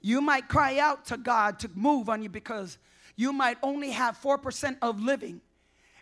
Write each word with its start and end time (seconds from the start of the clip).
You 0.00 0.20
might 0.20 0.48
cry 0.48 0.78
out 0.78 1.04
to 1.06 1.16
God 1.16 1.58
to 1.60 1.70
move 1.74 2.08
on 2.08 2.22
you 2.22 2.28
because 2.28 2.78
you 3.16 3.32
might 3.32 3.58
only 3.62 3.90
have 3.90 4.20
4% 4.20 4.78
of 4.80 5.00
living. 5.00 5.40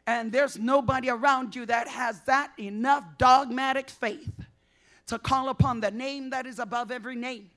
And 0.07 0.33
there's 0.33 0.59
nobody 0.59 1.11
around 1.11 1.55
you 1.55 1.67
that 1.67 1.89
has 1.89 2.21
that 2.23 2.53
enough 2.58 3.05
dogmatic 3.19 3.91
faith 3.91 4.33
to 5.08 5.19
call 5.19 5.49
upon 5.49 5.81
the 5.81 5.91
name 5.91 6.31
that 6.31 6.47
is 6.47 6.58
above 6.58 6.91
every 6.91 7.17
name. 7.17 7.50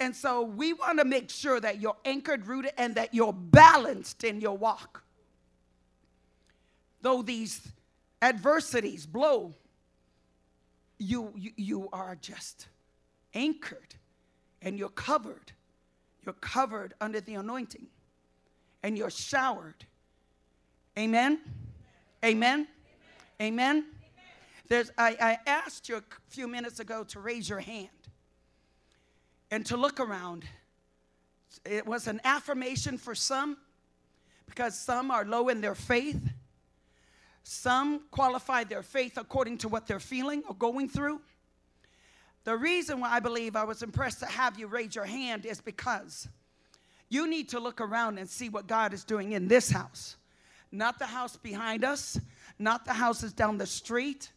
And 0.00 0.16
so 0.16 0.42
we 0.42 0.72
want 0.72 0.98
to 0.98 1.04
make 1.04 1.30
sure 1.30 1.60
that 1.60 1.80
you're 1.80 1.96
anchored, 2.04 2.46
rooted, 2.46 2.72
and 2.78 2.94
that 2.94 3.14
you're 3.14 3.32
balanced 3.32 4.24
in 4.24 4.40
your 4.40 4.56
walk. 4.56 5.04
Though 7.02 7.22
these 7.22 7.60
adversities 8.20 9.06
blow, 9.06 9.54
you, 10.98 11.32
you, 11.36 11.50
you 11.56 11.88
are 11.92 12.16
just 12.16 12.68
anchored 13.34 13.94
and 14.62 14.78
you're 14.78 14.88
covered. 14.88 15.52
You're 16.24 16.34
covered 16.34 16.94
under 17.00 17.20
the 17.20 17.34
anointing 17.34 17.86
and 18.82 18.96
you're 18.96 19.10
showered. 19.10 19.84
Amen? 20.98 21.40
Amen? 22.24 22.68
Amen? 23.40 23.84
There's, 24.68 24.90
I, 24.96 25.16
I 25.20 25.38
asked 25.50 25.88
you 25.88 25.96
a 25.96 26.02
few 26.28 26.46
minutes 26.46 26.80
ago 26.80 27.04
to 27.04 27.20
raise 27.20 27.48
your 27.48 27.60
hand 27.60 27.88
and 29.50 29.66
to 29.66 29.76
look 29.76 30.00
around. 30.00 30.44
It 31.64 31.86
was 31.86 32.06
an 32.06 32.20
affirmation 32.24 32.98
for 32.98 33.14
some 33.14 33.56
because 34.46 34.78
some 34.78 35.10
are 35.10 35.24
low 35.24 35.48
in 35.48 35.60
their 35.60 35.74
faith. 35.74 36.30
Some 37.42 38.02
qualify 38.10 38.64
their 38.64 38.82
faith 38.82 39.18
according 39.18 39.58
to 39.58 39.68
what 39.68 39.86
they're 39.86 40.00
feeling 40.00 40.42
or 40.48 40.54
going 40.54 40.88
through. 40.88 41.20
The 42.44 42.56
reason 42.56 43.00
why 43.00 43.10
I 43.10 43.20
believe 43.20 43.54
I 43.54 43.64
was 43.64 43.82
impressed 43.82 44.20
to 44.20 44.26
have 44.26 44.58
you 44.58 44.66
raise 44.66 44.94
your 44.94 45.04
hand 45.04 45.46
is 45.46 45.60
because 45.60 46.28
you 47.08 47.28
need 47.28 47.50
to 47.50 47.60
look 47.60 47.80
around 47.80 48.18
and 48.18 48.28
see 48.28 48.48
what 48.48 48.66
God 48.66 48.92
is 48.92 49.04
doing 49.04 49.32
in 49.32 49.46
this 49.46 49.70
house. 49.70 50.16
Not 50.72 50.98
the 50.98 51.06
house 51.06 51.36
behind 51.36 51.84
us, 51.84 52.18
not 52.58 52.84
the 52.84 52.94
houses 52.94 53.32
down 53.32 53.58
the 53.58 53.66
street. 53.66 54.32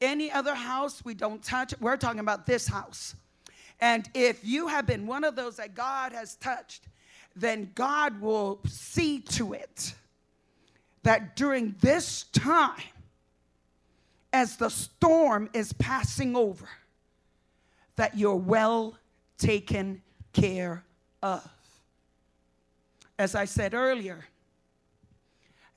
Any 0.00 0.30
other 0.30 0.54
house 0.54 1.04
we 1.04 1.14
don't 1.14 1.42
touch. 1.42 1.72
We're 1.80 1.96
talking 1.96 2.20
about 2.20 2.44
this 2.44 2.66
house. 2.66 3.14
And 3.80 4.08
if 4.14 4.44
you 4.44 4.68
have 4.68 4.86
been 4.86 5.06
one 5.06 5.24
of 5.24 5.36
those 5.36 5.56
that 5.56 5.74
God 5.74 6.12
has 6.12 6.36
touched, 6.36 6.88
then 7.34 7.70
God 7.74 8.20
will 8.20 8.60
see 8.66 9.20
to 9.20 9.52
it 9.52 9.94
that 11.02 11.36
during 11.36 11.76
this 11.80 12.24
time, 12.32 12.82
as 14.32 14.56
the 14.56 14.68
storm 14.68 15.48
is 15.52 15.72
passing 15.74 16.34
over, 16.34 16.68
that 17.96 18.16
you're 18.16 18.36
well 18.36 18.96
taken 19.38 20.02
care 20.32 20.84
of. 21.22 21.46
As 23.18 23.34
I 23.34 23.46
said 23.46 23.74
earlier, 23.74 24.24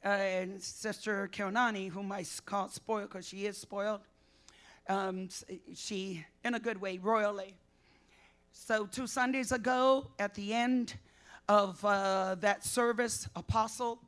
uh, 0.03 0.09
and 0.09 0.61
Sister 0.61 1.29
Kionani, 1.31 1.89
whom 1.89 2.11
I 2.11 2.25
call 2.45 2.69
spoiled 2.69 3.09
because 3.09 3.27
she 3.27 3.45
is 3.45 3.57
spoiled, 3.57 4.01
um, 4.87 5.29
she, 5.75 6.25
in 6.43 6.53
a 6.55 6.59
good 6.59 6.79
way, 6.79 6.97
royally. 6.97 7.55
So, 8.51 8.85
two 8.85 9.07
Sundays 9.07 9.51
ago, 9.51 10.07
at 10.17 10.33
the 10.33 10.53
end 10.53 10.95
of 11.47 11.83
uh, 11.85 12.35
that 12.39 12.65
service, 12.65 13.27
Apostle 13.35 13.99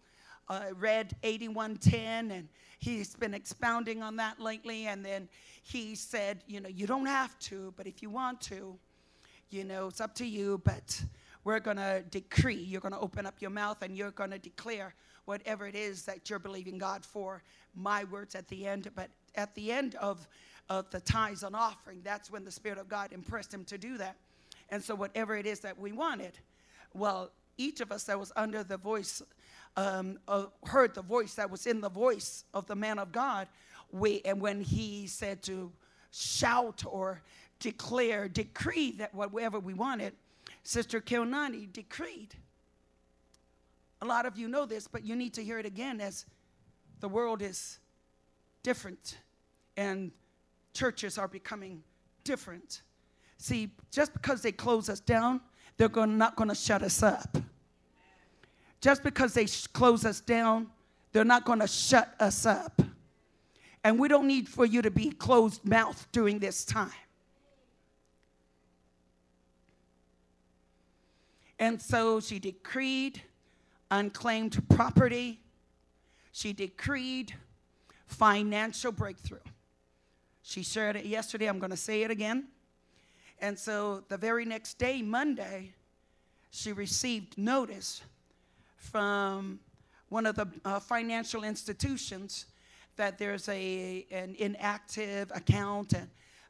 uh, 0.50 0.66
read 0.78 1.16
8110, 1.23 2.31
and 2.31 2.50
he's 2.80 3.16
been 3.16 3.34
expounding 3.34 4.02
on 4.03 4.16
that 4.17 4.39
lately. 4.39 4.88
And 4.88 5.06
then 5.06 5.30
he 5.64 5.95
said, 5.95 6.44
You 6.47 6.61
know, 6.61 6.70
you 6.70 6.88
don't 6.88 7.06
have 7.06 7.38
to, 7.39 7.73
but 7.78 7.88
if 7.88 8.02
you 8.02 8.09
want 8.09 8.42
to, 8.42 8.78
you 9.50 9.64
know, 9.64 9.88
it's 9.88 10.02
up 10.02 10.16
to 10.16 10.25
you, 10.25 10.62
but 10.64 11.03
we're 11.44 11.59
going 11.59 11.78
to 11.78 12.03
decree. 12.09 12.56
You're 12.56 12.81
going 12.81 12.94
to 12.94 13.00
open 13.00 13.25
up 13.25 13.36
your 13.39 13.50
mouth 13.50 13.81
and 13.81 13.95
you're 13.95 14.12
going 14.12 14.31
to 14.31 14.39
declare 14.39 14.94
whatever 15.25 15.67
it 15.67 15.75
is 15.75 16.03
that 16.03 16.30
you're 16.30 16.39
believing 16.39 16.78
God 16.78 17.03
for. 17.03 17.44
My 17.75 18.03
words 18.06 18.35
at 18.35 18.47
the 18.47 18.68
end, 18.68 18.90
but 18.96 19.09
at 19.35 19.56
the 19.56 19.72
end 19.72 19.96
of, 19.96 20.28
of 20.69 20.90
the 20.90 21.00
tithes 21.00 21.44
and 21.44 21.56
offering, 21.56 22.01
that's 22.03 22.30
when 22.31 22.44
the 22.44 22.51
Spirit 22.51 22.78
of 22.78 22.90
God 22.90 23.12
impressed 23.13 23.53
him 23.53 23.63
to 23.66 23.78
do 23.78 23.97
that. 23.97 24.18
And 24.69 24.84
so, 24.84 24.96
whatever 24.96 25.35
it 25.35 25.46
is 25.46 25.59
that 25.62 25.78
we 25.78 25.91
wanted, 25.91 26.38
well, 26.94 27.31
each 27.57 27.81
of 27.81 27.91
us 27.91 28.06
that 28.06 28.19
was 28.19 28.31
under 28.35 28.63
the 28.63 28.78
voice, 28.78 29.22
um, 29.78 30.20
uh, 30.28 30.46
heard 30.66 30.94
the 30.94 31.02
voice 31.02 31.36
that 31.36 31.50
was 31.50 31.66
in 31.66 31.82
the 31.82 31.90
voice 31.90 32.44
of 32.54 32.68
the 32.68 32.76
man 32.76 33.00
of 33.00 33.12
God, 33.12 33.48
we, 33.92 34.22
and 34.26 34.42
when 34.42 34.62
he 34.62 35.08
said 35.08 35.42
to 35.44 35.72
shout 36.12 36.84
or 36.86 37.22
declare, 37.59 38.28
decree 38.28 38.92
that 38.94 39.14
whatever 39.14 39.60
we 39.60 39.74
wanted, 39.74 40.14
Sister 40.64 41.00
Kilnani 41.00 41.72
decreed. 41.72 42.36
A 44.02 44.06
lot 44.06 44.26
of 44.26 44.38
you 44.38 44.48
know 44.48 44.66
this, 44.66 44.88
but 44.88 45.06
you 45.06 45.16
need 45.16 45.34
to 45.36 45.44
hear 45.44 45.60
it 45.60 45.66
again 45.66 46.02
as 46.02 46.26
the 47.00 47.10
world 47.10 47.42
is 47.42 47.80
different 48.64 49.18
and 49.78 50.12
churches 50.74 51.18
are 51.18 51.28
becoming 51.28 51.84
different. 52.24 52.81
See, 53.38 53.72
just 53.92 54.14
because 54.14 54.42
they 54.42 54.52
close 54.52 54.90
us 54.90 55.00
down, 55.00 55.42
they're 55.78 55.90
not 56.06 56.36
going 56.36 56.50
to 56.50 56.56
shut 56.56 56.81
us 56.84 57.02
up. 57.02 57.38
Just 58.81 59.03
because 59.03 59.34
they 59.34 59.46
sh- 59.46 59.68
close 59.68 60.06
us 60.06 60.19
down, 60.19 60.68
they're 61.14 61.24
not 61.24 61.46
going 61.46 61.59
to 61.59 61.68
shut 61.68 62.14
us 62.19 62.46
up. 62.46 62.81
And 63.84 64.00
we 64.00 64.08
don't 64.08 64.28
need 64.28 64.50
for 64.50 64.66
you 64.66 64.81
to 64.81 64.92
be 64.92 65.12
closed 65.12 65.64
mouth 65.66 66.08
during 66.12 66.40
this 66.40 66.66
time. 66.66 66.92
And 71.59 71.80
so 71.80 72.19
she 72.19 72.40
decreed 72.40 73.22
unclaimed 73.92 74.68
property. 74.69 75.40
She 76.31 76.53
decreed 76.53 77.36
financial 78.08 78.92
breakthrough. 78.92 79.40
She 80.42 80.63
shared 80.63 80.96
it 80.96 81.06
yesterday. 81.06 81.48
I'm 81.48 81.59
going 81.59 81.72
to 81.72 81.78
say 81.78 82.02
it 82.02 82.09
again. 82.09 82.48
And 83.40 83.58
so 83.58 84.03
the 84.08 84.18
very 84.18 84.46
next 84.46 84.80
day, 84.80 85.02
Monday, 85.02 85.74
she 86.52 86.72
received 86.72 87.38
notice 87.38 88.02
from 88.81 89.59
one 90.09 90.25
of 90.25 90.36
the 90.36 90.47
uh, 90.66 90.80
financial 90.80 91.44
institutions 91.44 92.47
that 92.97 93.18
there's 93.18 93.47
a 93.47 94.06
an 94.12 94.36
inactive 94.38 95.31
account 95.34 95.94
and 95.94 96.09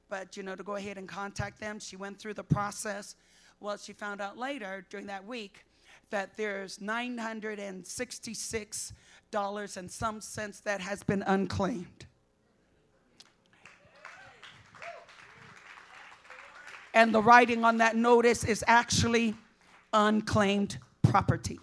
but 0.09 0.36
you 0.36 0.44
know 0.44 0.56
to 0.56 0.64
go 0.64 0.75
ahead 0.75 0.97
and 0.97 1.08
contact 1.08 1.59
them 1.59 1.80
she 1.80 1.96
went 1.96 2.18
through 2.18 2.34
the 2.34 2.44
process. 2.44 3.16
Well 3.59 3.78
she 3.78 3.94
found 3.94 4.22
out 4.22 4.38
later 4.38 4.86
during 4.90 5.08
that 5.08 5.25
week 5.25 5.66
that 6.09 6.36
there's 6.38 6.81
966 6.81 8.94
dollars 9.30 9.78
and 9.78 9.92
some 9.92 10.22
cents 10.22 10.62
that 10.62 10.81
has 10.81 11.03
been 11.03 11.22
unclaimed. 11.24 12.08
And 16.94 17.16
the 17.16 17.22
writing 17.22 17.63
on 17.63 17.78
that 17.78 17.96
notice 17.96 18.44
is 18.44 18.66
actually 18.68 19.34
unclaimed 19.94 20.78
property. 21.02 21.59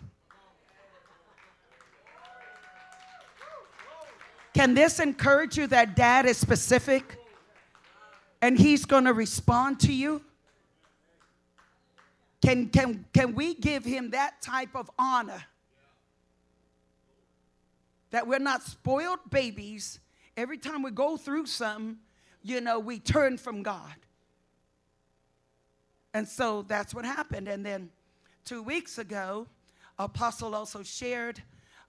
Can 4.59 4.75
this 4.75 4.99
encourage 4.99 5.57
you 5.57 5.69
that 5.69 5.95
dad 5.95 6.27
is 6.27 6.37
specific 6.37 7.17
and 8.43 8.59
he's 8.59 8.85
going 8.85 9.05
to 9.05 9.13
respond 9.13 9.79
to 9.79 9.93
you? 9.93 10.21
Can, 12.45 12.69
can, 12.69 13.05
can 13.15 13.37
we 13.37 13.55
give 13.55 13.85
him 13.85 14.11
that 14.11 14.43
type 14.43 14.71
of 14.75 14.91
honor? 14.99 15.45
That 18.11 18.27
we're 18.27 18.41
not 18.41 18.65
spoiled 18.65 19.21
babies. 19.31 20.01
Every 20.37 20.59
time 20.59 20.83
we 20.83 20.91
go 20.91 21.17
through 21.17 21.47
something, 21.47 21.99
you 22.43 22.61
know, 22.61 22.81
we 22.81 22.99
turn 22.99 23.39
from 23.39 23.63
God. 23.63 23.95
And 26.13 26.27
so 26.27 26.63
that's 26.63 26.93
what 26.93 27.05
happened. 27.05 27.47
And 27.47 27.65
then 27.65 27.91
two 28.45 28.65
weeks 28.65 28.99
ago, 28.99 29.47
Apostle 30.01 30.57
also 30.57 30.83
shared 30.83 31.41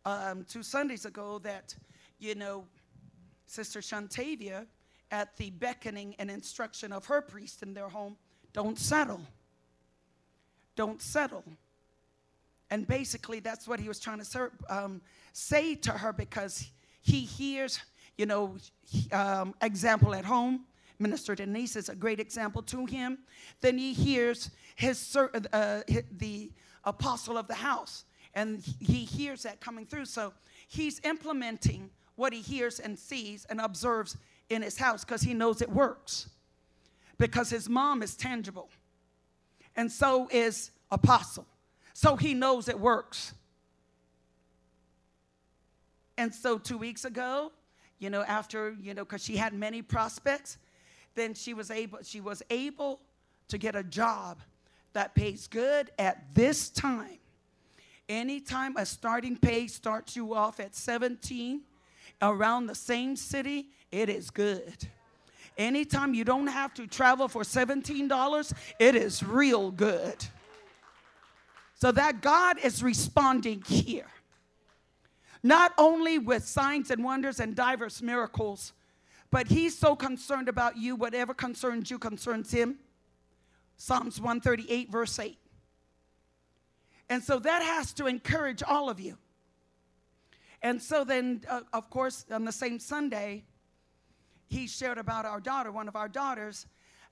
um, 0.06 0.46
two 0.48 0.62
Sundays 0.62 1.06
ago 1.06 1.40
that, 1.40 1.74
you 2.20 2.36
know, 2.36 2.66
Sister 3.46 3.80
Shantavia, 3.80 4.68
at 5.12 5.36
the 5.38 5.50
beckoning 5.50 6.16
and 6.20 6.30
instruction 6.30 6.94
of 6.94 7.06
her 7.06 7.22
priest 7.22 7.64
in 7.64 7.74
their 7.74 7.90
home, 7.90 8.16
don't 8.54 8.78
settle. 8.78 9.22
Don't 10.76 11.02
settle. 11.02 11.44
And 12.70 12.88
basically, 12.88 13.40
that's 13.40 13.68
what 13.68 13.80
he 13.80 13.88
was 13.88 14.00
trying 14.00 14.22
to 14.22 14.52
um, 14.70 15.02
say 15.34 15.76
to 15.76 15.92
her 15.92 16.14
because 16.14 16.70
he 17.02 17.22
hears, 17.22 17.80
you 18.18 18.28
know, 18.28 18.56
um, 19.12 19.56
example 19.62 20.14
at 20.14 20.26
home, 20.26 20.66
Minister 21.00 21.34
Denise 21.34 21.76
is 21.76 21.90
a 21.90 21.96
great 21.96 22.20
example 22.20 22.62
to 22.64 22.86
him. 22.86 23.20
Then 23.62 23.78
he 23.78 23.94
hears 23.94 24.52
his, 24.76 25.16
uh, 25.16 25.82
the 26.18 26.52
apostle 26.84 27.38
of 27.38 27.48
the 27.48 27.56
house, 27.56 28.04
and 28.36 28.62
he 28.80 29.06
hears 29.06 29.44
that 29.44 29.62
coming 29.62 29.86
through. 29.86 30.06
So 30.06 30.34
he's 30.68 31.00
implementing 31.04 31.90
what 32.20 32.34
he 32.34 32.42
hears 32.42 32.80
and 32.80 33.00
sees 33.00 33.46
and 33.50 33.62
observes 33.62 34.18
in 34.50 34.62
his 34.62 34.78
house 34.78 35.06
because 35.06 35.22
he 35.22 35.34
knows 35.34 35.62
it 35.62 35.70
works. 35.70 36.30
Because 37.18 37.50
his 37.50 37.70
mom 37.70 38.04
is 38.04 38.16
tangible. 38.16 38.70
and 39.76 39.92
so 39.92 40.28
is 40.32 40.72
Apostle. 40.92 41.46
So 41.94 42.16
he 42.16 42.34
knows 42.34 42.68
it 42.68 42.80
works. 42.80 43.34
And 46.18 46.34
so 46.34 46.58
two 46.58 46.78
weeks 46.78 47.06
ago, 47.06 47.52
you 48.00 48.10
know, 48.10 48.24
after, 48.24 48.76
you 48.82 48.94
know, 48.94 49.06
because 49.06 49.24
she 49.24 49.38
had 49.38 49.54
many 49.54 49.82
prospects, 49.82 50.58
then 51.16 51.34
she 51.34 51.54
was 51.54 51.72
able, 51.72 52.00
she 52.04 52.20
was 52.20 52.44
able 52.50 53.00
to 53.48 53.58
get 53.58 53.76
a 53.76 53.84
job 53.84 54.40
that 54.94 55.16
pays 55.16 55.48
good 55.48 55.92
at 55.98 56.34
this 56.34 56.70
time. 56.70 57.20
Anytime 58.10 58.76
a 58.76 58.86
starting 58.86 59.38
pay 59.38 59.68
starts 59.68 60.16
you 60.16 60.34
off 60.34 60.60
at 60.60 60.76
17 60.76 61.62
around 62.22 62.68
the 62.68 62.76
same 62.76 63.16
city, 63.16 63.68
it 63.92 64.10
is 64.10 64.30
good. 64.30 64.88
Anytime 65.58 66.14
you 66.14 66.24
don't 66.24 66.48
have 66.48 66.74
to 66.76 66.88
travel 66.88 67.28
for 67.28 67.44
$17, 67.44 68.54
it 68.80 68.96
is 68.96 69.22
real 69.22 69.72
good. 69.72 70.26
So 71.76 71.92
that 71.92 72.22
God 72.22 72.58
is 72.64 72.82
responding 72.84 73.64
here. 73.66 74.08
Not 75.44 75.74
only 75.78 76.20
with 76.20 76.46
signs 76.46 76.92
and 76.92 77.04
wonders 77.04 77.40
and 77.40 77.56
diverse 77.56 78.02
miracles, 78.02 78.74
but 79.32 79.48
He's 79.48 79.78
so 79.78 79.96
concerned 79.96 80.50
about 80.50 80.78
you, 80.78 80.96
whatever 80.96 81.34
concerns 81.34 81.90
you 81.90 82.00
concerns 82.00 82.52
Him. 82.52 82.80
Psalms 83.78 84.20
138, 84.20 84.92
verse 84.92 85.18
8. 85.20 85.38
And 87.10 87.24
so 87.24 87.40
that 87.40 87.62
has 87.62 87.94
to 87.94 88.08
encourage 88.08 88.62
all 88.62 88.90
of 88.90 89.00
you. 89.00 89.18
And 90.62 90.82
so 90.82 91.04
then, 91.04 91.42
uh, 91.50 91.62
of 91.74 91.90
course, 91.90 92.26
on 92.32 92.46
the 92.46 92.52
same 92.52 92.80
Sunday, 92.80 93.44
he 94.48 94.68
shared 94.68 94.98
about 94.98 95.26
our 95.26 95.40
daughter, 95.40 95.72
one 95.72 95.88
of 95.88 95.96
our 95.96 96.10
daughters, 96.10 96.66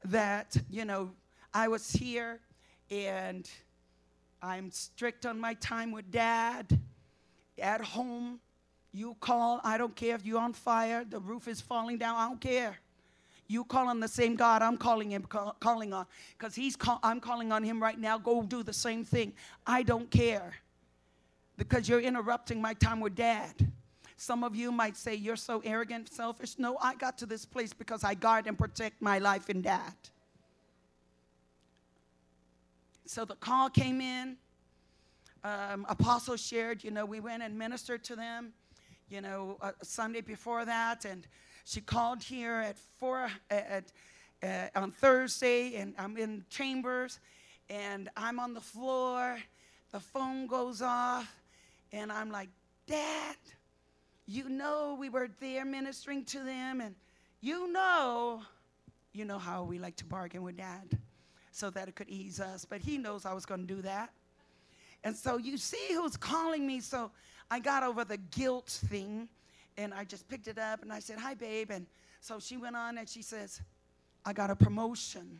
that, 0.06 0.56
you 0.70 0.86
know, 0.86 1.12
I 1.54 1.68
was 1.68 1.92
here 1.92 2.40
and 2.92 3.50
I'm 4.42 4.72
strict 4.72 5.26
on 5.26 5.40
my 5.40 5.54
time 5.56 5.92
with 5.92 6.12
dad. 6.12 6.80
At 7.60 7.82
home, 7.82 8.40
you 8.92 9.16
call, 9.20 9.62
I 9.64 9.78
don't 9.78 9.96
care 9.96 10.16
if 10.16 10.26
you're 10.26 10.40
on 10.40 10.54
fire, 10.54 11.04
the 11.04 11.20
roof 11.20 11.48
is 11.48 11.62
falling 11.62 11.98
down, 11.98 12.16
I 12.16 12.28
don't 12.28 12.42
care. 12.42 12.78
You 13.48 13.64
call 13.64 13.88
on 13.88 14.00
the 14.00 14.08
same 14.08 14.36
God 14.36 14.62
I'm 14.62 14.78
calling 14.78 15.12
him 15.12 15.24
call, 15.24 15.56
calling 15.60 15.94
on 15.94 16.06
because 16.38 16.54
he's 16.54 16.76
call, 16.76 17.00
I'm 17.02 17.22
calling 17.22 17.52
on 17.52 17.64
him 17.64 17.82
right 17.82 17.98
now. 17.98 18.18
Go 18.18 18.44
do 18.44 18.62
the 18.62 18.74
same 18.74 19.06
thing. 19.06 19.34
I 19.66 19.84
don't 19.84 20.12
care 20.12 20.54
because 21.57 21.89
you're 21.89 22.01
interrupting 22.01 22.62
my 22.62 22.74
time 22.74 23.00
with 23.00 23.15
dad. 23.15 23.54
Some 24.15 24.44
of 24.44 24.56
you 24.56 24.71
might 24.71 24.98
say 24.98 25.13
you're 25.15 25.36
so 25.36 25.62
arrogant, 25.63 26.12
selfish. 26.12 26.57
No, 26.57 26.77
I 26.81 26.95
got 26.95 27.18
to 27.19 27.25
this 27.25 27.45
place 27.45 27.74
because 27.74 28.04
I 28.04 28.15
guard 28.15 28.48
and 28.48 28.57
protect 28.57 29.01
my 29.01 29.19
life 29.19 29.50
in 29.50 29.62
dad. 29.62 29.94
So 33.06 33.25
the 33.25 33.36
call 33.36 33.69
came 33.69 34.01
in. 34.01 34.38
Um, 35.44 35.86
Apostle 35.88 36.36
shared, 36.36 36.83
you 36.83 36.92
know, 36.92 37.06
we 37.06 37.19
went 37.19 37.44
and 37.44 37.57
ministered 37.57 38.04
to 38.06 38.15
them, 38.15 38.54
you 39.07 39.21
know, 39.21 39.57
a 39.62 39.74
Sunday 39.86 40.21
before 40.21 40.65
that, 40.65 41.06
and 41.06 41.27
she 41.63 41.80
called 41.80 42.24
here 42.24 42.56
at 42.56 42.77
four 42.98 43.30
at, 43.50 43.86
uh, 44.44 44.68
on 44.75 44.92
Thursday, 44.92 45.75
and 45.75 45.94
I'm 45.98 46.18
in 46.18 46.44
chambers, 46.50 47.19
and 47.69 48.09
I'm 48.18 48.39
on 48.39 48.54
the 48.56 48.62
floor. 48.62 49.38
The 49.92 50.00
phone 50.00 50.48
goes 50.48 50.81
off, 50.81 51.33
and 51.92 52.12
I'm 52.12 52.31
like, 52.31 52.50
Dad, 52.86 53.36
you 54.25 54.50
know 54.50 54.98
we 55.00 55.10
were 55.10 55.30
there 55.39 55.66
ministering 55.66 56.25
to 56.25 56.39
them, 56.39 56.81
and 56.81 56.95
you 57.42 57.72
know, 57.72 58.42
you 59.13 59.25
know 59.25 59.39
how 59.39 59.63
we 59.63 59.80
like 59.80 59.95
to 59.98 60.06
bargain 60.06 60.44
with 60.44 60.57
Dad, 60.57 60.98
so 61.51 61.69
that 61.72 61.88
it 61.88 61.95
could 61.95 62.10
ease 62.10 62.39
us. 62.39 62.66
But 62.66 62.81
he 62.81 62.98
knows 62.98 63.25
I 63.25 63.34
was 63.34 63.45
going 63.45 63.68
to 63.68 63.74
do 63.75 63.81
that. 63.84 64.12
And 65.04 65.16
so 65.16 65.38
you 65.38 65.57
see 65.57 65.94
who's 65.94 66.18
calling 66.18 66.66
me. 66.66 66.81
So 66.81 67.12
I 67.50 67.60
got 67.60 67.84
over 67.84 68.04
the 68.04 68.18
guilt 68.18 68.68
thing 68.68 69.30
and 69.78 69.94
I 69.94 70.04
just 70.04 70.28
picked 70.28 70.48
it 70.48 70.57
up 70.57 70.81
and 70.81 70.92
I 70.92 71.00
said, 71.00 71.19
Hi, 71.19 71.33
babe. 71.33 71.72
And 71.72 71.86
so 72.19 72.40
she 72.40 72.57
went 72.57 72.75
on 72.75 72.98
and 72.98 73.07
she 73.07 73.22
says, 73.22 73.62
I 74.25 74.33
got 74.33 74.50
a 74.50 74.56
promotion. 74.56 75.40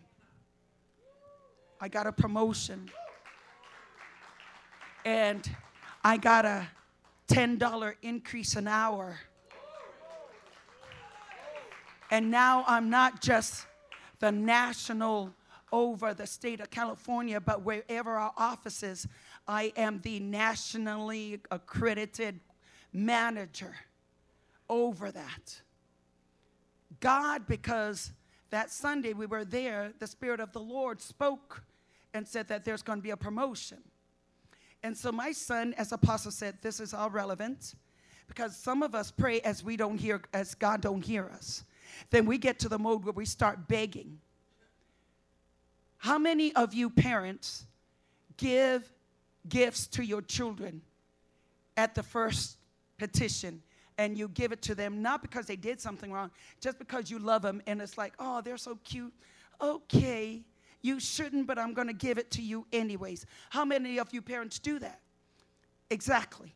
I 1.82 1.88
got 1.88 2.08
a 2.08 2.12
promotion. 2.12 2.90
And 5.06 5.50
I 6.04 6.18
got 6.18 6.46
a 6.46 6.68
$10 7.28 7.94
increase 8.02 8.56
an 8.56 8.68
hour. 8.68 9.20
And 12.10 12.32
now 12.32 12.64
I'm 12.68 12.90
not 12.90 13.22
just 13.22 13.66
the 14.20 14.32
national 14.32 15.34
over 15.72 16.14
the 16.14 16.26
state 16.26 16.62
of 16.62 16.70
California, 16.70 17.42
but 17.42 17.64
wherever 17.64 18.16
our 18.16 18.32
office 18.38 18.84
is, 18.84 19.08
I 19.48 19.74
am 19.76 20.00
the 20.02 20.20
nationally 20.20 21.42
accredited 21.52 22.40
manager 22.94 23.76
over 24.70 25.12
that. 25.12 25.62
God, 27.00 27.48
because 27.48 28.14
that 28.50 28.72
Sunday 28.72 29.14
we 29.14 29.26
were 29.26 29.44
there, 29.44 29.94
the 30.00 30.08
Spirit 30.08 30.40
of 30.40 30.54
the 30.54 30.62
Lord 30.62 31.02
spoke 31.02 31.64
and 32.14 32.28
said 32.28 32.48
that 32.48 32.64
there's 32.64 32.82
going 32.82 33.00
to 33.00 33.04
be 33.04 33.10
a 33.10 33.18
promotion. 33.18 33.80
And 34.84 34.96
so 34.96 35.12
my 35.12 35.32
son, 35.32 35.74
as 35.78 35.92
Apostle 35.92 36.32
said, 36.32 36.58
this 36.62 36.80
is 36.80 36.94
all 36.94 37.10
relevant 37.10 37.76
because 38.28 38.56
some 38.56 38.84
of 38.84 38.94
us 38.94 39.12
pray 39.12 39.40
as 39.42 39.64
we 39.64 39.78
don't 39.78 39.98
hear, 39.98 40.22
as 40.34 40.54
God 40.56 40.82
don't 40.82 41.04
hear 41.04 41.26
us. 41.34 41.64
Then 42.10 42.26
we 42.26 42.38
get 42.38 42.60
to 42.60 42.70
the 42.70 42.78
mode 42.78 43.04
where 43.04 43.14
we 43.14 43.26
start 43.26 43.68
begging. 43.68 44.20
How 45.98 46.18
many 46.18 46.54
of 46.56 46.74
you 46.74 46.90
parents 46.90 47.66
give 48.38 48.92
gifts 49.50 49.88
to 49.88 50.04
your 50.04 50.22
children 50.22 50.82
at 51.76 51.96
the 51.96 52.04
first 52.04 52.58
petition 52.98 53.62
and 53.98 54.18
you 54.18 54.28
give 54.28 54.52
it 54.52 54.62
to 54.64 54.76
them 54.76 55.02
not 55.02 55.22
because 55.22 55.48
they 55.48 55.56
did 55.56 55.82
something 55.82 56.12
wrong, 56.12 56.30
just 56.62 56.78
because 56.78 57.10
you 57.10 57.18
love 57.18 57.42
them 57.42 57.62
and 57.66 57.82
it's 57.82 57.98
like, 57.98 58.14
oh, 58.20 58.42
they're 58.42 58.58
so 58.58 58.78
cute. 58.84 59.14
Okay, 59.60 60.44
you 60.88 61.00
shouldn't, 61.00 61.46
but 61.46 61.60
I'm 61.60 61.74
going 61.74 61.88
to 61.88 61.94
give 61.94 62.18
it 62.18 62.32
to 62.32 62.42
you 62.42 62.66
anyways. 62.72 63.26
How 63.50 63.66
many 63.66 64.00
of 64.00 64.14
you 64.14 64.22
parents 64.22 64.58
do 64.58 64.80
that? 64.80 65.02
Exactly. 65.90 66.56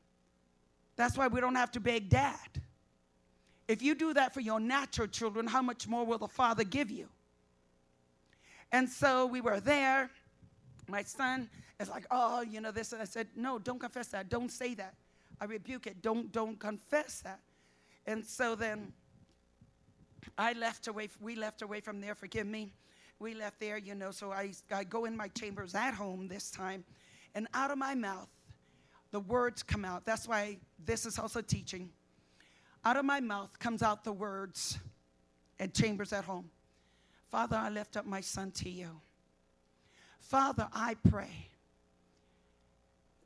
That's 0.95 1.17
why 1.17 1.27
we 1.27 1.41
don't 1.41 1.55
have 1.55 1.71
to 1.71 1.79
beg 1.79 2.09
dad. 2.09 2.61
If 3.67 3.81
you 3.81 3.93
do 3.93 4.13
that 4.13 4.33
for 4.33 4.39
your 4.39 4.59
natural 4.59 5.07
children, 5.07 5.47
how 5.47 5.61
much 5.61 5.87
more 5.87 6.05
will 6.05 6.17
the 6.17 6.27
Father 6.27 6.63
give 6.63 6.89
you? 6.89 7.07
And 8.71 8.89
so 8.89 9.25
we 9.25 9.41
were 9.41 9.59
there. 9.59 10.09
My 10.87 11.03
son 11.03 11.49
is 11.79 11.89
like, 11.89 12.05
oh, 12.09 12.41
you 12.41 12.61
know 12.61 12.71
this. 12.71 12.93
And 12.93 13.01
I 13.01 13.05
said, 13.05 13.27
no, 13.35 13.59
don't 13.59 13.79
confess 13.79 14.07
that. 14.07 14.29
Don't 14.29 14.51
say 14.51 14.73
that. 14.75 14.95
I 15.39 15.45
rebuke 15.45 15.87
it. 15.87 16.01
Don't 16.01 16.31
don't 16.31 16.59
confess 16.59 17.21
that. 17.21 17.39
And 18.05 18.25
so 18.25 18.55
then 18.55 18.93
I 20.37 20.53
left 20.53 20.87
away. 20.87 21.09
We 21.19 21.35
left 21.35 21.61
away 21.61 21.81
from 21.81 21.99
there. 21.99 22.13
Forgive 22.15 22.47
me. 22.47 22.73
We 23.21 23.35
left 23.35 23.59
there, 23.59 23.77
you 23.77 23.93
know. 23.93 24.09
So 24.09 24.31
I 24.31 24.51
I 24.73 24.83
go 24.83 25.05
in 25.05 25.15
my 25.15 25.27
chambers 25.27 25.75
at 25.75 25.93
home 25.93 26.27
this 26.27 26.49
time, 26.49 26.83
and 27.35 27.47
out 27.53 27.69
of 27.69 27.77
my 27.77 27.93
mouth, 27.93 28.27
the 29.11 29.19
words 29.19 29.61
come 29.61 29.85
out. 29.85 30.05
That's 30.05 30.27
why 30.27 30.57
this 30.83 31.05
is 31.05 31.19
also 31.19 31.39
teaching. 31.39 31.91
Out 32.83 32.97
of 32.97 33.05
my 33.05 33.19
mouth 33.19 33.59
comes 33.59 33.83
out 33.83 34.03
the 34.03 34.11
words, 34.11 34.79
at 35.59 35.75
chambers 35.75 36.11
at 36.13 36.23
home. 36.23 36.49
Father, 37.29 37.57
I 37.57 37.69
lift 37.69 37.95
up 37.95 38.07
my 38.07 38.21
son 38.21 38.49
to 38.53 38.69
you. 38.71 38.89
Father, 40.19 40.67
I 40.73 40.95
pray 40.95 41.49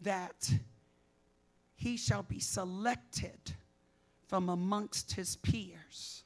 that 0.02 0.52
he 1.74 1.96
shall 1.96 2.24
be 2.24 2.42
selected 2.42 3.54
from 4.28 4.50
amongst 4.50 5.14
his 5.14 5.38
peers 5.38 6.25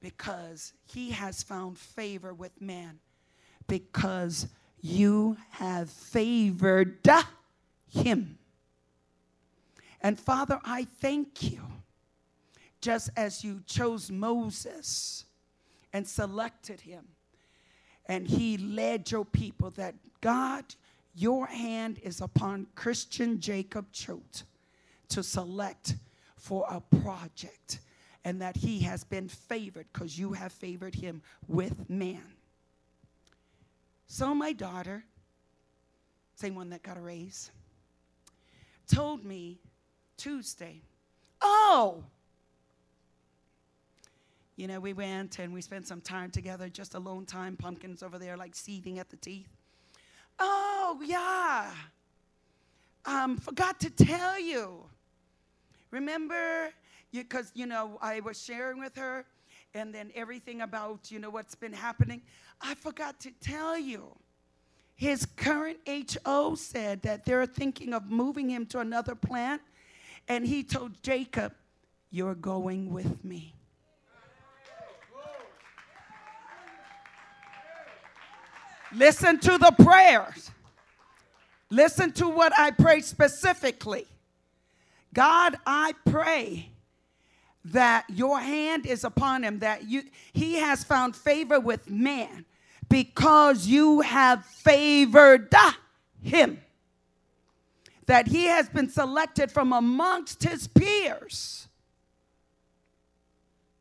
because 0.00 0.72
he 0.84 1.10
has 1.10 1.42
found 1.42 1.78
favor 1.78 2.32
with 2.32 2.60
man. 2.60 3.00
Because 3.66 4.48
you 4.80 5.36
have 5.50 5.90
favored 5.90 7.08
him. 7.88 8.38
And 10.00 10.18
Father, 10.18 10.60
I 10.64 10.84
thank 11.00 11.50
you. 11.50 11.60
Just 12.80 13.10
as 13.16 13.42
you 13.42 13.62
chose 13.66 14.10
Moses 14.10 15.24
and 15.92 16.06
selected 16.06 16.80
him 16.80 17.08
and 18.08 18.26
he 18.26 18.56
led 18.56 19.10
your 19.10 19.24
people 19.24 19.70
that 19.70 19.94
God 20.20 20.64
your 21.14 21.46
hand 21.46 21.98
is 22.02 22.20
upon 22.20 22.66
Christian 22.74 23.40
Jacob 23.40 23.92
Choate 23.92 24.44
to 25.08 25.22
select 25.22 25.96
for 26.36 26.64
a 26.70 26.80
project 26.80 27.80
and 28.24 28.40
that 28.42 28.56
he 28.56 28.80
has 28.80 29.04
been 29.04 29.28
favored 29.28 29.86
because 29.92 30.18
you 30.18 30.32
have 30.32 30.52
favored 30.52 30.94
him 30.94 31.22
with 31.46 31.88
man. 31.88 32.22
So, 34.06 34.34
my 34.34 34.52
daughter, 34.52 35.04
same 36.34 36.54
one 36.54 36.70
that 36.70 36.82
got 36.82 36.96
a 36.96 37.00
raise, 37.00 37.50
told 38.86 39.24
me 39.24 39.58
Tuesday, 40.16 40.80
Oh, 41.40 42.02
you 44.56 44.66
know, 44.66 44.80
we 44.80 44.92
went 44.92 45.38
and 45.38 45.54
we 45.54 45.60
spent 45.60 45.86
some 45.86 46.00
time 46.00 46.30
together, 46.30 46.68
just 46.68 46.94
alone 46.94 47.26
time, 47.26 47.56
pumpkins 47.56 48.02
over 48.02 48.18
there 48.18 48.36
like 48.36 48.56
seething 48.56 48.98
at 48.98 49.08
the 49.08 49.16
teeth. 49.16 49.48
Oh, 50.40 51.00
yeah. 51.04 51.70
Um, 53.04 53.36
forgot 53.36 53.78
to 53.80 53.90
tell 53.90 54.38
you. 54.40 54.82
Remember, 55.92 56.70
because, 57.12 57.50
you, 57.54 57.66
know, 57.66 57.98
I 58.00 58.20
was 58.20 58.42
sharing 58.42 58.80
with 58.80 58.96
her 58.96 59.24
and 59.74 59.94
then 59.94 60.10
everything 60.14 60.60
about, 60.62 61.10
you 61.10 61.18
know, 61.18 61.30
what's 61.30 61.54
been 61.54 61.72
happening. 61.72 62.22
I 62.60 62.74
forgot 62.74 63.20
to 63.20 63.30
tell 63.40 63.78
you. 63.78 64.16
His 64.94 65.26
current 65.26 65.78
HO 65.86 66.56
said 66.56 67.02
that 67.02 67.24
they're 67.24 67.46
thinking 67.46 67.94
of 67.94 68.10
moving 68.10 68.50
him 68.50 68.66
to 68.66 68.80
another 68.80 69.14
plant. 69.14 69.62
And 70.26 70.44
he 70.44 70.64
told 70.64 71.00
Jacob, 71.02 71.52
You're 72.10 72.34
going 72.34 72.92
with 72.92 73.24
me. 73.24 73.54
Listen 78.92 79.38
to 79.38 79.58
the 79.58 79.72
prayers. 79.82 80.50
Listen 81.70 82.10
to 82.12 82.28
what 82.28 82.52
I 82.58 82.70
pray 82.70 83.00
specifically. 83.00 84.06
God, 85.14 85.56
I 85.66 85.94
pray 86.06 86.70
that 87.66 88.04
your 88.08 88.40
hand 88.40 88.86
is 88.86 89.04
upon 89.04 89.42
him, 89.44 89.58
that 89.60 89.88
you 89.88 90.02
he 90.32 90.54
has 90.54 90.84
found 90.84 91.14
favor 91.14 91.60
with 91.60 91.90
man 91.90 92.44
because 92.88 93.66
you 93.66 94.00
have 94.00 94.44
favored 94.44 95.52
him. 96.22 96.60
That 98.06 98.28
he 98.28 98.44
has 98.44 98.68
been 98.68 98.88
selected 98.88 99.50
from 99.50 99.72
amongst 99.72 100.42
his 100.42 100.66
peers 100.66 101.68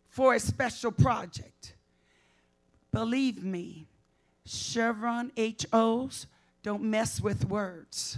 for 0.10 0.34
a 0.34 0.40
special 0.40 0.92
project. 0.92 1.76
Believe 2.92 3.44
me, 3.44 3.88
Chevron 4.46 5.32
HOs 5.38 6.28
don't 6.64 6.84
mess 6.84 7.22
with 7.22 7.46
words. 7.46 8.18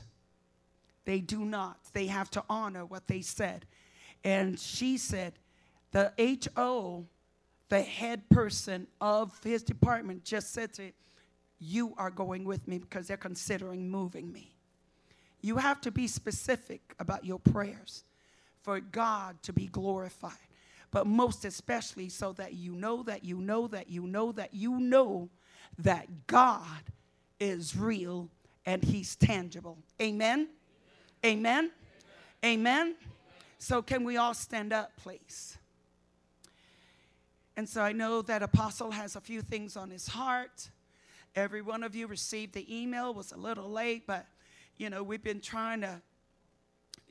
They 1.06 1.20
do 1.20 1.44
not. 1.44 1.78
They 1.94 2.08
have 2.08 2.32
to 2.32 2.44
honor 2.50 2.86
what 2.86 3.08
they 3.08 3.22
said. 3.22 3.66
And 4.24 4.60
she 4.60 4.98
said, 4.98 5.34
the 5.92 6.40
HO, 6.56 7.06
the 7.70 7.82
head 7.82 8.30
person 8.30 8.88
of 9.00 9.40
his 9.44 9.64
department, 9.64 10.24
just 10.24 10.54
said 10.54 10.74
to 10.74 10.92
You 11.60 11.94
are 11.98 12.12
going 12.12 12.46
with 12.46 12.68
me 12.68 12.80
because 12.80 13.08
they're 13.08 13.18
considering 13.18 13.90
moving 13.90 14.32
me. 14.32 14.56
You 15.42 15.58
have 15.58 15.80
to 15.82 15.92
be 15.92 16.08
specific 16.08 16.96
about 17.00 17.26
your 17.26 17.40
prayers 17.40 18.04
for 18.62 18.80
God 18.80 19.42
to 19.44 19.54
be 19.54 19.68
glorified, 19.68 20.34
but 20.92 21.08
most 21.08 21.46
especially 21.46 22.10
so 22.10 22.34
that 22.34 22.54
you 22.54 22.74
know 22.74 23.04
that 23.04 23.24
you 23.24 23.38
know 23.38 23.68
that 23.68 23.90
you 23.90 24.06
know 24.06 24.32
that 24.34 24.54
you 24.54 24.80
know 24.80 25.30
that 25.78 26.28
God 26.28 26.84
is 27.40 27.76
real 27.78 28.30
and 28.66 28.84
He's 28.84 29.16
tangible. 29.16 29.78
Amen? 30.02 30.50
Amen? 31.26 31.72
Amen? 32.44 32.96
So, 33.58 33.82
can 33.82 34.04
we 34.04 34.18
all 34.18 34.34
stand 34.34 34.72
up, 34.72 34.92
please? 34.98 35.59
And 37.60 37.68
so 37.68 37.82
I 37.82 37.92
know 37.92 38.22
that 38.22 38.42
Apostle 38.42 38.92
has 38.92 39.18
a 39.18 39.20
few 39.20 39.42
things 39.42 39.76
on 39.76 39.90
his 39.90 40.08
heart. 40.08 40.70
Every 41.36 41.62
one 41.62 41.84
of 41.84 41.94
you 41.94 42.08
received 42.08 42.54
the 42.54 42.66
email, 42.74 43.14
was 43.14 43.34
a 43.34 43.38
little 43.38 43.70
late, 43.70 44.08
but 44.08 44.26
you 44.78 44.90
know, 44.90 45.04
we've 45.04 45.22
been 45.22 45.42
trying 45.42 45.82
to, 45.82 46.02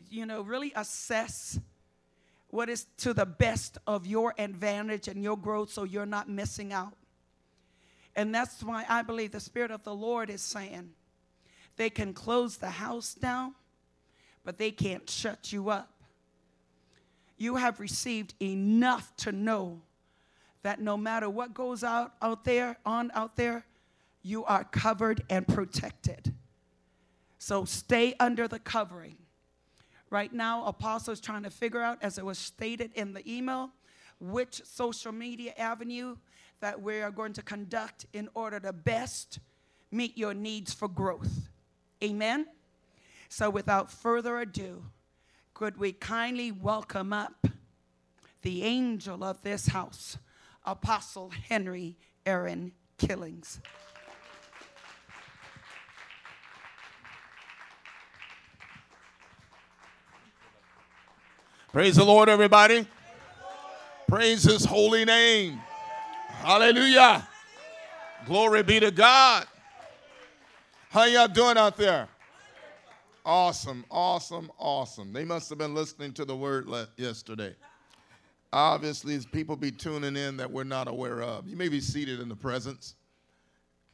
you 0.08 0.24
know, 0.24 0.40
really 0.40 0.72
assess 0.74 1.60
what 2.48 2.70
is 2.70 2.86
to 2.96 3.12
the 3.12 3.26
best 3.26 3.76
of 3.86 4.06
your 4.06 4.32
advantage 4.38 5.06
and 5.06 5.22
your 5.22 5.36
growth 5.36 5.70
so 5.70 5.84
you're 5.84 6.06
not 6.06 6.30
missing 6.30 6.72
out. 6.72 6.94
And 8.16 8.34
that's 8.34 8.62
why 8.62 8.86
I 8.88 9.02
believe 9.02 9.32
the 9.32 9.40
Spirit 9.40 9.70
of 9.70 9.82
the 9.82 9.94
Lord 9.94 10.30
is 10.30 10.40
saying 10.40 10.92
they 11.76 11.90
can 11.90 12.14
close 12.14 12.56
the 12.56 12.70
house 12.70 13.12
down, 13.12 13.54
but 14.46 14.56
they 14.56 14.70
can't 14.70 15.10
shut 15.10 15.52
you 15.52 15.68
up. 15.68 15.92
You 17.36 17.56
have 17.56 17.80
received 17.80 18.32
enough 18.40 19.14
to 19.18 19.30
know 19.30 19.82
that 20.62 20.80
no 20.80 20.96
matter 20.96 21.28
what 21.30 21.54
goes 21.54 21.84
out 21.84 22.14
out 22.20 22.44
there 22.44 22.76
on 22.84 23.10
out 23.14 23.36
there 23.36 23.64
you 24.22 24.44
are 24.44 24.64
covered 24.64 25.22
and 25.30 25.46
protected. 25.46 26.34
So 27.38 27.64
stay 27.64 28.14
under 28.18 28.48
the 28.48 28.58
covering. 28.58 29.16
Right 30.10 30.32
now 30.32 30.64
apostle 30.66 31.12
is 31.12 31.20
trying 31.20 31.44
to 31.44 31.50
figure 31.50 31.80
out 31.80 31.98
as 32.02 32.18
it 32.18 32.24
was 32.24 32.38
stated 32.38 32.92
in 32.94 33.12
the 33.12 33.22
email 33.30 33.70
which 34.20 34.62
social 34.64 35.12
media 35.12 35.54
avenue 35.56 36.16
that 36.60 36.82
we 36.82 37.00
are 37.00 37.10
going 37.10 37.32
to 37.34 37.42
conduct 37.42 38.06
in 38.12 38.28
order 38.34 38.58
to 38.58 38.72
best 38.72 39.38
meet 39.92 40.18
your 40.18 40.34
needs 40.34 40.74
for 40.74 40.88
growth. 40.88 41.48
Amen? 42.02 42.46
So 43.28 43.48
without 43.48 43.90
further 43.90 44.38
ado 44.40 44.84
could 45.54 45.76
we 45.76 45.92
kindly 45.92 46.52
welcome 46.52 47.12
up 47.12 47.46
the 48.42 48.62
angel 48.62 49.24
of 49.24 49.42
this 49.42 49.66
house 49.68 50.16
Apostle 50.64 51.30
Henry 51.48 51.96
Aaron 52.26 52.72
Killings. 52.98 53.60
Praise 61.72 61.96
the 61.96 62.04
Lord, 62.04 62.28
everybody. 62.28 62.86
Praise 64.08 64.42
his 64.42 64.64
holy 64.64 65.04
name. 65.04 65.60
Hallelujah. 66.28 67.28
Glory 68.26 68.62
be 68.62 68.80
to 68.80 68.90
God. 68.90 69.46
How 70.90 71.04
y'all 71.04 71.28
doing 71.28 71.58
out 71.58 71.76
there? 71.76 72.08
Awesome, 73.24 73.84
awesome, 73.90 74.50
awesome. 74.58 75.12
They 75.12 75.24
must 75.24 75.50
have 75.50 75.58
been 75.58 75.74
listening 75.74 76.12
to 76.14 76.24
the 76.24 76.34
word 76.34 76.66
yesterday 76.96 77.54
obviously 78.52 79.18
people 79.32 79.56
be 79.56 79.70
tuning 79.70 80.16
in 80.16 80.36
that 80.38 80.50
we're 80.50 80.64
not 80.64 80.88
aware 80.88 81.22
of. 81.22 81.46
You 81.46 81.56
may 81.56 81.68
be 81.68 81.80
seated 81.80 82.20
in 82.20 82.28
the 82.28 82.36
presence. 82.36 82.94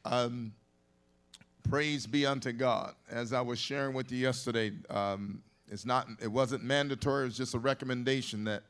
Um, 0.05 0.53
praise 1.69 2.05
be 2.05 2.25
unto 2.25 2.51
God. 2.51 2.93
As 3.09 3.33
I 3.33 3.41
was 3.41 3.59
sharing 3.59 3.93
with 3.93 4.11
you 4.11 4.19
yesterday, 4.19 4.71
um, 4.89 5.41
it's 5.69 5.85
not, 5.85 6.07
it 6.21 6.31
wasn't 6.31 6.63
mandatory. 6.63 7.23
It 7.23 7.27
was 7.27 7.37
just 7.37 7.55
a 7.55 7.59
recommendation 7.59 8.43
that 8.45 8.63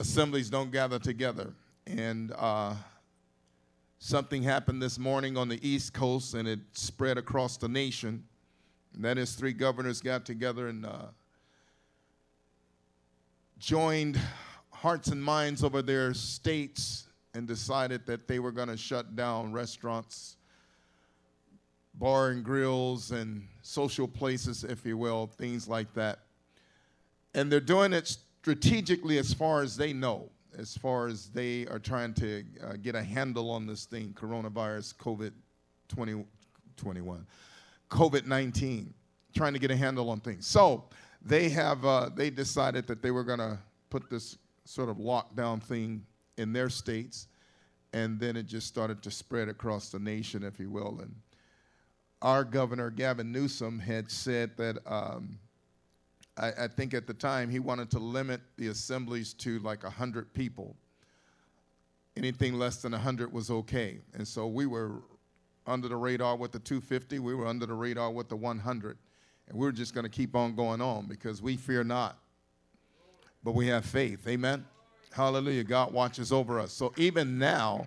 assemblies 0.00 0.50
don't 0.50 0.70
gather 0.70 0.98
together. 0.98 1.52
And 1.86 2.32
uh, 2.36 2.74
something 3.98 4.42
happened 4.42 4.82
this 4.82 4.98
morning 4.98 5.36
on 5.36 5.48
the 5.48 5.66
East 5.66 5.94
Coast, 5.94 6.34
and 6.34 6.46
it 6.46 6.58
spread 6.72 7.18
across 7.18 7.56
the 7.56 7.68
nation. 7.68 8.24
And 8.94 9.04
that 9.04 9.16
is, 9.16 9.34
three 9.34 9.52
governors 9.52 10.00
got 10.00 10.26
together 10.26 10.68
and 10.68 10.84
uh, 10.84 11.06
joined 13.58 14.20
hearts 14.80 15.08
and 15.08 15.22
minds 15.22 15.64
over 15.64 15.82
their 15.82 16.14
states 16.14 17.08
and 17.34 17.48
decided 17.48 18.06
that 18.06 18.28
they 18.28 18.38
were 18.38 18.52
going 18.52 18.68
to 18.68 18.76
shut 18.76 19.16
down 19.16 19.52
restaurants, 19.52 20.36
bar 21.94 22.28
and 22.28 22.44
grills, 22.44 23.10
and 23.10 23.42
social 23.62 24.06
places, 24.06 24.62
if 24.62 24.86
you 24.86 24.96
will, 24.96 25.26
things 25.26 25.66
like 25.66 25.92
that. 25.94 26.20
And 27.34 27.50
they're 27.50 27.58
doing 27.58 27.92
it 27.92 28.16
strategically 28.40 29.18
as 29.18 29.34
far 29.34 29.62
as 29.62 29.76
they 29.76 29.92
know, 29.92 30.30
as 30.56 30.76
far 30.76 31.08
as 31.08 31.28
they 31.30 31.66
are 31.66 31.80
trying 31.80 32.14
to 32.14 32.44
uh, 32.64 32.74
get 32.80 32.94
a 32.94 33.02
handle 33.02 33.50
on 33.50 33.66
this 33.66 33.84
thing, 33.84 34.14
coronavirus, 34.16 34.94
COVID 34.94 35.32
2021, 35.88 37.26
COVID 37.90 38.26
19, 38.26 38.94
trying 39.34 39.54
to 39.54 39.58
get 39.58 39.72
a 39.72 39.76
handle 39.76 40.08
on 40.10 40.20
things. 40.20 40.46
So 40.46 40.84
they 41.20 41.48
have, 41.48 41.84
uh, 41.84 42.10
they 42.14 42.30
decided 42.30 42.86
that 42.86 43.02
they 43.02 43.10
were 43.10 43.24
going 43.24 43.40
to 43.40 43.58
put 43.90 44.08
this 44.08 44.38
sort 44.68 44.90
of 44.90 44.98
lockdown 44.98 45.62
thing 45.62 46.04
in 46.36 46.52
their 46.52 46.68
states, 46.68 47.26
and 47.94 48.20
then 48.20 48.36
it 48.36 48.46
just 48.46 48.66
started 48.66 49.02
to 49.02 49.10
spread 49.10 49.48
across 49.48 49.88
the 49.88 49.98
nation, 49.98 50.44
if 50.44 50.60
you 50.60 50.70
will. 50.70 50.98
And 51.00 51.14
our 52.20 52.44
governor, 52.44 52.90
Gavin 52.90 53.32
Newsom, 53.32 53.78
had 53.78 54.10
said 54.10 54.56
that 54.58 54.76
um, 54.86 55.38
I, 56.36 56.52
I, 56.64 56.68
think 56.68 56.92
at 56.92 57.06
the 57.06 57.14
time 57.14 57.48
he 57.48 57.60
wanted 57.60 57.90
to 57.92 57.98
limit 57.98 58.42
the 58.58 58.68
assemblies 58.68 59.32
to 59.34 59.58
like 59.60 59.84
100 59.84 60.34
people. 60.34 60.76
Anything 62.16 62.54
less 62.54 62.82
than 62.82 62.92
100 62.92 63.32
was 63.32 63.50
okay. 63.50 64.00
And 64.12 64.28
so 64.28 64.46
we 64.46 64.66
were 64.66 65.02
under 65.66 65.88
the 65.88 65.96
radar 65.96 66.36
with 66.36 66.52
the 66.52 66.58
250, 66.58 67.20
we 67.20 67.34
were 67.34 67.46
under 67.46 67.64
the 67.64 67.74
radar 67.74 68.10
with 68.10 68.28
the 68.28 68.36
100. 68.36 68.98
And 69.48 69.58
we 69.58 69.66
we're 69.66 69.72
just 69.72 69.94
going 69.94 70.04
to 70.04 70.10
keep 70.10 70.36
on 70.36 70.54
going 70.54 70.82
on 70.82 71.06
because 71.06 71.40
we 71.40 71.56
fear 71.56 71.84
not 71.84 72.18
but 73.42 73.54
we 73.54 73.66
have 73.68 73.84
faith. 73.84 74.26
Amen. 74.26 74.64
Hallelujah. 75.12 75.64
God 75.64 75.92
watches 75.92 76.32
over 76.32 76.60
us. 76.60 76.72
So 76.72 76.92
even 76.96 77.38
now 77.38 77.86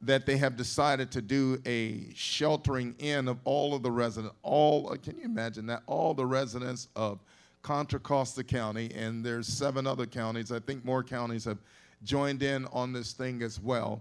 that 0.00 0.26
they 0.26 0.36
have 0.36 0.56
decided 0.56 1.10
to 1.10 1.22
do 1.22 1.60
a 1.66 2.12
sheltering 2.14 2.94
in 2.98 3.26
of 3.26 3.38
all 3.44 3.74
of 3.74 3.82
the 3.82 3.90
residents, 3.90 4.34
all 4.42 4.96
can 4.96 5.16
you 5.18 5.24
imagine 5.24 5.66
that? 5.66 5.82
All 5.86 6.14
the 6.14 6.26
residents 6.26 6.88
of 6.94 7.18
Contra 7.62 7.98
Costa 7.98 8.44
County, 8.44 8.90
and 8.94 9.24
there's 9.24 9.48
seven 9.48 9.86
other 9.86 10.06
counties. 10.06 10.52
I 10.52 10.60
think 10.60 10.84
more 10.84 11.02
counties 11.02 11.44
have 11.44 11.58
joined 12.04 12.42
in 12.42 12.66
on 12.66 12.92
this 12.92 13.12
thing 13.12 13.42
as 13.42 13.60
well. 13.60 14.00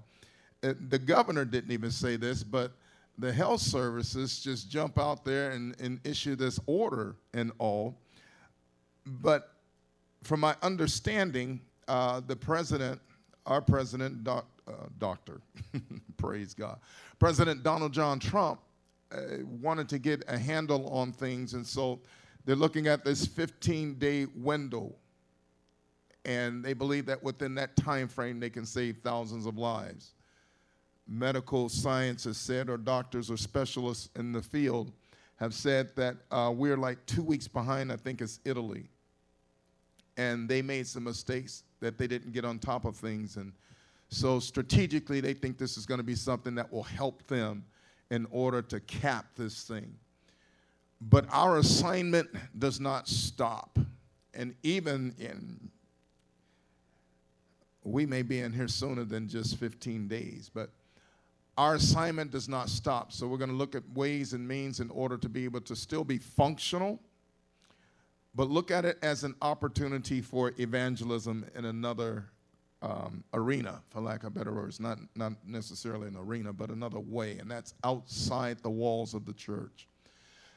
Uh, 0.64 0.74
the 0.90 1.00
governor 1.00 1.46
didn't 1.46 1.72
even 1.72 1.92
say 1.92 2.16
this, 2.16 2.44
but 2.44 2.74
the 3.18 3.32
health 3.32 3.62
services 3.62 4.40
just 4.40 4.70
jump 4.70 5.00
out 5.00 5.26
there 5.26 5.52
and, 5.52 5.76
and 5.82 6.00
issue 6.04 6.36
this 6.36 6.60
order 6.68 7.16
and 7.34 7.52
all. 7.58 7.98
But 9.06 9.57
from 10.28 10.42
my 10.42 10.54
understanding, 10.62 11.62
uh, 11.88 12.20
the 12.28 12.36
president, 12.36 13.00
our 13.46 13.62
president, 13.62 14.26
doc, 14.26 14.46
uh, 14.68 14.74
doctor, 15.00 15.40
praise 16.18 16.54
God, 16.54 16.80
President 17.18 17.64
Donald 17.64 17.94
John 17.94 18.20
Trump 18.20 18.60
uh, 19.14 19.20
wanted 19.62 19.88
to 19.88 19.98
get 19.98 20.26
a 20.28 20.38
handle 20.38 20.90
on 20.90 21.14
things, 21.14 21.54
and 21.54 21.66
so 21.66 22.02
they're 22.44 22.58
looking 22.58 22.88
at 22.88 23.06
this 23.06 23.26
15-day 23.26 24.26
window, 24.36 24.94
and 26.26 26.62
they 26.62 26.74
believe 26.74 27.06
that 27.06 27.24
within 27.24 27.56
that 27.56 27.78
time 27.78 28.10
frame 28.10 28.38
they 28.38 28.50
can 28.50 28.66
save 28.66 28.98
thousands 28.98 29.46
of 29.46 29.58
lives. 29.58 30.12
Medical 31.08 31.70
science 31.70 32.26
has 32.26 32.36
said, 32.36 32.70
or 32.70 32.76
doctors 32.76 33.32
or 33.32 33.38
specialists 33.38 34.10
in 34.18 34.34
the 34.34 34.42
field 34.42 34.92
have 35.38 35.54
said 35.54 35.96
that 35.96 36.18
uh, 36.32 36.52
we're 36.54 36.76
like 36.76 36.98
two 37.06 37.24
weeks 37.24 37.48
behind. 37.48 37.94
I 37.94 37.96
think 37.96 38.20
it's 38.20 38.42
Italy 38.44 38.90
and 40.18 40.50
they 40.50 40.62
made 40.62 40.88
some 40.88 41.04
mistakes 41.04 41.64
that 41.80 41.98
they 41.98 42.08
didn't 42.08 42.34
get 42.34 42.44
on 42.44 42.60
top 42.60 42.86
of 42.86 42.96
things. 42.96 43.38
And 43.38 43.54
so 44.10 44.40
strategically, 44.40 45.22
they 45.22 45.34
think 45.34 45.58
this 45.58 45.78
is 45.78 45.86
going 45.86 46.00
to 46.00 46.04
be 46.04 46.16
something 46.16 46.56
that 46.56 46.72
will 46.72 46.84
help 46.84 47.26
them 47.28 47.64
in 48.10 48.26
order 48.32 48.62
to 48.64 48.80
cap 48.82 49.28
this 49.36 49.64
thing. 49.64 49.96
But 51.00 51.26
our 51.32 51.58
assignment 51.60 52.30
does 52.58 52.80
not 52.80 53.08
stop. 53.08 53.78
And 54.34 54.56
even 54.64 55.14
in, 55.20 55.70
we 57.84 58.06
may 58.06 58.24
be 58.24 58.40
in 58.40 58.54
here 58.54 58.68
sooner 58.68 59.04
than 59.04 59.28
just 59.28 59.58
15 59.58 60.08
days, 60.08 60.50
but 60.54 60.72
our 61.58 61.76
assignment 61.76 62.32
does 62.32 62.50
not 62.50 62.70
stop. 62.70 63.12
So 63.12 63.28
we're 63.28 63.38
going 63.38 63.50
to 63.50 63.56
look 63.56 63.76
at 63.76 63.84
ways 63.94 64.34
and 64.34 64.48
means 64.48 64.80
in 64.80 64.90
order 64.90 65.18
to 65.18 65.30
be 65.30 65.44
able 65.46 65.62
to 65.62 65.76
still 65.76 66.04
be 66.04 66.18
functional 66.18 67.00
but 68.38 68.52
look 68.52 68.70
at 68.70 68.86
it 68.86 69.00
as 69.02 69.24
an 69.24 69.34
opportunity 69.42 70.22
for 70.22 70.54
evangelism 70.60 71.44
in 71.56 71.66
another 71.66 72.30
um, 72.84 73.24
arena, 73.34 73.82
for 73.90 74.00
lack 74.00 74.24
of 74.24 74.36
better 74.36 74.54
words, 74.54 74.80
not, 74.80 75.00
not 75.16 75.34
necessarily 75.44 76.08
an 76.08 76.16
arena, 76.16 76.54
but 76.54 76.70
another 76.70 77.00
way, 77.00 77.40
and 77.40 77.50
that's 77.50 77.74
outside 77.84 78.60
the 78.60 78.70
walls 78.70 79.16
of 79.16 79.26
the 79.26 79.34
church. 79.34 79.88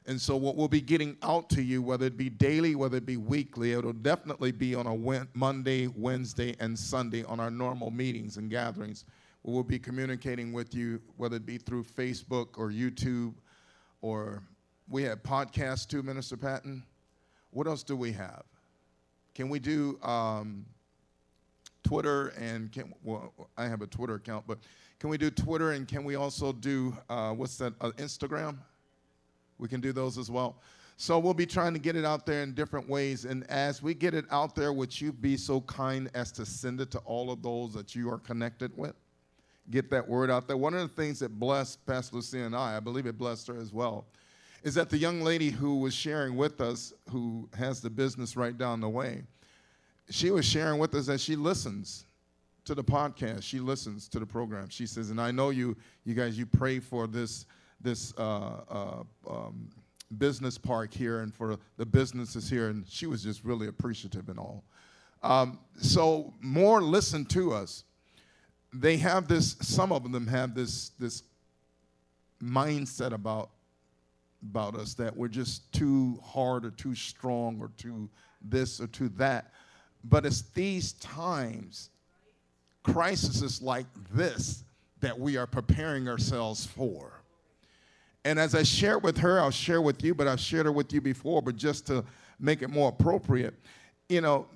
And 0.07 0.21
so, 0.21 0.37
what 0.37 0.57
we'll 0.57 0.69
be 0.69 0.83
getting 0.83 1.17
out 1.23 1.49
to 1.51 1.63
you, 1.63 1.81
whether 1.81 2.05
it 2.05 2.19
be 2.19 2.29
daily, 2.29 2.75
whether 2.75 2.99
it 2.99 3.07
be 3.07 3.17
weekly, 3.17 3.73
it'll 3.73 3.95
definitely 3.95 4.53
be 4.53 4.75
on 4.75 4.87
a 4.87 5.27
Monday, 5.33 5.87
Wednesday, 5.87 6.55
and 6.61 6.79
Sunday 6.79 7.25
on 7.25 7.41
our 7.41 7.51
normal 7.51 7.91
meetings 7.91 8.37
and 8.37 8.51
gatherings. 8.51 9.07
We'll 9.43 9.63
be 9.63 9.79
communicating 9.79 10.53
with 10.53 10.75
you, 10.75 11.01
whether 11.17 11.37
it 11.37 11.47
be 11.47 11.57
through 11.57 11.85
Facebook 11.85 12.59
or 12.59 12.69
YouTube, 12.71 13.35
or 14.03 14.43
we 14.89 15.03
have 15.05 15.23
podcasts 15.23 15.89
too, 15.89 16.03
Minister 16.03 16.37
Patton. 16.37 16.83
What 17.51 17.67
else 17.67 17.83
do 17.83 17.97
we 17.97 18.13
have? 18.13 18.45
Can 19.35 19.49
we 19.49 19.59
do 19.59 19.99
um, 20.03 20.65
Twitter 21.83 22.29
and 22.39 22.71
can, 22.71 22.93
well, 23.03 23.33
I 23.57 23.67
have 23.67 23.83
a 23.83 23.87
Twitter 23.87 24.15
account, 24.15 24.45
but 24.47 24.59
can 24.99 25.11
we 25.11 25.19
do 25.19 25.31
Twitter 25.31 25.73
and 25.73 25.89
can 25.89 26.05
we 26.05 26.15
also 26.15 26.53
do, 26.53 26.97
uh, 27.09 27.33
what's 27.33 27.57
that, 27.57 27.73
uh, 27.81 27.91
Instagram? 27.93 28.59
We 29.59 29.69
can 29.69 29.81
do 29.81 29.93
those 29.93 30.19
as 30.19 30.31
well. 30.31 30.57
So 30.97 31.19
we'll 31.19 31.33
be 31.33 31.47
trying 31.47 31.73
to 31.73 31.79
get 31.79 31.97
it 31.97 32.05
out 32.05 32.27
there 32.27 32.43
in 32.43 32.53
different 32.53 32.87
ways. 32.87 33.25
And 33.25 33.49
as 33.51 33.83
we 33.83 33.95
get 33.95 34.13
it 34.13 34.27
out 34.31 34.55
there, 34.55 34.73
would 34.73 35.01
you 35.01 35.13
be 35.13 35.39
so 35.39 35.63
kind 35.63 36.11
as 36.13 36.31
to 36.33 36.45
send 36.45 36.81
it 36.81 36.91
to 36.91 36.99
all 37.01 37.31
of 37.31 37.43
those 37.43 37.73
that 37.73 37.95
you 37.95 38.11
are 38.11 38.19
connected 38.19 38.77
with? 38.77 38.95
Get 39.71 39.89
that 39.91 40.07
word 40.07 40.31
out 40.31 40.47
there. 40.47 40.59
One 40.59 40.75
of 40.75 40.81
the 40.81 40.95
things 41.03 41.21
that 41.21 41.31
blessed 41.41 41.87
Pastor 41.87 42.17
Lucia 42.17 42.45
and 42.45 42.55
I, 42.55 42.77
I 42.77 42.81
believe 42.81 43.07
it 43.07 43.17
blessed 43.17 43.47
her 43.47 43.57
as 43.59 43.73
well, 43.73 44.05
is 44.63 44.75
that 44.75 44.91
the 44.91 44.99
young 44.99 45.23
lady 45.23 45.51
who 45.51 45.77
was 45.77 45.95
sharing 45.95 46.37
with 46.37 46.61
us, 46.61 46.93
who 47.11 47.49
has 47.57 47.81
the 47.81 47.91
business 47.91 48.37
right 48.37 48.57
down 48.57 48.81
the 48.81 48.89
way, 48.89 49.23
she 50.11 50.31
was 50.31 50.45
sharing 50.45 50.79
with 50.79 50.95
us 50.95 51.07
that 51.07 51.21
she 51.21 51.37
listens 51.37 52.07
to 52.65 52.75
the 52.75 52.85
podcast. 52.85 53.43
She 53.43 53.59
listens 53.59 54.09
to 54.09 54.19
the 54.19 54.27
program. 54.27 54.69
She 54.69 54.87
says, 54.87 55.11
and 55.11 55.21
I 55.21 55.31
know 55.31 55.51
you, 55.51 55.77
you 56.05 56.15
guys, 56.15 56.39
you 56.39 56.47
pray 56.47 56.79
for 56.79 57.07
this, 57.07 57.47
this 57.81 58.13
uh, 58.19 58.61
uh, 58.69 59.03
um, 59.29 59.71
business 60.19 60.59
park 60.59 60.93
here 60.93 61.21
and 61.21 61.35
for 61.35 61.57
the 61.77 61.87
businesses 61.87 62.51
here, 62.51 62.69
and 62.69 62.87
she 62.89 63.07
was 63.07 63.23
just 63.23 63.45
really 63.45 63.69
appreciative 63.69 64.29
and 64.29 64.39
all. 64.39 64.65
Um, 65.23 65.59
so 65.77 66.33
more 66.41 66.83
listen 66.83 67.25
to 67.27 67.53
us. 67.53 67.85
They 68.73 68.97
have 68.99 69.29
this. 69.29 69.57
Some 69.61 69.93
of 69.93 70.11
them 70.13 70.27
have 70.29 70.55
this 70.55 70.91
this 70.99 71.25
mindset 72.43 73.13
about 73.13 73.51
about 74.43 74.75
us 74.75 74.95
that 74.95 75.17
we're 75.17 75.29
just 75.29 75.71
too 75.73 76.19
hard 76.25 76.65
or 76.65 76.71
too 76.71 76.95
strong 76.95 77.59
or 77.61 77.71
too 77.77 78.09
this 78.43 78.81
or 78.81 78.87
too 78.87 79.09
that. 79.11 79.53
But 80.05 80.25
it's 80.25 80.43
these 80.55 80.93
times, 80.95 81.91
crises 82.83 83.61
like 83.61 83.87
this, 84.13 84.65
that 85.01 85.19
we 85.19 85.37
are 85.37 85.47
preparing 85.47 86.09
ourselves 86.09 86.65
for. 86.67 87.23
And 88.25 88.39
as 88.39 88.55
I 88.55 88.63
share 88.63 88.99
with 88.99 89.19
her, 89.19 89.41
I'll 89.41 89.51
share 89.51 89.81
with 89.81 90.03
you, 90.05 90.15
but 90.15 90.27
I've 90.27 90.41
shared 90.41 90.67
it 90.67 90.75
with 90.75 90.93
you 90.93 91.01
before, 91.01 91.43
but 91.43 91.57
just 91.57 91.87
to 91.87 92.05
make 92.39 92.63
it 92.63 92.69
more 92.69 92.91
appropriate, 92.91 93.55
you 94.09 94.21
know, 94.21 94.47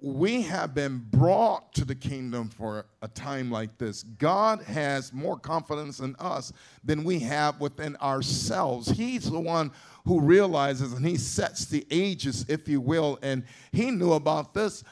we 0.00 0.42
have 0.42 0.74
been 0.74 0.98
brought 1.10 1.72
to 1.74 1.84
the 1.84 1.94
kingdom 1.94 2.48
for 2.48 2.86
a 3.02 3.08
time 3.08 3.50
like 3.50 3.78
this. 3.78 4.02
God 4.02 4.62
has 4.62 5.12
more 5.12 5.36
confidence 5.36 6.00
in 6.00 6.14
us 6.18 6.52
than 6.84 7.04
we 7.04 7.18
have 7.20 7.60
within 7.60 7.96
ourselves. 7.96 8.88
He's 8.88 9.30
the 9.30 9.40
one 9.40 9.72
who 10.04 10.20
realizes 10.20 10.92
and 10.92 11.06
he 11.06 11.16
sets 11.16 11.66
the 11.66 11.86
ages, 11.90 12.44
if 12.48 12.68
you 12.68 12.80
will, 12.80 13.18
and 13.22 13.44
he 13.72 13.90
knew 13.90 14.12
about 14.12 14.54
this 14.54 14.84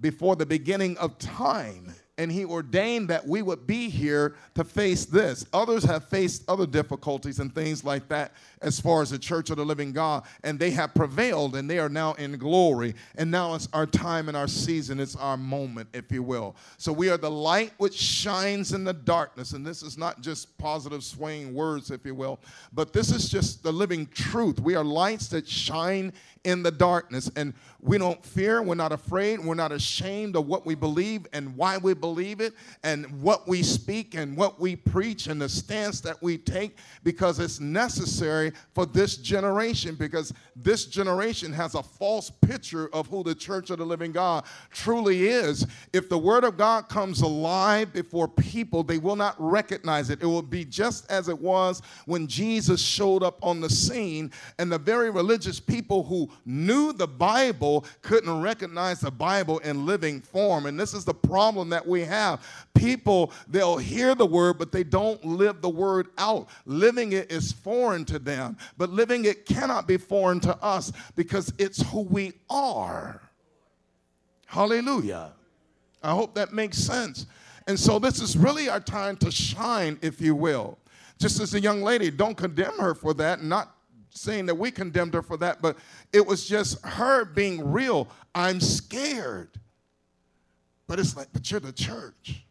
before 0.00 0.36
the 0.36 0.46
beginning 0.46 0.96
of 0.98 1.18
time 1.18 1.94
and 2.18 2.32
he 2.32 2.44
ordained 2.44 3.08
that 3.08 3.26
we 3.26 3.42
would 3.42 3.66
be 3.66 3.88
here 3.88 4.34
to 4.54 4.64
face 4.64 5.06
this. 5.06 5.46
Others 5.52 5.84
have 5.84 6.08
faced 6.08 6.42
other 6.48 6.66
difficulties 6.66 7.38
and 7.38 7.54
things 7.54 7.84
like 7.84 8.08
that 8.08 8.32
as 8.60 8.80
far 8.80 9.02
as 9.02 9.10
the 9.10 9.18
church 9.18 9.50
of 9.50 9.56
the 9.56 9.64
living 9.64 9.92
God, 9.92 10.24
and 10.42 10.58
they 10.58 10.72
have 10.72 10.92
prevailed 10.94 11.54
and 11.54 11.70
they 11.70 11.78
are 11.78 11.88
now 11.88 12.14
in 12.14 12.36
glory. 12.36 12.96
And 13.16 13.30
now 13.30 13.54
it's 13.54 13.68
our 13.72 13.86
time 13.86 14.26
and 14.26 14.36
our 14.36 14.48
season, 14.48 14.98
it's 14.98 15.14
our 15.14 15.36
moment, 15.36 15.88
if 15.94 16.10
you 16.10 16.24
will. 16.24 16.56
So 16.76 16.92
we 16.92 17.08
are 17.08 17.16
the 17.16 17.30
light 17.30 17.72
which 17.78 17.94
shines 17.94 18.72
in 18.72 18.82
the 18.82 18.92
darkness. 18.92 19.52
And 19.52 19.64
this 19.64 19.84
is 19.84 19.96
not 19.96 20.20
just 20.20 20.58
positive 20.58 21.04
swaying 21.04 21.54
words, 21.54 21.92
if 21.92 22.04
you 22.04 22.16
will, 22.16 22.40
but 22.72 22.92
this 22.92 23.12
is 23.12 23.28
just 23.28 23.62
the 23.62 23.72
living 23.72 24.06
truth. 24.08 24.58
We 24.58 24.74
are 24.74 24.84
lights 24.84 25.28
that 25.28 25.48
shine 25.48 26.12
in 26.42 26.64
the 26.64 26.70
darkness. 26.72 27.30
And 27.36 27.54
we 27.80 27.98
don't 27.98 28.24
fear, 28.24 28.60
we're 28.60 28.74
not 28.74 28.90
afraid, 28.90 29.38
we're 29.38 29.54
not 29.54 29.70
ashamed 29.70 30.34
of 30.34 30.48
what 30.48 30.66
we 30.66 30.74
believe 30.74 31.26
and 31.32 31.56
why 31.56 31.78
we 31.78 31.94
believe 31.94 32.07
it 32.16 32.54
and 32.82 33.06
what 33.22 33.46
we 33.46 33.62
speak 33.62 34.14
and 34.14 34.36
what 34.36 34.60
we 34.60 34.74
preach 34.76 35.26
and 35.26 35.40
the 35.40 35.48
stance 35.48 36.00
that 36.00 36.20
we 36.22 36.38
take 36.38 36.78
because 37.04 37.38
it's 37.38 37.60
necessary 37.60 38.52
for 38.74 38.86
this 38.86 39.16
generation 39.16 39.94
because 39.94 40.32
this 40.56 40.86
generation 40.86 41.52
has 41.52 41.74
a 41.74 41.82
false 41.82 42.30
picture 42.30 42.88
of 42.92 43.06
who 43.06 43.22
the 43.22 43.34
church 43.34 43.70
of 43.70 43.78
the 43.78 43.84
living 43.84 44.12
God 44.12 44.44
truly 44.70 45.28
is. 45.28 45.66
If 45.92 46.08
the 46.08 46.18
word 46.18 46.44
of 46.44 46.56
God 46.56 46.88
comes 46.88 47.20
alive 47.20 47.92
before 47.92 48.28
people, 48.28 48.82
they 48.82 48.98
will 48.98 49.16
not 49.16 49.36
recognize 49.38 50.10
it. 50.10 50.22
It 50.22 50.26
will 50.26 50.42
be 50.42 50.64
just 50.64 51.10
as 51.10 51.28
it 51.28 51.38
was 51.38 51.82
when 52.06 52.26
Jesus 52.26 52.80
showed 52.80 53.22
up 53.22 53.38
on 53.42 53.60
the 53.60 53.70
scene 53.70 54.32
and 54.58 54.70
the 54.70 54.78
very 54.78 55.10
religious 55.10 55.60
people 55.60 56.02
who 56.02 56.28
knew 56.44 56.92
the 56.92 57.06
Bible 57.06 57.84
couldn't 58.02 58.40
recognize 58.40 59.00
the 59.00 59.10
Bible 59.10 59.58
in 59.58 59.86
living 59.86 60.20
form. 60.20 60.66
And 60.66 60.78
this 60.78 60.94
is 60.94 61.04
the 61.04 61.14
problem 61.14 61.68
that 61.70 61.86
we 61.98 62.04
have. 62.04 62.44
People, 62.74 63.32
they'll 63.48 63.76
hear 63.76 64.14
the 64.14 64.26
word, 64.26 64.58
but 64.58 64.70
they 64.70 64.84
don't 64.84 65.22
live 65.24 65.60
the 65.60 65.68
word 65.68 66.08
out. 66.16 66.48
Living 66.64 67.12
it 67.12 67.30
is 67.30 67.52
foreign 67.52 68.04
to 68.06 68.18
them, 68.18 68.56
but 68.76 68.90
living 68.90 69.24
it 69.24 69.46
cannot 69.46 69.88
be 69.88 69.96
foreign 69.96 70.40
to 70.40 70.56
us 70.62 70.92
because 71.16 71.52
it's 71.58 71.82
who 71.90 72.02
we 72.02 72.32
are. 72.48 73.20
Hallelujah. 74.46 75.32
I 76.02 76.12
hope 76.12 76.34
that 76.36 76.52
makes 76.52 76.78
sense. 76.78 77.26
And 77.66 77.78
so 77.78 77.98
this 77.98 78.22
is 78.22 78.36
really 78.36 78.68
our 78.68 78.80
time 78.80 79.16
to 79.18 79.30
shine, 79.30 79.98
if 80.00 80.20
you 80.20 80.34
will. 80.34 80.78
Just 81.18 81.40
as 81.40 81.54
a 81.54 81.60
young 81.60 81.82
lady, 81.82 82.10
don't 82.10 82.36
condemn 82.36 82.78
her 82.78 82.94
for 82.94 83.12
that, 83.14 83.42
not 83.42 83.74
saying 84.10 84.46
that 84.46 84.54
we 84.54 84.70
condemned 84.70 85.14
her 85.14 85.22
for 85.22 85.36
that, 85.36 85.60
but 85.60 85.76
it 86.12 86.24
was 86.24 86.48
just 86.48 86.84
her 86.84 87.24
being 87.24 87.72
real. 87.72 88.08
I'm 88.34 88.60
scared. 88.60 89.50
But 90.88 90.98
it's 90.98 91.16
like, 91.16 91.28
but 91.32 91.48
you're 91.48 91.60
the 91.60 91.72
church. 91.72 92.44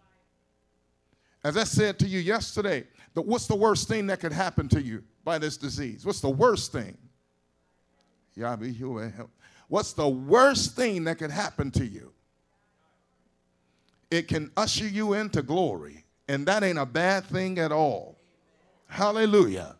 As 1.43 1.57
I 1.57 1.65
said 1.65 1.99
to 1.99 2.07
you 2.07 2.19
yesterday, 2.19 2.87
the, 3.13 3.21
what's 3.21 3.47
the 3.47 3.55
worst 3.55 3.89
thing 3.89 4.07
that 4.07 4.21
could 4.21 4.31
happen 4.31 4.69
to 4.69 4.81
you 4.81 5.03
by 5.25 5.37
this 5.37 5.57
disease? 5.57 6.05
What's 6.05 6.21
the 6.21 6.29
worst 6.29 6.71
thing? 6.71 6.97
What's 9.67 9.91
the 9.91 10.07
worst 10.07 10.75
thing 10.75 11.03
that 11.03 11.17
could 11.17 11.31
happen 11.31 11.71
to 11.71 11.85
you? 11.85 12.13
it 14.09 14.27
can 14.27 14.51
usher 14.55 14.87
you 14.87 15.13
into 15.13 15.41
glory. 15.41 16.05
And 16.27 16.45
that 16.47 16.63
ain't 16.63 16.77
a 16.77 16.85
bad 16.85 17.25
thing 17.25 17.59
at 17.59 17.71
all. 17.71 18.17
Hallelujah. 18.87 19.76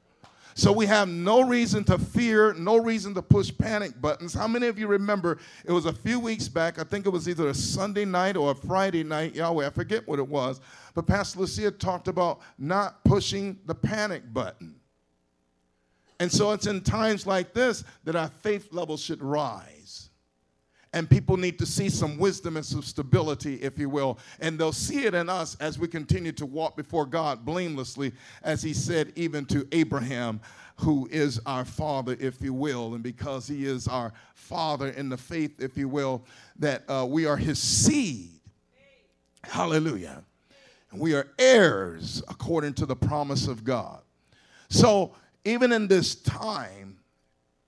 So 0.57 0.71
we 0.71 0.87
have 0.87 1.07
no 1.07 1.41
reason 1.41 1.83
to 1.83 1.99
fear, 1.99 2.51
no 2.55 2.77
reason 2.77 3.13
to 3.13 3.21
push 3.21 3.55
panic 3.55 4.01
buttons. 4.01 4.33
How 4.33 4.47
many 4.47 4.65
of 4.65 4.79
you 4.79 4.87
remember 4.87 5.37
it 5.63 5.71
was 5.71 5.85
a 5.85 5.93
few 5.93 6.19
weeks 6.19 6.47
back? 6.47 6.79
I 6.79 6.83
think 6.83 7.05
it 7.05 7.09
was 7.09 7.29
either 7.29 7.49
a 7.49 7.53
Sunday 7.53 8.05
night 8.05 8.35
or 8.35 8.49
a 8.49 8.55
Friday 8.55 9.03
night, 9.03 9.35
Yahweh, 9.35 9.67
I 9.67 9.69
forget 9.69 10.07
what 10.07 10.17
it 10.17 10.27
was. 10.27 10.59
But 10.95 11.05
Pastor 11.05 11.41
Lucia 11.41 11.69
talked 11.69 12.07
about 12.07 12.39
not 12.57 13.03
pushing 13.03 13.59
the 13.67 13.75
panic 13.75 14.33
button. 14.33 14.73
And 16.19 16.31
so 16.31 16.51
it's 16.53 16.65
in 16.65 16.81
times 16.81 17.27
like 17.27 17.53
this 17.53 17.83
that 18.05 18.15
our 18.15 18.29
faith 18.41 18.73
level 18.73 18.97
should 18.97 19.21
rise. 19.21 19.76
And 20.93 21.10
people 21.10 21.38
need 21.38 21.60
to 21.60 21.65
see 21.65 21.89
some 21.89 22.17
wisdom 22.17 22.56
and 22.56 22.65
some 22.65 22.82
stability, 22.82 23.56
if 23.56 23.78
you 23.78 23.89
will. 23.89 24.19
And 24.39 24.58
they'll 24.58 24.71
see 24.71 25.06
it 25.06 25.13
in 25.13 25.30
us 25.30 25.56
as 25.60 25.78
we 25.78 25.88
continue 25.88 26.32
to 26.34 26.45
walk 26.45 26.78
before 26.78 27.06
God 27.06 27.45
blamelessly, 27.45 28.13
as 28.43 28.63
He 28.63 28.73
said, 28.73 29.12
even 29.15 29.45
to 29.47 29.67
Abraham, 29.71 30.39
who 30.78 31.08
is 31.12 31.39
our 31.45 31.65
father, 31.65 32.15
if 32.19 32.41
you 32.41 32.54
will. 32.54 32.93
And 32.93 33.04
because 33.04 33.47
He 33.47 33.65
is 33.65 33.88
our 33.88 34.13
father 34.34 34.89
in 34.89 35.10
the 35.10 35.17
faith, 35.17 35.62
if 35.62 35.78
you 35.78 35.89
will, 35.89 36.23
that 36.60 36.84
uh, 36.89 37.06
we 37.08 37.26
are 37.26 37.38
His 37.38 37.60
seed. 37.60 38.30
Hallelujah. 39.43 40.23
We 40.93 41.15
are 41.15 41.28
heirs 41.38 42.23
according 42.28 42.73
to 42.76 42.86
the 42.86 42.95
promise 42.95 43.47
of 43.47 43.63
God. 43.63 44.02
So, 44.69 45.13
even 45.45 45.71
in 45.71 45.88
this 45.88 46.15
time, 46.15 46.97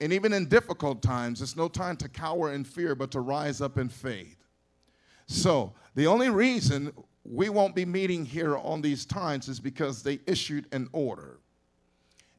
and 0.01 0.13
even 0.13 0.33
in 0.33 0.47
difficult 0.47 1.01
times, 1.01 1.41
it's 1.41 1.55
no 1.55 1.67
time 1.67 1.97
to 1.97 2.09
cower 2.09 2.53
in 2.53 2.63
fear, 2.63 2.95
but 2.95 3.11
to 3.11 3.19
rise 3.19 3.61
up 3.61 3.77
in 3.77 3.89
faith. 3.89 4.37
So, 5.27 5.73
the 5.95 6.07
only 6.07 6.29
reason 6.29 6.91
we 7.23 7.49
won't 7.49 7.75
be 7.75 7.85
meeting 7.85 8.25
here 8.25 8.57
on 8.57 8.81
these 8.81 9.05
times 9.05 9.49
is 9.49 9.59
because 9.59 10.01
they 10.01 10.19
issued 10.25 10.65
an 10.71 10.89
order. 10.91 11.39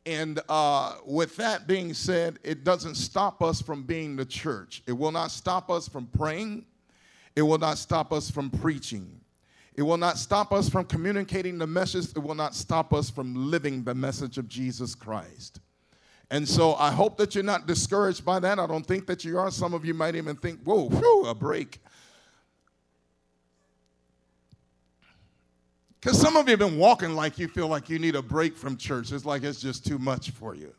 And 0.07 0.41
uh, 0.49 0.95
with 1.05 1.37
that 1.37 1.67
being 1.67 1.93
said, 1.93 2.39
it 2.43 2.65
doesn't 2.65 2.95
stop 2.95 3.43
us 3.43 3.61
from 3.61 3.83
being 3.83 4.17
the 4.17 4.25
church. 4.25 4.83
It 4.87 4.93
will 4.93 5.13
not 5.13 5.31
stop 5.31 5.71
us 5.71 5.87
from 5.87 6.07
praying. 6.07 6.65
It 7.37 7.43
will 7.43 7.59
not 7.59 7.79
stop 7.79 8.13
us 8.13 8.31
from 8.31 8.51
preaching. 8.51 9.21
It 9.75 9.83
will 9.83 9.99
not 9.99 10.19
stop 10.19 10.53
us 10.53 10.69
from 10.69 10.87
communicating 10.87 11.59
the 11.59 11.67
message. 11.67 12.09
It 12.17 12.23
will 12.23 12.35
not 12.35 12.55
stop 12.55 12.93
us 12.93 13.11
from 13.11 13.51
living 13.51 13.85
the 13.85 13.95
message 13.95 14.39
of 14.39 14.49
Jesus 14.49 14.95
Christ. 14.95 15.61
And 16.31 16.49
so 16.49 16.75
I 16.75 16.93
hope 16.93 17.17
that 17.19 17.35
you're 17.35 17.43
not 17.43 17.67
discouraged 17.67 18.25
by 18.25 18.39
that. 18.39 18.59
I 18.59 18.67
don't 18.67 18.87
think 18.87 19.07
that 19.07 19.25
you 19.25 19.39
are. 19.39 19.51
Some 19.51 19.75
of 19.75 19.85
you 19.85 19.95
might 19.95 20.15
even 20.15 20.37
think, 20.37 20.61
whoa, 20.63 20.89
whew, 20.89 21.27
a 21.27 21.35
break. 21.35 21.81
Because 26.01 26.19
some 26.19 26.37
of 26.37 26.47
you 26.47 26.53
have 26.53 26.61
been 26.61 26.79
walking 26.79 27.15
like 27.15 27.39
you 27.39 27.49
feel 27.49 27.67
like 27.67 27.91
you 27.91 27.99
need 27.99 28.15
a 28.15 28.23
break 28.23 28.57
from 28.57 28.77
church. 28.77 29.13
It's 29.13 29.25
like 29.25 29.43
it's 29.43 29.61
just 29.61 29.85
too 29.85 29.99
much 29.99 30.31
for 30.31 30.55
you. 30.55 30.73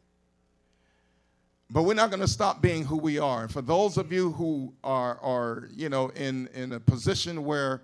But 1.70 1.84
we're 1.84 1.94
not 1.94 2.10
going 2.10 2.22
to 2.22 2.28
stop 2.28 2.62
being 2.62 2.84
who 2.84 2.98
we 2.98 3.20
are. 3.20 3.44
And 3.44 3.52
For 3.52 3.62
those 3.62 3.98
of 3.98 4.12
you 4.12 4.32
who 4.32 4.74
are, 4.84 5.20
are 5.22 5.70
you 5.76 5.90
know, 5.90 6.10
in, 6.16 6.48
in 6.54 6.72
a 6.72 6.80
position 6.80 7.46
where 7.46 7.82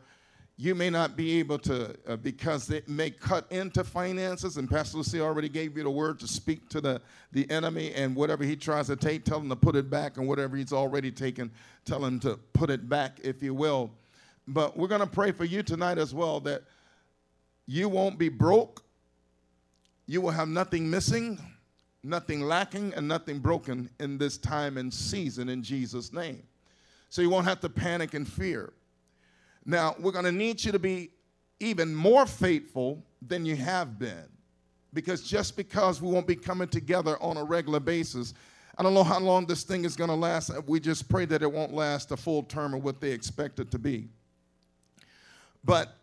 you 0.59 0.73
may 0.73 0.89
not 0.89 1.15
be 1.15 1.37
able 1.37 1.59
to, 1.59 1.95
uh, 2.07 2.15
because 2.15 2.71
it 2.71 2.89
may 2.89 3.11
cut 3.11 3.45
into 3.51 3.83
finances, 3.83 4.57
and 4.57 4.67
Pastor 4.67 4.97
Lucy 4.97 5.21
already 5.21 5.49
gave 5.49 5.77
you 5.77 5.83
the 5.83 5.89
word 5.89 6.19
to 6.19 6.27
speak 6.27 6.67
to 6.69 6.81
the, 6.81 6.99
the 7.31 7.49
enemy, 7.51 7.93
and 7.93 8.15
whatever 8.15 8.43
he 8.43 8.55
tries 8.55 8.87
to 8.87 8.95
take, 8.95 9.23
tell 9.23 9.39
him 9.39 9.49
to 9.49 9.55
put 9.55 9.75
it 9.75 9.87
back, 9.87 10.17
and 10.17 10.27
whatever 10.27 10.57
he's 10.57 10.73
already 10.73 11.11
taken, 11.11 11.51
tell 11.85 12.03
him 12.03 12.19
to 12.21 12.39
put 12.53 12.71
it 12.71 12.89
back, 12.89 13.19
if 13.23 13.43
you 13.43 13.53
will. 13.53 13.91
But 14.47 14.75
we're 14.75 14.87
going 14.87 15.01
to 15.01 15.07
pray 15.07 15.31
for 15.31 15.45
you 15.45 15.61
tonight 15.61 15.99
as 15.99 16.11
well 16.11 16.39
that 16.41 16.63
you 17.67 17.87
won't 17.87 18.17
be 18.17 18.29
broke, 18.29 18.83
you 20.07 20.21
will 20.21 20.31
have 20.31 20.47
nothing 20.47 20.89
missing, 20.89 21.37
nothing 22.01 22.41
lacking, 22.41 22.95
and 22.95 23.07
nothing 23.07 23.37
broken 23.39 23.91
in 23.99 24.17
this 24.17 24.39
time 24.39 24.77
and 24.77 24.91
season 24.91 25.49
in 25.49 25.61
Jesus' 25.61 26.11
name. 26.11 26.41
So 27.09 27.21
you 27.21 27.29
won't 27.29 27.45
have 27.45 27.59
to 27.59 27.69
panic 27.69 28.15
and 28.15 28.27
fear. 28.27 28.73
Now, 29.69 29.95
we're 29.99 30.13
going 30.13 30.25
to 30.25 30.31
need 30.31 30.63
you 30.63 30.71
to 30.71 30.79
be 30.79 31.11
even 31.59 31.93
more 31.93 32.25
faithful 32.25 33.03
than 33.21 33.45
you 33.45 33.57
have 33.57 33.99
been. 33.99 34.23
Because 34.93 35.21
just 35.21 35.57
because 35.57 36.01
we 36.01 36.09
won't 36.09 36.25
be 36.25 36.37
coming 36.37 36.69
together 36.69 37.21
on 37.21 37.35
a 37.35 37.43
regular 37.43 37.81
basis, 37.81 38.33
I 38.77 38.83
don't 38.83 38.93
know 38.93 39.03
how 39.03 39.19
long 39.19 39.45
this 39.45 39.63
thing 39.63 39.83
is 39.83 39.97
going 39.97 40.09
to 40.09 40.15
last. 40.15 40.51
We 40.67 40.79
just 40.79 41.09
pray 41.09 41.25
that 41.25 41.41
it 41.41 41.51
won't 41.51 41.73
last 41.73 42.11
a 42.11 42.17
full 42.17 42.43
term 42.43 42.73
of 42.73 42.83
what 42.83 43.01
they 43.01 43.11
expect 43.11 43.59
it 43.59 43.69
to 43.71 43.77
be. 43.77 44.07
But 45.65 45.93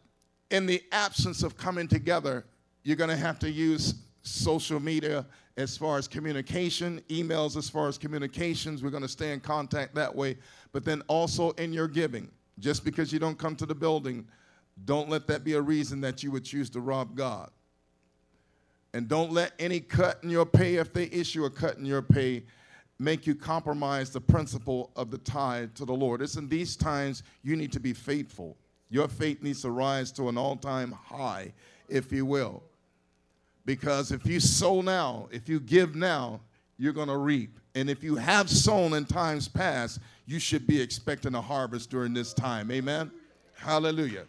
in 0.50 0.66
the 0.66 0.82
absence 0.92 1.42
of 1.42 1.56
coming 1.56 1.88
together, 1.88 2.44
you're 2.82 2.96
going 2.96 3.10
to 3.10 3.16
have 3.16 3.38
to 3.38 3.50
use 3.50 3.94
social 4.22 4.78
media 4.78 5.24
as 5.56 5.78
far 5.78 5.96
as 5.96 6.06
communication, 6.06 7.00
emails 7.08 7.56
as 7.56 7.70
far 7.70 7.88
as 7.88 7.96
communications. 7.96 8.82
We're 8.82 8.90
going 8.90 9.02
to 9.02 9.08
stay 9.08 9.32
in 9.32 9.40
contact 9.40 9.94
that 9.94 10.14
way, 10.14 10.36
but 10.72 10.84
then 10.84 11.00
also 11.08 11.52
in 11.52 11.72
your 11.72 11.88
giving. 11.88 12.28
Just 12.58 12.84
because 12.84 13.12
you 13.12 13.18
don't 13.18 13.38
come 13.38 13.56
to 13.56 13.66
the 13.66 13.74
building, 13.74 14.26
don't 14.84 15.08
let 15.08 15.26
that 15.28 15.44
be 15.44 15.54
a 15.54 15.60
reason 15.60 16.00
that 16.02 16.22
you 16.22 16.30
would 16.30 16.44
choose 16.44 16.70
to 16.70 16.80
rob 16.80 17.16
God. 17.16 17.50
And 18.92 19.08
don't 19.08 19.32
let 19.32 19.52
any 19.58 19.80
cut 19.80 20.20
in 20.22 20.30
your 20.30 20.46
pay, 20.46 20.76
if 20.76 20.92
they 20.92 21.04
issue 21.06 21.44
a 21.44 21.50
cut 21.50 21.78
in 21.78 21.84
your 21.84 22.02
pay, 22.02 22.44
make 22.98 23.26
you 23.26 23.34
compromise 23.34 24.10
the 24.10 24.20
principle 24.20 24.92
of 24.94 25.10
the 25.10 25.18
tithe 25.18 25.74
to 25.74 25.84
the 25.84 25.92
Lord. 25.92 26.22
It's 26.22 26.36
in 26.36 26.48
these 26.48 26.76
times 26.76 27.24
you 27.42 27.56
need 27.56 27.72
to 27.72 27.80
be 27.80 27.92
faithful. 27.92 28.56
Your 28.90 29.08
faith 29.08 29.42
needs 29.42 29.62
to 29.62 29.70
rise 29.70 30.12
to 30.12 30.28
an 30.28 30.38
all 30.38 30.56
time 30.56 30.92
high, 30.92 31.52
if 31.88 32.12
you 32.12 32.24
will. 32.24 32.62
Because 33.66 34.12
if 34.12 34.26
you 34.26 34.38
sow 34.38 34.80
now, 34.80 35.28
if 35.32 35.48
you 35.48 35.58
give 35.58 35.96
now, 35.96 36.40
you're 36.78 36.92
going 36.92 37.08
to 37.08 37.16
reap. 37.16 37.58
And 37.74 37.88
if 37.90 38.02
you 38.02 38.16
have 38.16 38.48
sown 38.48 38.94
in 38.94 39.04
times 39.04 39.48
past, 39.48 40.00
you 40.26 40.38
should 40.38 40.66
be 40.66 40.80
expecting 40.80 41.34
a 41.34 41.40
harvest 41.40 41.90
during 41.90 42.14
this 42.14 42.32
time. 42.32 42.70
Amen? 42.70 43.10
Hallelujah. 43.54 44.24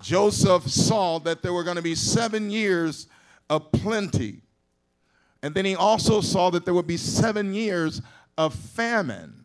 Joseph 0.00 0.68
saw 0.68 1.18
that 1.20 1.42
there 1.42 1.52
were 1.52 1.64
going 1.64 1.76
to 1.76 1.82
be 1.82 1.94
seven 1.94 2.50
years 2.50 3.06
of 3.48 3.70
plenty. 3.72 4.42
And 5.42 5.54
then 5.54 5.64
he 5.64 5.74
also 5.74 6.20
saw 6.20 6.50
that 6.50 6.64
there 6.64 6.74
would 6.74 6.86
be 6.86 6.96
seven 6.96 7.54
years 7.54 8.02
of 8.36 8.54
famine. 8.54 9.44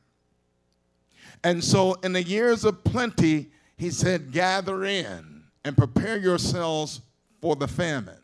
And 1.44 1.64
so, 1.64 1.94
in 2.04 2.14
the 2.14 2.24
years 2.24 2.66
of 2.66 2.84
plenty, 2.84 3.52
he 3.78 3.90
said, 3.90 4.32
Gather 4.32 4.84
in 4.84 5.44
and 5.64 5.78
prepare 5.78 6.18
yourselves 6.18 7.02
for 7.42 7.56
the 7.56 7.68
famine. 7.68 8.20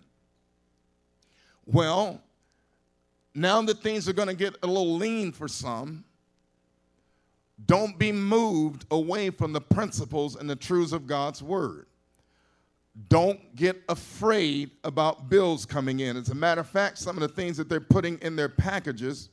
Well, 1.65 2.21
now 3.35 3.61
that 3.61 3.83
things 3.83 4.07
are 4.07 4.13
going 4.13 4.29
to 4.29 4.33
get 4.33 4.55
a 4.63 4.67
little 4.67 4.95
lean 4.95 5.33
for 5.33 5.47
some, 5.47 6.05
don't 7.65 7.99
be 7.99 8.11
moved 8.11 8.85
away 8.91 9.29
from 9.29 9.53
the 9.53 9.61
principles 9.61 10.35
and 10.35 10.49
the 10.49 10.55
truths 10.55 10.93
of 10.93 11.05
God's 11.05 11.43
word. 11.43 11.87
Don't 13.09 13.55
get 13.55 13.81
afraid 13.89 14.71
about 14.85 15.29
bills 15.29 15.65
coming 15.65 15.99
in. 15.99 16.15
As 16.15 16.29
a 16.29 16.35
matter 16.35 16.61
of 16.61 16.69
fact, 16.69 16.97
some 16.97 17.17
of 17.17 17.21
the 17.21 17.27
things 17.27 17.57
that 17.57 17.67
they're 17.67 17.81
putting 17.81 18.17
in 18.19 18.37
their 18.37 18.47
packages, 18.47 19.29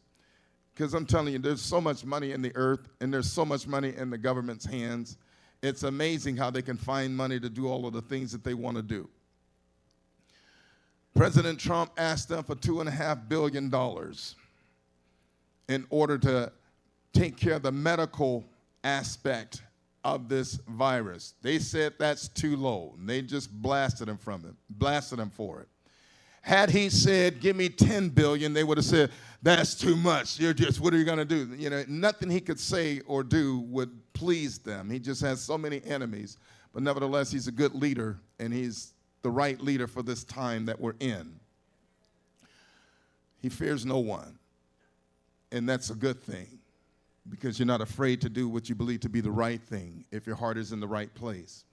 because 0.74 0.94
I'm 0.94 1.06
telling 1.06 1.32
you, 1.32 1.38
there's 1.38 1.62
so 1.62 1.80
much 1.80 2.04
money 2.04 2.32
in 2.32 2.42
the 2.42 2.52
earth 2.56 2.88
and 3.00 3.14
there's 3.14 3.30
so 3.30 3.44
much 3.44 3.68
money 3.68 3.94
in 3.96 4.10
the 4.10 4.18
government's 4.18 4.64
hands. 4.64 5.16
It's 5.62 5.84
amazing 5.84 6.36
how 6.36 6.50
they 6.50 6.62
can 6.62 6.76
find 6.76 7.16
money 7.16 7.38
to 7.38 7.48
do 7.48 7.68
all 7.68 7.86
of 7.86 7.92
the 7.92 8.02
things 8.02 8.32
that 8.32 8.42
they 8.42 8.54
want 8.54 8.76
to 8.78 8.82
do. 8.82 9.08
President 11.14 11.58
Trump 11.58 11.92
asked 11.96 12.28
them 12.28 12.42
for 12.42 12.54
$2.5 12.54 13.28
billion 13.28 13.72
in 15.68 15.86
order 15.90 16.18
to 16.18 16.52
take 17.12 17.36
care 17.36 17.54
of 17.54 17.62
the 17.62 17.72
medical 17.72 18.44
aspect 18.82 19.62
of 20.04 20.28
this 20.28 20.54
virus. 20.68 21.34
They 21.42 21.58
said 21.58 21.94
that's 21.98 22.28
too 22.28 22.56
low, 22.56 22.94
and 22.98 23.08
they 23.08 23.22
just 23.22 23.52
blasted 23.52 24.08
him 24.08 24.16
from 24.16 24.44
it, 24.46 24.54
blasted 24.70 25.18
him 25.18 25.30
for 25.30 25.60
it. 25.60 25.68
Had 26.40 26.70
he 26.70 26.90
said, 26.90 27.40
"Give 27.40 27.54
me 27.54 27.68
10 27.68 28.08
billion," 28.08 28.52
they 28.52 28.64
would 28.64 28.76
have 28.76 28.84
said, 28.84 29.12
"That's 29.42 29.76
too 29.76 29.94
much. 29.94 30.40
You're 30.40 30.52
just 30.52 30.80
what 30.80 30.92
are 30.92 30.96
you 30.96 31.04
going 31.04 31.18
to 31.18 31.24
do?" 31.24 31.54
You 31.54 31.70
know, 31.70 31.84
nothing 31.86 32.30
he 32.30 32.40
could 32.40 32.58
say 32.58 33.00
or 33.06 33.22
do 33.22 33.60
would 33.60 33.90
please 34.12 34.58
them. 34.58 34.90
He 34.90 34.98
just 34.98 35.20
has 35.20 35.40
so 35.40 35.56
many 35.56 35.80
enemies, 35.84 36.38
but 36.72 36.82
nevertheless, 36.82 37.30
he's 37.30 37.46
a 37.46 37.52
good 37.52 37.76
leader, 37.76 38.18
and 38.40 38.52
he's 38.52 38.91
the 39.22 39.30
right 39.30 39.60
leader 39.60 39.86
for 39.86 40.02
this 40.02 40.24
time 40.24 40.66
that 40.66 40.80
we're 40.80 40.94
in. 41.00 41.38
He 43.40 43.48
fears 43.48 43.84
no 43.86 43.98
one, 43.98 44.38
and 45.50 45.68
that's 45.68 45.90
a 45.90 45.94
good 45.94 46.22
thing 46.22 46.58
because 47.28 47.58
you're 47.58 47.66
not 47.66 47.80
afraid 47.80 48.20
to 48.20 48.28
do 48.28 48.48
what 48.48 48.68
you 48.68 48.74
believe 48.74 49.00
to 49.00 49.08
be 49.08 49.20
the 49.20 49.30
right 49.30 49.60
thing 49.60 50.04
if 50.10 50.26
your 50.26 50.36
heart 50.36 50.58
is 50.58 50.72
in 50.72 50.80
the 50.80 50.88
right 50.88 51.12
place. 51.14 51.64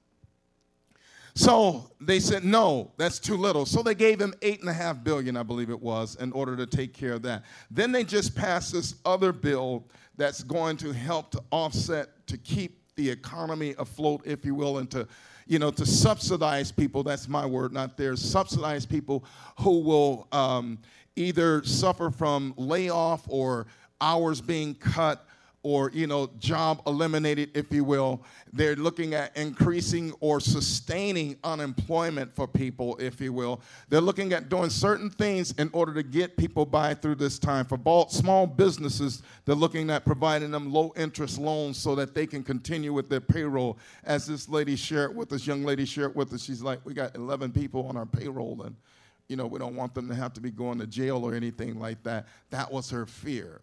So 1.36 1.90
they 2.02 2.20
said, 2.20 2.44
no, 2.44 2.92
that's 2.98 3.20
too 3.20 3.38
little. 3.38 3.66
So 3.66 3.82
they 3.82 3.96
gave 3.96 4.20
him 4.20 4.34
eight 4.42 4.62
and 4.62 4.70
a 4.70 4.74
half 4.74 5.04
billion, 5.04 5.38
I 5.38 5.44
believe 5.44 5.70
it 5.70 5.80
was, 5.80 6.16
in 6.16 6.32
order 6.32 6.56
to 6.58 6.66
take 6.66 6.94
care 6.94 7.14
of 7.14 7.22
that. 7.24 7.44
Then 7.72 7.92
they 7.92 8.04
just 8.04 8.36
passed 8.36 8.74
this 8.74 8.96
other 9.06 9.32
bill 9.32 9.86
that's 10.18 10.44
going 10.44 10.78
to 10.78 10.92
help 10.92 11.32
to 11.32 11.44
offset, 11.52 12.28
to 12.28 12.38
keep 12.38 12.80
the 12.96 13.10
economy 13.10 13.76
afloat, 13.78 14.22
if 14.26 14.44
you 14.44 14.54
will, 14.54 14.80
and 14.80 14.92
to 14.92 15.08
you 15.50 15.58
know, 15.58 15.72
to 15.72 15.86
subsidize 15.86 16.72
people, 16.72 17.02
that's 17.02 17.28
my 17.28 17.44
word, 17.44 17.74
not 17.74 17.98
theirs, 17.98 18.22
subsidize 18.22 18.86
people 18.86 19.26
who 19.58 19.80
will 19.80 20.28
um, 20.32 20.78
either 21.16 21.64
suffer 21.64 22.12
from 22.12 22.54
layoff 22.56 23.24
or 23.28 23.66
hours 24.00 24.42
being 24.42 24.76
cut 24.76 25.26
or 25.64 25.92
you 25.94 26.08
know 26.08 26.30
job 26.40 26.82
eliminated 26.88 27.50
if 27.54 27.72
you 27.72 27.84
will 27.84 28.24
they're 28.52 28.76
looking 28.76 29.14
at 29.14 29.36
increasing 29.38 30.12
or 30.20 30.40
sustaining 30.40 31.38
unemployment 31.44 32.36
for 32.36 32.48
people 32.48 32.98
if 32.98 33.22
you 33.22 33.32
will. 33.32 33.62
They're 33.90 34.02
looking 34.02 34.34
at 34.34 34.50
doing 34.50 34.70
certain 34.70 35.10
things 35.10 35.52
in 35.54 35.70
order 35.72 35.94
to 35.94 36.04
get 36.04 36.36
people 36.36 36.66
by 36.66 36.94
through 36.94 37.16
this 37.16 37.38
time. 37.38 37.66
For 37.66 38.08
small 38.10 38.48
businesses 38.48 39.22
they're 39.46 39.56
looking 39.56 39.90
at 39.90 40.06
providing 40.06 40.52
them 40.52 40.72
low 40.72 40.94
interest 40.96 41.38
loans 41.38 41.78
so 41.78 41.96
that 41.96 42.16
they 42.16 42.26
can 42.26 42.44
continue 42.44 42.94
with 42.94 43.10
their 43.10 43.22
payroll. 43.22 43.78
As 44.04 44.26
this 44.26 44.50
lady 44.50 44.76
shared 44.76 45.16
with 45.16 45.32
us 45.34 45.46
young 45.46 45.64
lady 45.64 45.86
shared 45.86 46.16
with 46.16 46.34
us 46.34 46.44
she's 46.44 46.62
like 46.62 46.80
we 46.86 46.94
got 46.94 47.16
11 47.16 47.52
people 47.52 47.88
on 47.88 47.98
our 47.98 48.06
payroll 48.06 48.62
and 48.64 48.76
you 49.28 49.36
know 49.36 49.46
we 49.46 49.60
don't 49.60 49.76
want 49.76 49.94
them 49.94 50.08
to 50.08 50.16
have 50.16 50.34
to 50.34 50.42
be 50.42 50.50
going 50.50 50.80
to 50.80 50.88
jail 50.88 51.24
or 51.24 51.36
anything 51.36 51.80
like 51.80 52.02
that. 52.04 52.28
That 52.50 52.72
was 52.72 52.90
her 52.90 53.06
fear 53.06 53.62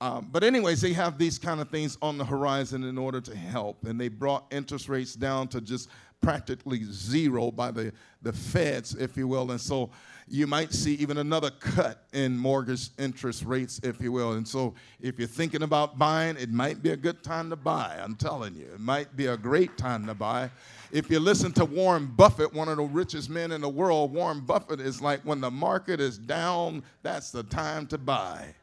um, 0.00 0.28
but 0.30 0.44
anyways, 0.44 0.80
they 0.80 0.92
have 0.92 1.18
these 1.18 1.38
kind 1.38 1.60
of 1.60 1.70
things 1.70 1.98
on 2.00 2.18
the 2.18 2.24
horizon 2.24 2.84
in 2.84 2.98
order 2.98 3.20
to 3.20 3.36
help, 3.36 3.84
and 3.84 4.00
they 4.00 4.08
brought 4.08 4.46
interest 4.50 4.88
rates 4.88 5.14
down 5.14 5.48
to 5.48 5.60
just 5.60 5.88
practically 6.20 6.84
zero 6.84 7.50
by 7.50 7.70
the, 7.70 7.92
the 8.22 8.32
feds, 8.32 8.94
if 8.94 9.16
you 9.16 9.28
will. 9.28 9.50
And 9.50 9.60
so 9.60 9.90
you 10.26 10.46
might 10.46 10.72
see 10.72 10.94
even 10.94 11.18
another 11.18 11.50
cut 11.50 12.04
in 12.12 12.36
mortgage 12.36 12.90
interest 12.98 13.44
rates, 13.44 13.80
if 13.82 14.00
you 14.00 14.12
will. 14.12 14.32
And 14.32 14.46
so 14.46 14.74
if 15.00 15.18
you're 15.18 15.28
thinking 15.28 15.62
about 15.62 15.98
buying, 15.98 16.36
it 16.36 16.50
might 16.50 16.82
be 16.82 16.90
a 16.90 16.96
good 16.96 17.22
time 17.22 17.50
to 17.50 17.56
buy. 17.56 17.98
I'm 18.02 18.16
telling 18.16 18.54
you, 18.56 18.66
it 18.66 18.80
might 18.80 19.16
be 19.16 19.26
a 19.26 19.36
great 19.36 19.76
time 19.78 20.06
to 20.06 20.14
buy. 20.14 20.50
If 20.90 21.10
you 21.10 21.20
listen 21.20 21.52
to 21.52 21.64
Warren 21.64 22.06
Buffett, 22.06 22.52
one 22.52 22.68
of 22.68 22.76
the 22.76 22.82
richest 22.82 23.30
men 23.30 23.52
in 23.52 23.60
the 23.60 23.68
world, 23.68 24.12
Warren 24.12 24.40
Buffett 24.40 24.80
is 24.80 25.00
like, 25.00 25.20
when 25.22 25.40
the 25.40 25.50
market 25.50 26.00
is 26.00 26.18
down, 26.18 26.82
that's 27.02 27.30
the 27.30 27.44
time 27.44 27.86
to 27.88 27.98
buy. 27.98 28.54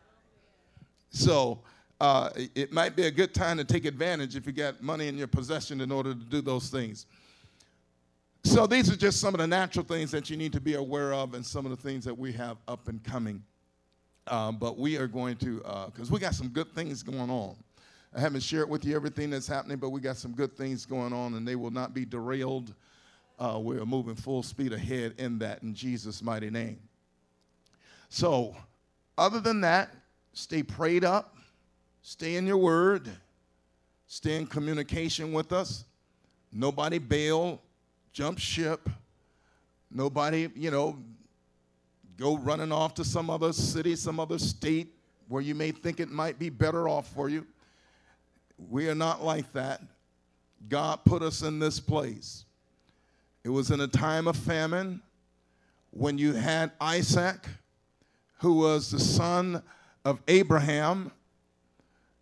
So 1.15 1.61
uh, 2.01 2.29
it 2.35 2.73
might 2.73 2.95
be 2.95 3.05
a 3.05 3.11
good 3.11 3.33
time 3.33 3.55
to 3.57 3.63
take 3.63 3.85
advantage 3.85 4.35
if 4.35 4.45
you 4.45 4.51
got 4.51 4.83
money 4.83 5.07
in 5.07 5.17
your 5.17 5.27
possession 5.27 5.79
in 5.79 5.89
order 5.89 6.13
to 6.13 6.19
do 6.19 6.41
those 6.41 6.69
things. 6.69 7.05
So 8.43 8.67
these 8.67 8.91
are 8.91 8.97
just 8.97 9.21
some 9.21 9.33
of 9.33 9.39
the 9.39 9.47
natural 9.47 9.85
things 9.85 10.11
that 10.11 10.29
you 10.29 10.35
need 10.35 10.51
to 10.53 10.59
be 10.59 10.73
aware 10.73 11.13
of 11.13 11.33
and 11.33 11.45
some 11.45 11.65
of 11.65 11.71
the 11.71 11.77
things 11.77 12.03
that 12.03 12.15
we 12.15 12.33
have 12.33 12.57
up 12.67 12.89
and 12.89 13.01
coming. 13.01 13.41
Uh, 14.27 14.51
but 14.51 14.77
we 14.77 14.97
are 14.97 15.07
going 15.07 15.37
to, 15.37 15.57
because 15.85 16.11
uh, 16.11 16.13
we 16.13 16.19
got 16.19 16.35
some 16.35 16.49
good 16.49 16.71
things 16.75 17.01
going 17.01 17.29
on. 17.29 17.55
I 18.13 18.19
haven't 18.19 18.43
shared 18.43 18.69
with 18.69 18.83
you 18.83 18.93
everything 18.93 19.29
that's 19.29 19.47
happening, 19.47 19.77
but 19.77 19.89
we 19.91 20.01
got 20.01 20.17
some 20.17 20.33
good 20.33 20.55
things 20.57 20.85
going 20.85 21.13
on, 21.13 21.35
and 21.35 21.47
they 21.47 21.55
will 21.55 21.71
not 21.71 21.93
be 21.93 22.03
derailed. 22.05 22.73
Uh, 23.39 23.57
we're 23.61 23.85
moving 23.85 24.15
full 24.15 24.43
speed 24.43 24.73
ahead 24.73 25.13
in 25.17 25.39
that 25.39 25.63
in 25.63 25.73
Jesus' 25.73 26.21
mighty 26.21 26.49
name. 26.49 26.79
So, 28.09 28.55
other 29.17 29.39
than 29.39 29.61
that, 29.61 29.93
Stay 30.35 30.63
prayed 30.63 31.05
up, 31.05 31.37
stay 32.01 32.35
in 32.35 32.45
your 32.45 32.57
word, 32.57 33.09
stay 34.05 34.35
in 34.35 34.45
communication 34.45 35.31
with 35.31 35.53
us. 35.53 35.85
Nobody 36.51 36.97
bail, 36.97 37.61
jump 38.11 38.37
ship. 38.37 38.89
Nobody, 39.89 40.49
you 40.53 40.71
know, 40.71 40.97
go 42.17 42.37
running 42.37 42.73
off 42.73 42.93
to 42.95 43.05
some 43.05 43.29
other 43.29 43.53
city, 43.53 43.95
some 43.95 44.19
other 44.19 44.37
state 44.37 44.93
where 45.29 45.41
you 45.41 45.55
may 45.55 45.71
think 45.71 46.01
it 46.01 46.09
might 46.09 46.37
be 46.37 46.49
better 46.49 46.89
off 46.89 47.07
for 47.13 47.29
you. 47.29 47.47
We 48.69 48.89
are 48.89 48.95
not 48.95 49.23
like 49.23 49.53
that. 49.53 49.81
God 50.67 50.99
put 51.05 51.21
us 51.21 51.43
in 51.43 51.59
this 51.59 51.79
place. 51.79 52.43
It 53.45 53.49
was 53.49 53.71
in 53.71 53.79
a 53.79 53.87
time 53.87 54.27
of 54.27 54.35
famine 54.35 55.01
when 55.91 56.17
you 56.17 56.33
had 56.33 56.73
Isaac, 56.81 57.47
who 58.39 58.55
was 58.55 58.91
the 58.91 58.99
son 58.99 59.63
of 60.05 60.21
Abraham. 60.27 61.11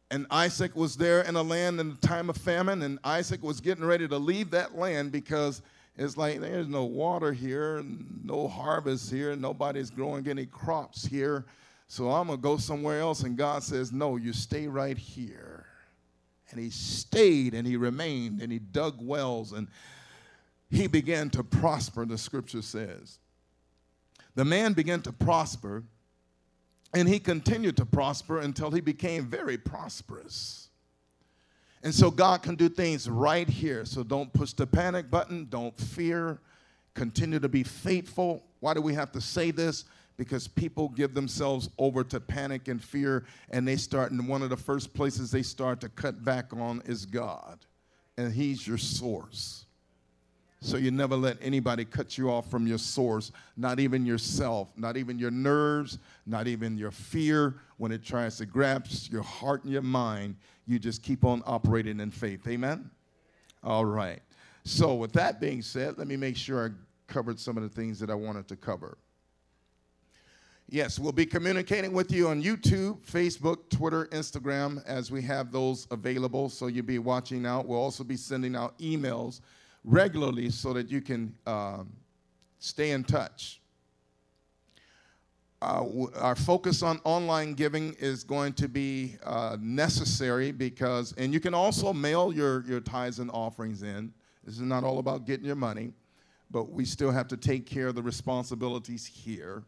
And 0.09 0.25
Isaac 0.31 0.75
was 0.75 0.95
there 0.95 1.21
in 1.21 1.35
a 1.35 1.43
land 1.43 1.79
in 1.79 1.89
the 1.89 2.07
time 2.07 2.29
of 2.29 2.37
famine, 2.37 2.81
and 2.83 2.99
Isaac 3.03 3.43
was 3.43 3.59
getting 3.59 3.83
ready 3.83 4.07
to 4.07 4.17
leave 4.17 4.51
that 4.51 4.75
land 4.77 5.11
because 5.11 5.61
it's 5.97 6.17
like 6.17 6.39
there's 6.39 6.67
no 6.67 6.85
water 6.85 7.33
here, 7.33 7.83
no 8.23 8.47
harvest 8.47 9.11
here, 9.11 9.35
nobody's 9.35 9.89
growing 9.89 10.27
any 10.27 10.45
crops 10.45 11.05
here. 11.05 11.45
So 11.87 12.09
I'm 12.09 12.27
going 12.27 12.39
to 12.39 12.41
go 12.41 12.57
somewhere 12.57 12.99
else. 12.99 13.21
And 13.21 13.37
God 13.37 13.63
says, 13.63 13.91
No, 13.91 14.15
you 14.15 14.33
stay 14.33 14.67
right 14.67 14.97
here. 14.97 15.65
And 16.49 16.59
he 16.59 16.69
stayed 16.69 17.53
and 17.53 17.67
he 17.67 17.77
remained 17.77 18.41
and 18.41 18.51
he 18.51 18.59
dug 18.59 18.95
wells 18.99 19.53
and 19.53 19.67
he 20.69 20.87
began 20.87 21.29
to 21.31 21.43
prosper, 21.43 22.05
the 22.05 22.17
scripture 22.17 22.61
says. 22.61 23.19
The 24.35 24.45
man 24.45 24.73
began 24.73 25.01
to 25.03 25.11
prosper 25.11 25.83
and 26.93 27.07
he 27.07 27.19
continued 27.19 27.77
to 27.77 27.85
prosper 27.85 28.39
until 28.39 28.71
he 28.71 28.81
became 28.81 29.25
very 29.25 29.57
prosperous. 29.57 30.69
And 31.83 31.93
so 31.93 32.09
God 32.09 32.43
can 32.43 32.55
do 32.55 32.69
things 32.69 33.09
right 33.09 33.49
here. 33.49 33.83
So 33.83 34.03
don't 34.03 34.31
push 34.31 34.53
the 34.53 34.65
panic 34.65 35.11
button, 35.11 35.47
don't 35.49 35.77
fear, 35.77 36.39
continue 36.93 37.39
to 37.39 37.49
be 37.49 37.63
faithful. 37.63 38.43
Why 38.61 38.73
do 38.73 38.81
we 38.81 38.93
have 38.93 39.11
to 39.13 39.21
say 39.21 39.51
this? 39.51 39.85
Because 40.15 40.47
people 40.47 40.89
give 40.89 41.13
themselves 41.13 41.69
over 41.77 42.03
to 42.05 42.19
panic 42.19 42.67
and 42.67 42.81
fear, 42.81 43.25
and 43.49 43.67
they 43.67 43.75
start, 43.75 44.11
and 44.11 44.27
one 44.27 44.43
of 44.43 44.49
the 44.49 44.57
first 44.57 44.93
places 44.93 45.31
they 45.31 45.41
start 45.41 45.81
to 45.81 45.89
cut 45.89 46.23
back 46.23 46.53
on 46.53 46.81
is 46.85 47.05
God, 47.05 47.59
and 48.17 48.31
He's 48.31 48.65
your 48.65 48.77
source. 48.77 49.62
So 50.63 50.77
you 50.77 50.91
never 50.91 51.17
let 51.17 51.37
anybody 51.41 51.83
cut 51.83 52.17
you 52.17 52.31
off 52.31 52.49
from 52.49 52.65
your 52.65 52.77
source, 52.77 53.33
not 53.57 53.81
even 53.81 54.05
yourself, 54.05 54.69
not 54.77 54.95
even 54.95 55.19
your 55.19 55.29
nerves, 55.29 55.99
not 56.25 56.47
even 56.47 56.77
your 56.77 56.89
fear. 56.89 57.55
When 57.75 57.91
it 57.91 58.01
tries 58.01 58.37
to 58.37 58.45
grasp 58.45 59.11
your 59.11 59.23
heart 59.23 59.65
and 59.65 59.73
your 59.73 59.81
mind, 59.81 60.37
you 60.65 60.79
just 60.79 61.03
keep 61.03 61.25
on 61.25 61.43
operating 61.45 61.99
in 61.99 62.11
faith. 62.11 62.47
Amen? 62.47 62.89
All 63.61 63.83
right. 63.83 64.21
So, 64.63 64.95
with 64.95 65.11
that 65.13 65.41
being 65.41 65.61
said, 65.61 65.97
let 65.97 66.07
me 66.07 66.15
make 66.15 66.37
sure 66.37 66.67
I 66.67 67.11
covered 67.11 67.41
some 67.41 67.57
of 67.57 67.63
the 67.63 67.69
things 67.69 67.99
that 67.99 68.09
I 68.09 68.15
wanted 68.15 68.47
to 68.47 68.55
cover. 68.55 68.97
Yes, 70.69 70.97
we'll 70.97 71.11
be 71.11 71.25
communicating 71.25 71.91
with 71.91 72.09
you 72.09 72.29
on 72.29 72.41
YouTube, 72.41 73.01
Facebook, 73.01 73.69
Twitter, 73.69 74.05
Instagram 74.13 74.81
as 74.85 75.11
we 75.11 75.21
have 75.23 75.51
those 75.51 75.87
available. 75.91 76.47
So 76.47 76.67
you'll 76.67 76.85
be 76.85 76.99
watching 76.99 77.45
out. 77.45 77.67
We'll 77.67 77.81
also 77.81 78.05
be 78.05 78.15
sending 78.15 78.55
out 78.55 78.79
emails 78.79 79.41
regularly 79.83 80.49
so 80.49 80.73
that 80.73 80.89
you 80.89 81.01
can 81.01 81.35
um, 81.45 81.91
stay 82.59 82.91
in 82.91 83.03
touch. 83.03 83.61
Uh, 85.61 85.85
our 86.15 86.35
focus 86.35 86.83
on 86.83 86.99
online 87.05 87.53
giving 87.53 87.93
is 87.93 88.25
going 88.25 88.51
to 88.51 88.67
be 88.67 89.15
uh, 89.23 89.55
necessary 89.61 90.51
because, 90.51 91.13
and 91.17 91.33
you 91.33 91.39
can 91.39 91.53
also 91.53 91.93
mail 91.93 92.33
your, 92.33 92.65
your 92.65 92.81
tithes 92.81 93.19
and 93.19 93.31
offerings 93.31 93.81
in. 93.81 94.13
This 94.43 94.55
is 94.55 94.61
not 94.61 94.83
all 94.83 94.99
about 94.99 95.25
getting 95.25 95.45
your 95.45 95.55
money, 95.55 95.93
but 96.51 96.69
we 96.69 96.83
still 96.83 97.11
have 97.11 97.29
to 97.29 97.37
take 97.37 97.65
care 97.65 97.87
of 97.87 97.95
the 97.95 98.01
responsibilities 98.03 99.05
here. 99.05 99.63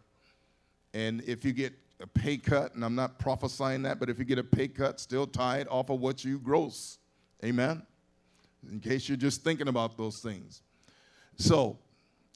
And 0.94 1.22
if 1.26 1.46
you 1.46 1.54
get 1.54 1.74
a 2.02 2.08
pay 2.08 2.36
cut, 2.36 2.76
and 2.76 2.84
I'm 2.84 2.96
not 2.96 3.18
prophesying 3.18 3.84
that, 3.84 3.98
but 3.98 4.10
if 4.10 4.20
you 4.20 4.26
get 4.26 4.38
a 4.38 4.44
pay 4.44 4.68
cut, 4.68 5.00
still 5.00 5.26
tithe 5.26 5.68
off 5.70 5.90
of 5.90 6.02
what 6.02 6.26
you 6.26 6.40
gross. 6.40 6.98
Amen? 7.44 7.84
In 8.72 8.80
case 8.80 9.08
you're 9.08 9.18
just 9.18 9.44
thinking 9.44 9.68
about 9.68 9.98
those 9.98 10.20
things. 10.20 10.62
So, 11.38 11.78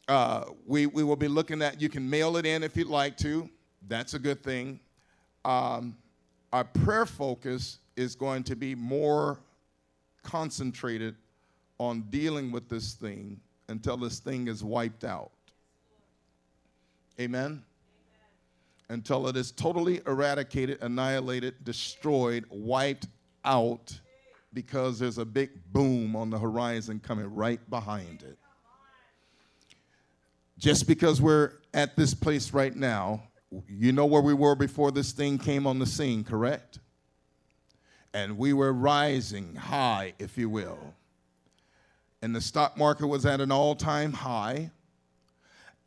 uh, 0.08 0.46
we, 0.66 0.88
we 0.88 1.04
will 1.04 1.16
be 1.16 1.28
looking 1.28 1.62
at, 1.62 1.80
you 1.80 1.88
can 1.88 2.10
mail 2.10 2.38
it 2.38 2.46
in 2.46 2.64
if 2.64 2.76
you'd 2.76 2.88
like 2.88 3.16
to. 3.18 3.48
That's 3.88 4.16
a 4.16 4.20
good 4.20 4.44
thing. 4.44 4.80
Um, 5.46 5.96
our 6.52 6.64
prayer 6.64 7.06
focus 7.06 7.78
is 7.96 8.16
going 8.16 8.44
to 8.46 8.56
be 8.56 8.74
more 8.74 9.40
concentrated 10.24 11.16
on 11.78 12.02
dealing 12.10 12.52
with 12.52 12.68
this 12.70 12.94
thing 12.94 13.40
until 13.68 13.98
this 13.98 14.20
thing 14.20 14.48
is 14.48 14.64
wiped 14.64 15.04
out. 15.04 15.32
Amen? 17.20 17.46
Amen? 17.46 17.64
Until 18.90 19.28
it 19.28 19.38
is 19.38 19.52
totally 19.52 20.02
eradicated, 20.08 20.80
annihilated, 20.82 21.64
destroyed, 21.64 22.46
wiped 22.50 23.08
out 23.46 24.00
because 24.54 25.00
there's 25.00 25.18
a 25.18 25.26
big 25.26 25.52
boom 25.72 26.16
on 26.16 26.30
the 26.30 26.38
horizon 26.38 27.00
coming 27.00 27.34
right 27.34 27.60
behind 27.70 28.24
it. 28.24 28.38
Just 30.58 30.88
because 30.88 31.22
we're 31.22 31.54
at 31.74 31.96
this 31.96 32.14
place 32.14 32.54
right 32.54 32.76
now, 32.76 33.24
you 33.68 33.92
know 33.92 34.06
where 34.06 34.22
we 34.22 34.34
were 34.34 34.56
before 34.56 34.92
this 34.92 35.12
thing 35.12 35.38
came 35.38 35.66
on 35.66 35.80
the 35.80 35.86
scene, 35.86 36.24
correct? 36.24 36.80
And 38.14 38.38
we 38.38 38.54
were 38.54 38.74
rising 38.74 39.56
high, 39.56 40.14
if 40.20 40.38
you 40.38 40.50
will. 40.50 40.94
And 42.22 42.36
the 42.36 42.42
stock 42.42 42.78
market 42.78 43.08
was 43.08 43.26
at 43.26 43.40
an 43.40 43.52
all 43.52 43.76
time 43.76 44.12
high. 44.12 44.72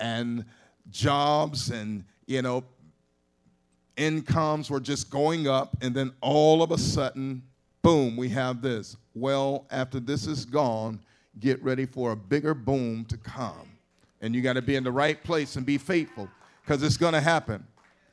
And 0.01 0.44
jobs 0.90 1.70
and, 1.70 2.05
you 2.27 2.42
know, 2.42 2.64
incomes 3.96 4.70
were 4.70 4.81
just 4.81 5.11
going 5.11 5.46
up. 5.46 5.77
And 5.83 5.94
then 5.94 6.12
all 6.20 6.62
of 6.62 6.70
a 6.70 6.79
sudden, 6.79 7.42
boom, 7.82 8.16
we 8.16 8.28
have 8.30 8.62
this. 8.62 8.96
Well, 9.14 9.66
after 9.70 10.00
this 10.00 10.26
is 10.26 10.44
gone, 10.44 11.00
get 11.40 11.62
ready 11.62 11.86
for 11.86 12.12
a 12.12 12.16
bigger 12.16 12.54
boom 12.54 13.04
to 13.06 13.16
come. 13.16 13.68
And 14.20 14.34
you 14.34 14.40
got 14.40 14.54
to 14.54 14.62
be 14.62 14.76
in 14.76 14.84
the 14.84 14.92
right 14.92 15.22
place 15.22 15.56
and 15.56 15.66
be 15.66 15.78
faithful 15.78 16.28
because 16.62 16.82
it's 16.82 16.96
going 16.96 17.14
to 17.14 17.20
happen. 17.20 17.66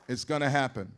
It's 0.07 0.25
going 0.25 0.41
to 0.41 0.49
happen. 0.49 0.91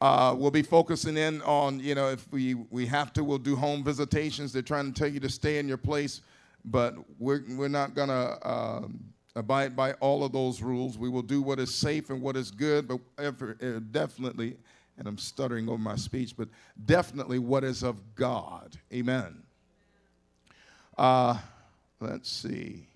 Uh, 0.00 0.34
we'll 0.36 0.50
be 0.50 0.62
focusing 0.62 1.16
in 1.16 1.40
on, 1.42 1.78
you 1.78 1.94
know, 1.94 2.08
if 2.08 2.26
we, 2.32 2.54
we 2.54 2.86
have 2.86 3.12
to, 3.12 3.22
we'll 3.22 3.38
do 3.38 3.54
home 3.54 3.84
visitations. 3.84 4.52
They're 4.52 4.62
trying 4.62 4.92
to 4.92 4.98
tell 4.98 5.08
you 5.08 5.20
to 5.20 5.28
stay 5.28 5.58
in 5.58 5.68
your 5.68 5.76
place, 5.76 6.22
but 6.64 6.96
we're, 7.20 7.42
we're 7.50 7.68
not 7.68 7.94
going 7.94 8.08
to 8.08 8.50
um, 8.50 8.98
abide 9.36 9.76
by 9.76 9.92
all 9.94 10.24
of 10.24 10.32
those 10.32 10.60
rules. 10.60 10.98
We 10.98 11.08
will 11.08 11.22
do 11.22 11.40
what 11.40 11.60
is 11.60 11.72
safe 11.72 12.10
and 12.10 12.20
what 12.20 12.36
is 12.36 12.50
good, 12.50 12.88
but 12.88 12.98
ever, 13.18 13.56
uh, 13.62 13.80
definitely, 13.92 14.56
and 15.02 15.08
I'm 15.08 15.18
stuttering 15.18 15.68
over 15.68 15.78
my 15.78 15.96
speech, 15.96 16.36
but 16.36 16.46
definitely 16.86 17.40
what 17.40 17.64
is 17.64 17.82
of 17.82 18.14
God. 18.14 18.76
Amen. 18.94 19.42
Uh, 20.96 21.36
let's 21.98 22.30
see. 22.30 22.86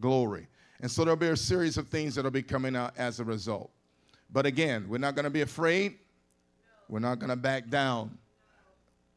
Glory. 0.00 0.48
And 0.80 0.90
so 0.90 1.04
there'll 1.04 1.14
be 1.14 1.28
a 1.28 1.36
series 1.36 1.76
of 1.76 1.88
things 1.88 2.14
that'll 2.14 2.30
be 2.30 2.42
coming 2.42 2.74
out 2.74 2.94
as 2.96 3.20
a 3.20 3.24
result. 3.24 3.70
But 4.32 4.46
again, 4.46 4.86
we're 4.88 4.96
not 4.96 5.14
going 5.14 5.24
to 5.24 5.30
be 5.30 5.42
afraid. 5.42 5.98
We're 6.88 7.00
not 7.00 7.18
going 7.18 7.28
to 7.28 7.36
back 7.36 7.68
down. 7.68 8.16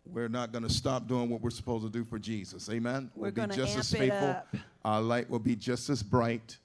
We're 0.06 0.28
not 0.28 0.52
going 0.52 0.64
to 0.64 0.70
stop 0.70 1.08
doing 1.08 1.30
what 1.30 1.40
we're 1.40 1.52
supposed 1.52 1.86
to 1.86 1.90
do 1.90 2.04
for 2.04 2.20
Jesus. 2.20 2.70
Amen. 2.70 3.10
We're 3.16 3.28
we'll 3.28 3.32
going 3.32 3.50
be 3.52 3.56
just 3.56 3.78
as 3.78 3.90
faithful. 3.94 4.36
Our 4.84 5.00
light 5.00 5.30
will 5.30 5.40
be 5.40 5.56
just 5.56 5.90
as 5.90 6.04
bright, 6.04 6.58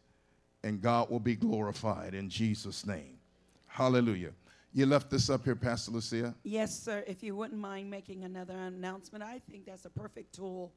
and 0.65 0.81
God 0.81 1.11
will 1.11 1.21
be 1.21 1.37
glorified 1.37 2.15
in 2.15 2.29
Jesus' 2.29 2.87
name. 2.87 3.19
Hallelujah. 3.67 4.33
You 4.75 4.87
left 4.87 5.11
this 5.11 5.29
up 5.29 5.45
here, 5.45 5.55
Pastor 5.55 5.91
Lucia. 5.91 6.35
Yes, 6.45 6.79
sir. 6.79 7.05
If 7.07 7.23
you 7.23 7.37
wouldn't 7.37 7.61
mind 7.61 7.91
making 7.91 8.25
another 8.25 8.55
announcement, 8.55 9.23
I 9.23 9.41
think 9.51 9.67
that's 9.67 9.85
a 9.85 9.91
perfect 9.91 10.35
tool 10.35 10.73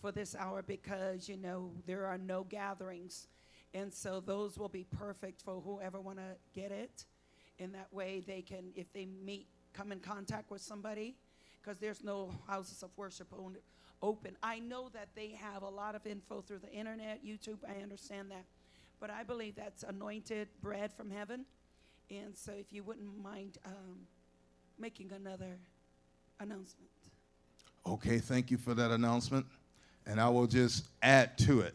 for 0.00 0.12
this 0.12 0.34
hour 0.34 0.62
because 0.62 1.28
you 1.28 1.36
know 1.36 1.72
there 1.86 2.06
are 2.06 2.18
no 2.18 2.44
gatherings, 2.44 3.28
and 3.74 3.92
so 3.92 4.20
those 4.20 4.58
will 4.58 4.68
be 4.68 4.84
perfect 4.84 5.40
for 5.40 5.60
whoever 5.60 6.00
want 6.00 6.18
to 6.18 6.36
get 6.54 6.70
it. 6.70 7.06
In 7.58 7.72
that 7.72 7.92
way, 7.92 8.22
they 8.24 8.42
can, 8.42 8.70
if 8.76 8.92
they 8.92 9.06
meet, 9.06 9.48
come 9.72 9.92
in 9.92 9.98
contact 10.00 10.50
with 10.50 10.60
somebody, 10.60 11.16
because 11.60 11.78
there's 11.78 12.04
no 12.04 12.30
houses 12.46 12.82
of 12.82 12.90
worship 12.96 13.28
open. 14.02 14.36
I 14.42 14.58
know 14.60 14.90
that 14.90 15.08
they 15.16 15.30
have 15.30 15.62
a 15.62 15.68
lot 15.68 15.94
of 15.94 16.06
info 16.06 16.40
through 16.40 16.58
the 16.58 16.70
internet, 16.70 17.24
YouTube. 17.24 17.58
I 17.68 17.82
understand 17.82 18.30
that, 18.30 18.44
but 19.00 19.10
I 19.10 19.22
believe 19.22 19.54
that's 19.56 19.82
anointed 19.82 20.48
bread 20.60 20.92
from 20.92 21.10
heaven. 21.10 21.44
And 22.10 22.36
so, 22.36 22.52
if 22.52 22.72
you 22.72 22.82
wouldn't 22.82 23.22
mind 23.22 23.58
um, 23.66 24.00
making 24.78 25.12
another 25.12 25.58
announcement. 26.40 26.90
Okay, 27.86 28.18
thank 28.18 28.50
you 28.50 28.56
for 28.56 28.74
that 28.74 28.90
announcement. 28.90 29.46
And 30.06 30.20
I 30.20 30.28
will 30.28 30.46
just 30.46 30.86
add 31.02 31.36
to 31.38 31.60
it. 31.60 31.74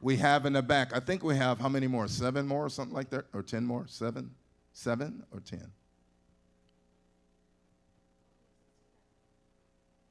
We 0.00 0.16
have 0.16 0.46
in 0.46 0.54
the 0.54 0.62
back, 0.62 0.94
I 0.94 1.00
think 1.00 1.22
we 1.22 1.36
have 1.36 1.58
how 1.58 1.68
many 1.68 1.86
more? 1.86 2.08
Seven 2.08 2.46
more 2.46 2.66
or 2.66 2.68
something 2.68 2.94
like 2.94 3.10
that? 3.10 3.26
Or 3.32 3.42
10 3.42 3.64
more? 3.64 3.86
Seven? 3.86 4.32
Seven 4.72 5.22
or 5.32 5.40
10? 5.40 5.70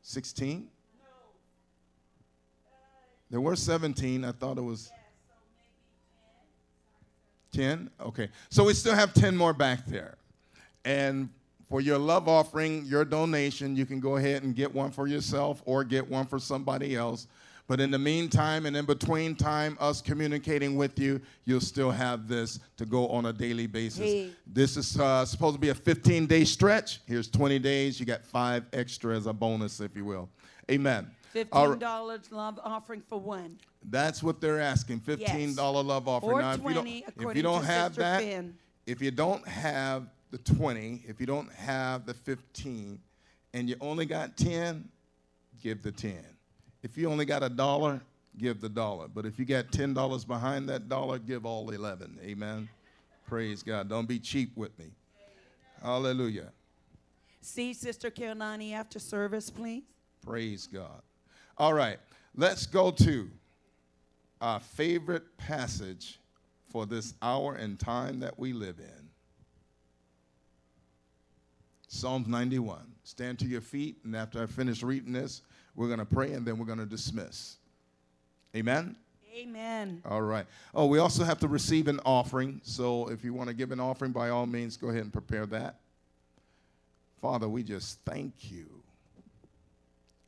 16? 0.01 0.67
There 3.29 3.41
were 3.41 3.55
17. 3.55 4.25
I 4.25 4.31
thought 4.31 4.57
it 4.57 4.61
was 4.61 4.91
10? 7.51 7.89
Okay. 7.99 8.29
So 8.49 8.63
we 8.63 8.73
still 8.73 8.95
have 8.95 9.13
10 9.13 9.35
more 9.35 9.53
back 9.53 9.85
there. 9.85 10.15
And 10.85 11.29
for 11.69 11.81
your 11.81 11.97
love 11.97 12.27
offering, 12.27 12.85
your 12.85 13.05
donation, 13.05 13.75
you 13.75 13.85
can 13.85 13.99
go 13.99 14.17
ahead 14.17 14.43
and 14.43 14.55
get 14.55 14.73
one 14.73 14.91
for 14.91 15.07
yourself 15.07 15.61
or 15.65 15.83
get 15.83 16.09
one 16.09 16.25
for 16.25 16.39
somebody 16.39 16.95
else. 16.95 17.27
But 17.67 17.79
in 17.79 17.91
the 17.91 17.99
meantime 17.99 18.65
and 18.65 18.75
in 18.75 18.83
between 18.83 19.35
time, 19.35 19.77
us 19.79 20.01
communicating 20.01 20.75
with 20.75 20.99
you, 20.99 21.21
you'll 21.45 21.61
still 21.61 21.91
have 21.91 22.27
this 22.27 22.59
to 22.75 22.85
go 22.85 23.07
on 23.07 23.27
a 23.27 23.33
daily 23.33 23.67
basis. 23.67 23.99
Hey. 23.99 24.31
This 24.45 24.75
is 24.75 24.99
uh, 24.99 25.23
supposed 25.23 25.55
to 25.55 25.61
be 25.61 25.69
a 25.69 25.75
15 25.75 26.25
day 26.25 26.43
stretch. 26.43 26.99
Here's 27.07 27.29
20 27.29 27.59
days. 27.59 27.97
You 27.97 28.05
got 28.05 28.25
five 28.25 28.65
extra 28.73 29.15
as 29.15 29.25
a 29.25 29.31
bonus, 29.31 29.79
if 29.79 29.95
you 29.95 30.03
will. 30.03 30.27
Amen. 30.69 31.05
All 31.05 31.13
Fifteen 31.31 31.69
right. 31.69 31.79
dollars 31.79 32.29
love 32.31 32.59
offering 32.61 33.01
for 33.07 33.19
one. 33.19 33.57
That's 33.89 34.21
what 34.21 34.41
they're 34.41 34.59
asking. 34.59 34.99
Fifteen 34.99 35.55
dollar 35.55 35.81
love 35.83 36.07
offering. 36.07 36.31
Or 36.33 36.41
Now, 36.41 36.53
if 36.53 36.63
you 36.63 36.73
don't, 36.73 36.87
if 36.87 37.35
you 37.35 37.41
don't 37.41 37.63
have 37.63 37.91
Sister 37.91 38.01
that, 38.01 38.21
Finn. 38.21 38.55
if 38.85 39.01
you 39.01 39.11
don't 39.11 39.47
have 39.47 40.07
the 40.29 40.37
twenty, 40.37 41.03
if 41.07 41.19
you 41.19 41.25
don't 41.25 41.51
have 41.53 42.05
the 42.05 42.13
fifteen, 42.13 42.99
and 43.53 43.67
you 43.67 43.75
only 43.81 44.05
got 44.05 44.37
ten, 44.37 44.87
give 45.61 45.81
the 45.81 45.91
ten. 45.91 46.23
If 46.83 46.97
you 46.97 47.09
only 47.09 47.25
got 47.25 47.43
a 47.43 47.49
dollar, 47.49 48.01
give 48.37 48.61
the 48.61 48.69
dollar. 48.69 49.07
But 49.07 49.25
if 49.25 49.39
you 49.39 49.45
got 49.45 49.71
ten 49.71 49.93
dollars 49.93 50.25
behind 50.25 50.69
that 50.69 50.87
dollar, 50.87 51.17
give 51.17 51.45
all 51.45 51.69
eleven. 51.71 52.19
Amen. 52.23 52.69
Praise 53.27 53.63
God. 53.63 53.89
Don't 53.89 54.07
be 54.07 54.19
cheap 54.19 54.55
with 54.55 54.77
me. 54.77 54.91
Hallelujah. 55.81 56.51
See 57.41 57.73
Sister 57.73 58.11
Keonani 58.11 58.73
after 58.73 58.99
service, 58.99 59.49
please. 59.49 59.83
Praise 60.23 60.67
God. 60.67 61.01
All 61.57 61.73
right, 61.73 61.97
let's 62.35 62.67
go 62.67 62.91
to 62.91 63.29
our 64.41 64.59
favorite 64.59 65.37
passage 65.37 66.19
for 66.69 66.85
this 66.85 67.13
hour 67.21 67.55
and 67.55 67.79
time 67.79 68.19
that 68.21 68.37
we 68.39 68.53
live 68.53 68.79
in. 68.79 69.09
Psalms 71.87 72.27
91. 72.27 72.79
Stand 73.03 73.39
to 73.39 73.45
your 73.45 73.61
feet, 73.61 73.97
and 74.03 74.15
after 74.15 74.41
I 74.41 74.45
finish 74.45 74.81
reading 74.81 75.11
this, 75.13 75.41
we're 75.75 75.87
going 75.87 75.99
to 75.99 76.05
pray 76.05 76.31
and 76.33 76.45
then 76.45 76.57
we're 76.57 76.65
going 76.65 76.79
to 76.79 76.85
dismiss. 76.85 77.57
Amen? 78.55 78.95
Amen. 79.35 80.01
All 80.05 80.21
right. 80.21 80.45
Oh, 80.73 80.85
we 80.87 80.99
also 80.99 81.23
have 81.23 81.39
to 81.39 81.47
receive 81.47 81.87
an 81.87 81.99
offering. 82.05 82.61
So 82.63 83.09
if 83.09 83.23
you 83.23 83.33
want 83.33 83.49
to 83.49 83.53
give 83.53 83.71
an 83.71 83.79
offering, 83.79 84.11
by 84.11 84.29
all 84.29 84.45
means, 84.45 84.77
go 84.77 84.89
ahead 84.89 85.03
and 85.03 85.13
prepare 85.13 85.45
that. 85.47 85.79
Father, 87.21 87.47
we 87.47 87.63
just 87.63 87.99
thank 88.05 88.51
you 88.51 88.67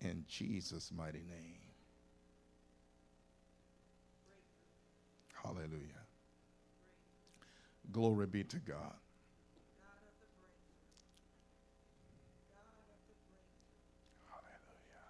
in 0.02 0.24
Jesus' 0.28 0.92
mighty 0.96 1.24
name. 1.30 1.53
Hallelujah. 5.44 6.04
Glory 7.92 8.28
be 8.28 8.44
to 8.46 8.58
God. 8.58 8.96
Hallelujah. 14.32 15.10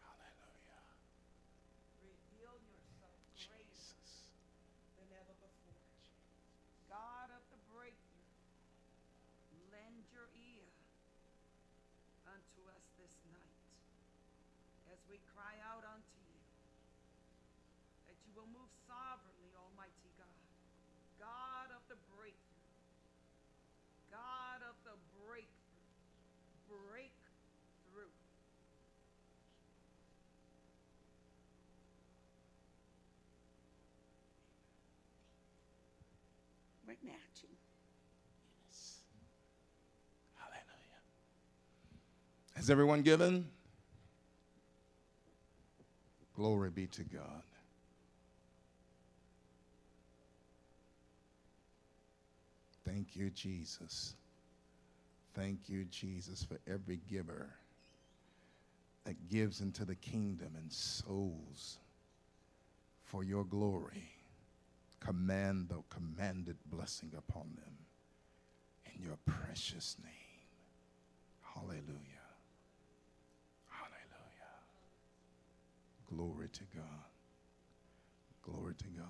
Hallelujah. 0.00 0.84
Reveal 2.02 2.56
yourself 2.68 3.18
greater 3.46 3.72
Jesus. 3.72 4.32
than 4.98 5.08
ever 5.16 5.34
before. 5.38 5.86
God 6.90 7.32
of 7.32 7.42
the 7.48 7.60
breakthrough, 7.72 8.36
lend 9.72 10.04
your 10.12 10.28
ear 10.36 10.68
unto 12.28 12.60
us 12.68 12.84
this 13.00 13.16
night 13.32 13.62
as 15.02 15.10
we 15.10 15.18
cry 15.34 15.58
out 15.66 15.82
unto 15.82 16.18
you 16.30 16.38
that 18.06 18.14
you 18.22 18.30
will 18.38 18.46
move 18.54 18.70
sovereignly, 18.86 19.50
Almighty 19.58 20.14
God. 20.14 20.38
God 21.18 21.74
of 21.74 21.82
the 21.90 21.98
breakthrough, 22.14 22.70
God 24.10 24.62
of 24.62 24.78
the 24.86 24.94
breakthrough, 25.26 25.50
breakthrough. 26.70 28.14
Right 36.86 36.98
now, 37.02 37.12
Gene. 37.40 37.50
Hallelujah. 40.38 41.02
Has 42.54 42.70
everyone 42.70 43.02
given? 43.02 43.48
Glory 46.34 46.70
be 46.70 46.86
to 46.86 47.02
God. 47.04 47.42
Thank 52.84 53.14
you, 53.16 53.30
Jesus. 53.30 54.14
Thank 55.34 55.68
you, 55.68 55.84
Jesus, 55.84 56.44
for 56.44 56.58
every 56.70 57.00
giver 57.10 57.50
that 59.04 59.28
gives 59.28 59.60
into 59.60 59.84
the 59.84 59.94
kingdom 59.94 60.52
and 60.56 60.72
sows 60.72 61.78
for 63.04 63.24
your 63.24 63.44
glory. 63.44 64.08
Command 65.00 65.68
the 65.68 65.82
commanded 65.90 66.56
blessing 66.66 67.12
upon 67.16 67.48
them 67.56 67.74
in 68.94 69.02
your 69.02 69.18
precious 69.26 69.96
name. 70.02 70.12
Hallelujah. 71.54 72.11
Glory 76.14 76.48
to 76.52 76.60
God. 76.74 76.84
Glory 78.42 78.74
to 78.74 78.88
God. 78.88 79.06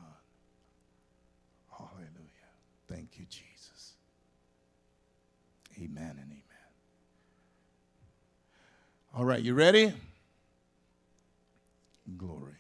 Hallelujah. 1.71 2.09
Thank 2.89 3.19
you, 3.19 3.25
Jesus. 3.29 3.95
Amen 5.79 6.19
and 6.21 6.31
amen. 6.31 6.43
All 9.15 9.25
right, 9.25 9.41
you 9.41 9.55
ready? 9.55 9.93
Glory. 12.17 12.53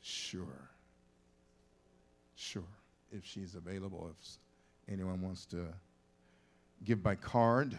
Sure. 0.00 0.70
Sure. 2.34 2.62
If 3.12 3.26
she's 3.26 3.56
available, 3.56 4.10
if 4.10 4.38
anyone 4.92 5.20
wants 5.20 5.44
to 5.46 5.66
give 6.84 7.02
by 7.02 7.14
card. 7.14 7.78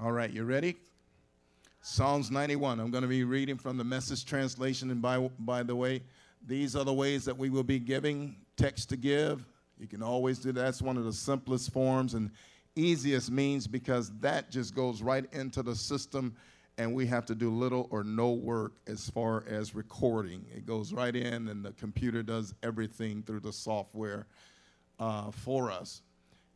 All 0.00 0.12
right, 0.12 0.30
you 0.30 0.44
ready? 0.44 0.76
Psalms 1.80 2.30
91. 2.30 2.78
I'm 2.78 2.92
going 2.92 3.02
to 3.02 3.08
be 3.08 3.24
reading 3.24 3.58
from 3.58 3.76
the 3.76 3.82
message 3.82 4.24
translation. 4.24 4.92
And 4.92 5.02
by, 5.02 5.18
by 5.40 5.64
the 5.64 5.74
way, 5.74 6.02
these 6.46 6.76
are 6.76 6.84
the 6.84 6.92
ways 6.92 7.24
that 7.24 7.36
we 7.36 7.50
will 7.50 7.64
be 7.64 7.80
giving 7.80 8.36
text 8.56 8.90
to 8.90 8.96
give. 8.96 9.44
You 9.76 9.88
can 9.88 10.00
always 10.00 10.38
do 10.38 10.52
that. 10.52 10.60
That's 10.60 10.80
one 10.80 10.98
of 10.98 11.04
the 11.04 11.12
simplest 11.12 11.72
forms 11.72 12.14
and 12.14 12.30
easiest 12.76 13.32
means 13.32 13.66
because 13.66 14.12
that 14.20 14.52
just 14.52 14.72
goes 14.72 15.02
right 15.02 15.24
into 15.32 15.64
the 15.64 15.74
system 15.74 16.36
and 16.76 16.94
we 16.94 17.04
have 17.06 17.26
to 17.26 17.34
do 17.34 17.50
little 17.50 17.88
or 17.90 18.04
no 18.04 18.30
work 18.30 18.74
as 18.86 19.10
far 19.10 19.42
as 19.48 19.74
recording. 19.74 20.44
It 20.54 20.64
goes 20.64 20.92
right 20.92 21.16
in 21.16 21.48
and 21.48 21.64
the 21.64 21.72
computer 21.72 22.22
does 22.22 22.54
everything 22.62 23.24
through 23.24 23.40
the 23.40 23.52
software 23.52 24.26
uh, 25.00 25.32
for 25.32 25.72
us. 25.72 26.02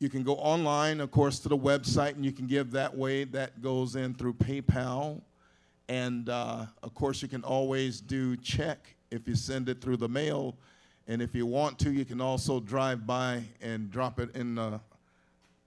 You 0.02 0.08
can 0.08 0.24
go 0.24 0.34
online, 0.34 1.00
of 1.00 1.12
course, 1.12 1.38
to 1.38 1.48
the 1.48 1.56
website, 1.56 2.16
and 2.16 2.24
you 2.24 2.32
can 2.32 2.48
give 2.48 2.72
that 2.72 2.92
way. 2.92 3.22
That 3.22 3.62
goes 3.62 3.94
in 3.94 4.14
through 4.14 4.34
PayPal. 4.34 5.20
And 5.88 6.28
uh, 6.28 6.66
of 6.82 6.92
course, 6.92 7.22
you 7.22 7.28
can 7.28 7.44
always 7.44 8.00
do 8.00 8.36
check 8.38 8.96
if 9.12 9.28
you 9.28 9.36
send 9.36 9.68
it 9.68 9.80
through 9.80 9.98
the 9.98 10.08
mail. 10.08 10.56
And 11.06 11.22
if 11.22 11.36
you 11.36 11.46
want 11.46 11.78
to, 11.78 11.92
you 11.92 12.04
can 12.04 12.20
also 12.20 12.58
drive 12.58 13.06
by 13.06 13.44
and 13.60 13.92
drop 13.92 14.18
it 14.18 14.34
in. 14.34 14.58
Uh, 14.58 14.80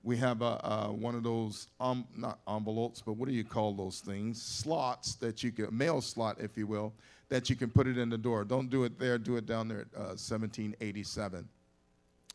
we 0.03 0.17
have 0.17 0.41
a, 0.41 0.59
uh, 0.67 0.87
one 0.89 1.15
of 1.15 1.23
those, 1.23 1.69
um, 1.79 2.05
not 2.17 2.39
envelopes, 2.45 3.01
but 3.01 3.13
what 3.13 3.29
do 3.29 3.33
you 3.33 3.45
call 3.45 3.71
those 3.71 4.01
things? 4.01 4.41
Slots 4.41 5.15
that 5.15 5.43
you 5.43 5.53
can, 5.53 5.69
mail 5.75 6.01
slot, 6.01 6.41
if 6.41 6.57
you 6.57 6.67
will, 6.67 6.91
that 7.29 7.49
you 7.49 7.55
can 7.55 7.69
put 7.69 7.87
it 7.87 7.97
in 7.97 8.09
the 8.09 8.17
door. 8.17 8.43
Don't 8.43 8.69
do 8.69 8.83
it 8.83 8.99
there, 8.99 9.17
do 9.17 9.37
it 9.37 9.45
down 9.45 9.69
there 9.69 9.79
at 9.79 9.87
uh, 9.95 10.19
1787. 10.19 11.47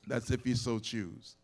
That's 0.06 0.30
if 0.30 0.46
you 0.46 0.54
so 0.54 0.78
choose. 0.78 1.36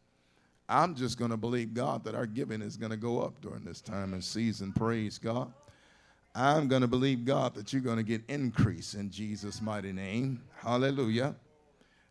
I'm 0.68 0.94
just 0.94 1.18
going 1.18 1.30
to 1.30 1.36
believe 1.36 1.74
God 1.74 2.04
that 2.04 2.14
our 2.14 2.26
giving 2.26 2.60
is 2.60 2.76
going 2.76 2.90
to 2.90 2.96
go 2.96 3.20
up 3.20 3.40
during 3.40 3.64
this 3.64 3.80
time 3.80 4.12
and 4.12 4.22
season. 4.22 4.72
Praise 4.72 5.18
God. 5.18 5.52
I'm 6.34 6.68
going 6.68 6.82
to 6.82 6.88
believe 6.88 7.24
God 7.24 7.54
that 7.54 7.72
you're 7.72 7.82
going 7.82 7.96
to 7.96 8.02
get 8.02 8.22
increase 8.28 8.94
in 8.94 9.10
Jesus' 9.10 9.62
mighty 9.62 9.92
name. 9.92 10.42
Hallelujah. 10.56 11.34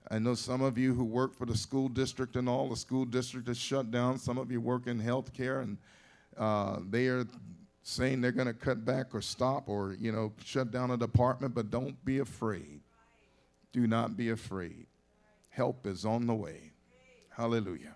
I 0.09 0.19
know 0.19 0.35
some 0.35 0.61
of 0.61 0.77
you 0.77 0.93
who 0.93 1.03
work 1.03 1.35
for 1.35 1.45
the 1.45 1.57
school 1.57 1.89
district 1.89 2.35
and 2.35 2.47
all, 2.47 2.69
the 2.69 2.75
school 2.75 3.05
district 3.05 3.49
is 3.49 3.57
shut 3.57 3.91
down. 3.91 4.17
Some 4.17 4.37
of 4.37 4.51
you 4.51 4.61
work 4.61 4.87
in 4.87 5.01
healthcare 5.01 5.61
and 5.61 5.77
uh, 6.37 6.79
they 6.89 7.07
are 7.07 7.25
saying 7.83 8.21
they're 8.21 8.31
going 8.31 8.47
to 8.47 8.53
cut 8.53 8.85
back 8.85 9.13
or 9.13 9.21
stop 9.21 9.67
or, 9.67 9.95
you 9.99 10.11
know, 10.11 10.33
shut 10.43 10.71
down 10.71 10.91
a 10.91 10.97
department, 10.97 11.53
but 11.53 11.69
don't 11.69 12.03
be 12.05 12.19
afraid. 12.19 12.81
Do 13.73 13.85
not 13.87 14.15
be 14.15 14.29
afraid. 14.29 14.87
Help 15.49 15.85
is 15.85 16.05
on 16.05 16.25
the 16.25 16.33
way. 16.33 16.71
Hallelujah. 17.29 17.93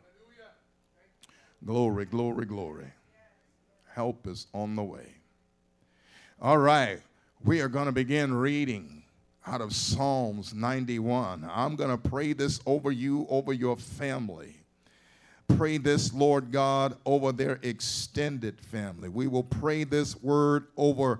Glory, 1.65 2.05
glory, 2.05 2.45
glory. 2.45 2.93
Help 3.93 4.27
is 4.27 4.47
on 4.53 4.75
the 4.75 4.83
way. 4.83 5.07
All 6.41 6.57
right, 6.57 6.99
we 7.43 7.59
are 7.59 7.67
going 7.67 7.87
to 7.87 7.91
begin 7.91 8.33
reading 8.33 9.03
out 9.45 9.59
of 9.59 9.75
Psalms 9.75 10.53
91. 10.53 11.49
I'm 11.51 11.75
going 11.75 11.89
to 11.89 12.09
pray 12.09 12.31
this 12.31 12.61
over 12.65 12.91
you, 12.91 13.27
over 13.29 13.51
your 13.51 13.75
family. 13.75 14.55
Pray 15.49 15.77
this, 15.77 16.13
Lord 16.13 16.51
God, 16.51 16.95
over 17.05 17.33
their 17.33 17.59
extended 17.61 18.61
family. 18.61 19.09
We 19.09 19.27
will 19.27 19.43
pray 19.43 19.83
this 19.83 20.15
word 20.21 20.67
over 20.77 21.19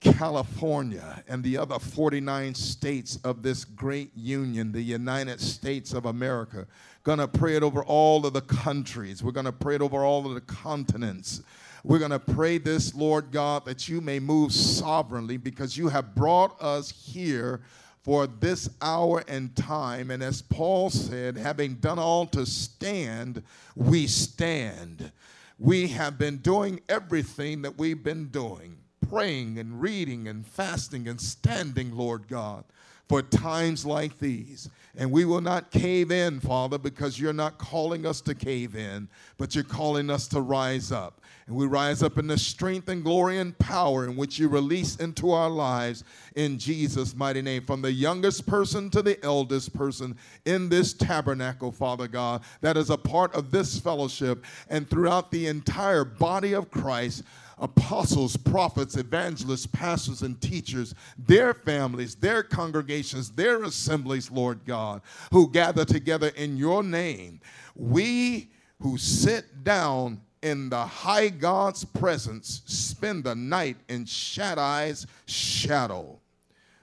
California 0.00 1.24
and 1.26 1.42
the 1.42 1.56
other 1.56 1.78
49 1.78 2.54
states 2.54 3.18
of 3.24 3.42
this 3.42 3.64
great 3.64 4.16
union, 4.16 4.70
the 4.70 4.82
United 4.82 5.40
States 5.40 5.92
of 5.92 6.04
America. 6.04 6.66
Going 7.08 7.20
to 7.20 7.26
pray 7.26 7.56
it 7.56 7.62
over 7.62 7.82
all 7.82 8.26
of 8.26 8.34
the 8.34 8.42
countries. 8.42 9.22
We're 9.22 9.32
going 9.32 9.46
to 9.46 9.50
pray 9.50 9.76
it 9.76 9.80
over 9.80 10.04
all 10.04 10.26
of 10.26 10.34
the 10.34 10.42
continents. 10.42 11.40
We're 11.82 12.00
going 12.00 12.10
to 12.10 12.18
pray 12.18 12.58
this, 12.58 12.94
Lord 12.94 13.30
God, 13.30 13.64
that 13.64 13.88
you 13.88 14.02
may 14.02 14.18
move 14.18 14.52
sovereignly 14.52 15.38
because 15.38 15.74
you 15.74 15.88
have 15.88 16.14
brought 16.14 16.60
us 16.60 16.90
here 16.90 17.62
for 18.02 18.26
this 18.26 18.68
hour 18.82 19.24
and 19.26 19.56
time. 19.56 20.10
And 20.10 20.22
as 20.22 20.42
Paul 20.42 20.90
said, 20.90 21.38
having 21.38 21.76
done 21.76 21.98
all 21.98 22.26
to 22.26 22.44
stand, 22.44 23.42
we 23.74 24.06
stand. 24.06 25.10
We 25.58 25.88
have 25.88 26.18
been 26.18 26.36
doing 26.36 26.82
everything 26.90 27.62
that 27.62 27.78
we've 27.78 28.04
been 28.04 28.26
doing 28.26 28.76
praying 29.08 29.58
and 29.58 29.80
reading 29.80 30.28
and 30.28 30.46
fasting 30.46 31.08
and 31.08 31.18
standing, 31.18 31.96
Lord 31.96 32.28
God, 32.28 32.64
for 33.08 33.22
times 33.22 33.86
like 33.86 34.18
these. 34.18 34.68
And 34.98 35.12
we 35.12 35.24
will 35.24 35.40
not 35.40 35.70
cave 35.70 36.10
in, 36.10 36.40
Father, 36.40 36.76
because 36.76 37.20
you're 37.20 37.32
not 37.32 37.56
calling 37.56 38.04
us 38.04 38.20
to 38.22 38.34
cave 38.34 38.74
in, 38.74 39.08
but 39.36 39.54
you're 39.54 39.62
calling 39.62 40.10
us 40.10 40.26
to 40.28 40.40
rise 40.40 40.90
up. 40.90 41.20
And 41.46 41.54
we 41.54 41.66
rise 41.66 42.02
up 42.02 42.18
in 42.18 42.26
the 42.26 42.36
strength 42.36 42.88
and 42.88 43.04
glory 43.04 43.38
and 43.38 43.56
power 43.58 44.04
in 44.04 44.16
which 44.16 44.40
you 44.40 44.48
release 44.48 44.96
into 44.96 45.30
our 45.30 45.48
lives 45.48 46.02
in 46.34 46.58
Jesus' 46.58 47.14
mighty 47.14 47.42
name. 47.42 47.64
From 47.64 47.80
the 47.80 47.92
youngest 47.92 48.44
person 48.44 48.90
to 48.90 49.00
the 49.00 49.24
eldest 49.24 49.72
person 49.72 50.16
in 50.44 50.68
this 50.68 50.92
tabernacle, 50.92 51.70
Father 51.70 52.08
God, 52.08 52.42
that 52.60 52.76
is 52.76 52.90
a 52.90 52.98
part 52.98 53.32
of 53.36 53.52
this 53.52 53.78
fellowship 53.78 54.44
and 54.68 54.90
throughout 54.90 55.30
the 55.30 55.46
entire 55.46 56.04
body 56.04 56.54
of 56.54 56.72
Christ 56.72 57.22
apostles, 57.60 58.36
prophets, 58.36 58.96
evangelists, 58.96 59.66
pastors, 59.66 60.22
and 60.22 60.40
teachers, 60.40 60.94
their 61.18 61.54
families, 61.54 62.14
their 62.14 62.42
congregations, 62.42 63.30
their 63.30 63.64
assemblies, 63.64 64.30
Lord 64.30 64.64
God, 64.64 65.02
who 65.32 65.50
gather 65.50 65.84
together 65.84 66.28
in 66.36 66.56
your 66.56 66.82
name. 66.82 67.40
We 67.74 68.50
who 68.80 68.96
sit 68.96 69.64
down 69.64 70.20
in 70.42 70.70
the 70.70 70.84
high 70.84 71.28
God's 71.28 71.84
presence 71.84 72.62
spend 72.66 73.24
the 73.24 73.34
night 73.34 73.76
in 73.88 74.04
Shaddai's 74.04 75.06
shadow. 75.26 76.20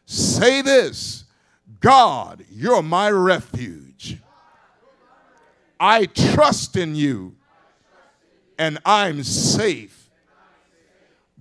Say 0.05 0.61
this 0.61 1.25
God, 1.79 2.43
you're 2.51 2.83
my 2.83 3.09
refuge. 3.09 4.19
I 5.79 6.05
trust 6.05 6.77
in 6.77 6.95
you 6.95 7.35
and 8.57 8.79
I'm 8.85 9.23
safe 9.23 9.94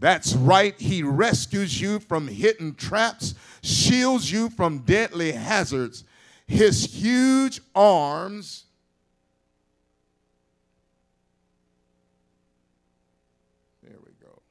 that's 0.04 0.34
right. 0.34 0.78
He 0.78 1.02
rescues 1.02 1.80
you 1.80 1.98
from 1.98 2.28
hidden 2.28 2.74
traps, 2.74 3.34
shields 3.62 4.30
you 4.30 4.50
from 4.50 4.80
deadly 4.80 5.32
hazards. 5.32 6.04
His 6.46 6.84
huge 6.84 7.62
arms 7.74 8.66
There 13.82 13.96
we 14.04 14.12
go. 14.22 14.42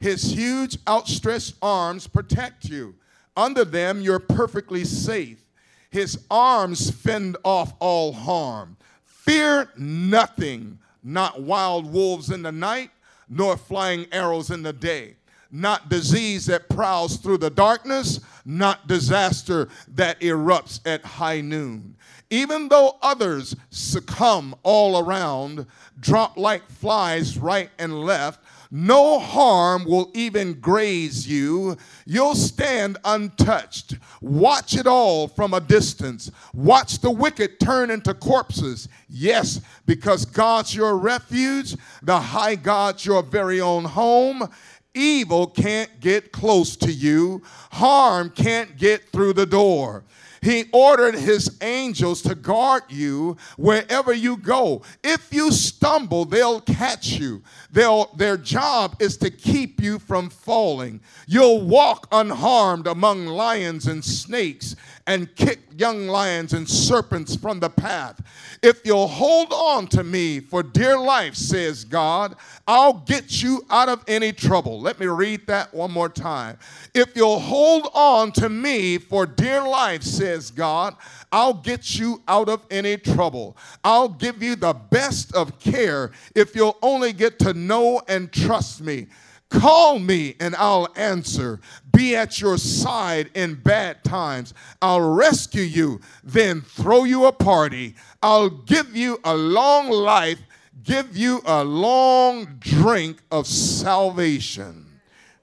His 0.00 0.32
huge 0.32 0.78
outstretched 0.88 1.54
arms 1.62 2.08
protect 2.08 2.64
you. 2.64 2.96
Under 3.36 3.64
them, 3.64 4.00
you're 4.00 4.18
perfectly 4.18 4.82
safe. 4.82 5.44
His 5.90 6.24
arms 6.28 6.90
fend 6.90 7.36
off 7.44 7.72
all 7.78 8.12
harm. 8.12 8.78
Fear 9.04 9.70
nothing 9.76 10.80
not 11.02 11.42
wild 11.42 11.90
wolves 11.92 12.30
in 12.30 12.42
the 12.42 12.52
night, 12.52 12.90
nor 13.28 13.56
flying 13.56 14.06
arrows 14.12 14.50
in 14.50 14.62
the 14.62 14.72
day, 14.72 15.16
not 15.50 15.88
disease 15.88 16.46
that 16.46 16.68
prowls 16.68 17.16
through 17.16 17.38
the 17.38 17.50
darkness, 17.50 18.20
not 18.44 18.86
disaster 18.86 19.68
that 19.88 20.20
erupts 20.20 20.80
at 20.84 21.04
high 21.04 21.40
noon. 21.40 21.94
Even 22.30 22.68
though 22.68 22.96
others 23.02 23.56
succumb 23.70 24.54
all 24.62 24.98
around, 24.98 25.66
drop 25.98 26.36
like 26.36 26.68
flies 26.70 27.36
right 27.38 27.70
and 27.78 28.02
left, 28.04 28.40
no 28.70 29.18
harm 29.18 29.84
will 29.84 30.10
even 30.14 30.54
graze 30.54 31.26
you. 31.26 31.76
You'll 32.06 32.36
stand 32.36 32.98
untouched. 33.04 33.96
Watch 34.20 34.76
it 34.76 34.86
all 34.86 35.26
from 35.26 35.54
a 35.54 35.60
distance. 35.60 36.30
Watch 36.54 37.00
the 37.00 37.10
wicked 37.10 37.58
turn 37.58 37.90
into 37.90 38.14
corpses. 38.14 38.88
Yes, 39.08 39.60
because 39.86 40.24
God's 40.24 40.74
your 40.74 40.96
refuge, 40.96 41.76
the 42.02 42.20
high 42.20 42.54
God's 42.54 43.04
your 43.04 43.24
very 43.24 43.60
own 43.60 43.84
home. 43.84 44.48
Evil 44.94 45.46
can't 45.48 46.00
get 46.00 46.32
close 46.32 46.76
to 46.76 46.92
you, 46.92 47.42
harm 47.72 48.30
can't 48.30 48.76
get 48.76 49.08
through 49.10 49.32
the 49.32 49.46
door. 49.46 50.04
He 50.42 50.64
ordered 50.72 51.14
his 51.14 51.58
angels 51.60 52.22
to 52.22 52.34
guard 52.34 52.84
you 52.88 53.36
wherever 53.56 54.12
you 54.12 54.36
go. 54.36 54.82
If 55.04 55.32
you 55.32 55.52
stumble, 55.52 56.24
they'll 56.24 56.60
catch 56.60 57.08
you. 57.08 57.42
They'll, 57.70 58.06
their 58.16 58.36
job 58.36 58.96
is 59.00 59.16
to 59.18 59.30
keep 59.30 59.82
you 59.82 59.98
from 59.98 60.30
falling. 60.30 61.00
You'll 61.26 61.60
walk 61.60 62.08
unharmed 62.10 62.86
among 62.86 63.26
lions 63.26 63.86
and 63.86 64.04
snakes 64.04 64.76
and 65.06 65.34
kick 65.34 65.60
young 65.76 66.06
lions 66.06 66.52
and 66.52 66.68
serpents 66.68 67.34
from 67.34 67.60
the 67.60 67.70
path. 67.70 68.20
If 68.62 68.84
you'll 68.84 69.08
hold 69.08 69.52
on 69.52 69.86
to 69.88 70.04
me 70.04 70.40
for 70.40 70.62
dear 70.62 70.98
life, 70.98 71.34
says 71.34 71.84
God, 71.84 72.36
I'll 72.66 72.92
get 72.92 73.42
you 73.42 73.64
out 73.70 73.88
of 73.88 74.04
any 74.06 74.32
trouble. 74.32 74.80
Let 74.80 75.00
me 75.00 75.06
read 75.06 75.46
that 75.46 75.72
one 75.72 75.90
more 75.90 76.08
time. 76.08 76.58
If 76.94 77.16
you'll 77.16 77.40
hold 77.40 77.88
on 77.94 78.32
to 78.32 78.48
me 78.48 78.98
for 78.98 79.26
dear 79.26 79.62
life, 79.62 80.02
says 80.02 80.50
God, 80.50 80.94
I'll 81.32 81.54
get 81.54 81.98
you 81.98 82.22
out 82.28 82.48
of 82.48 82.64
any 82.70 82.96
trouble. 82.96 83.56
I'll 83.82 84.08
give 84.08 84.42
you 84.42 84.56
the 84.56 84.74
best 84.74 85.34
of 85.34 85.58
care 85.58 86.10
if 86.34 86.54
you'll 86.54 86.78
only 86.82 87.12
get 87.12 87.38
to 87.40 87.54
know 87.54 88.02
and 88.08 88.30
trust 88.32 88.82
me. 88.82 89.06
Call 89.50 89.98
me 89.98 90.36
and 90.38 90.54
I'll 90.56 90.88
answer. 90.96 91.60
Be 91.92 92.14
at 92.14 92.40
your 92.40 92.56
side 92.56 93.30
in 93.34 93.56
bad 93.56 94.02
times. 94.04 94.54
I'll 94.80 95.00
rescue 95.00 95.62
you, 95.62 96.00
then 96.22 96.62
throw 96.62 97.04
you 97.04 97.26
a 97.26 97.32
party. 97.32 97.96
I'll 98.22 98.48
give 98.48 98.96
you 98.96 99.20
a 99.24 99.34
long 99.34 99.90
life, 99.90 100.38
give 100.84 101.16
you 101.16 101.42
a 101.44 101.64
long 101.64 102.56
drink 102.60 103.18
of 103.32 103.46
salvation. 103.46 104.86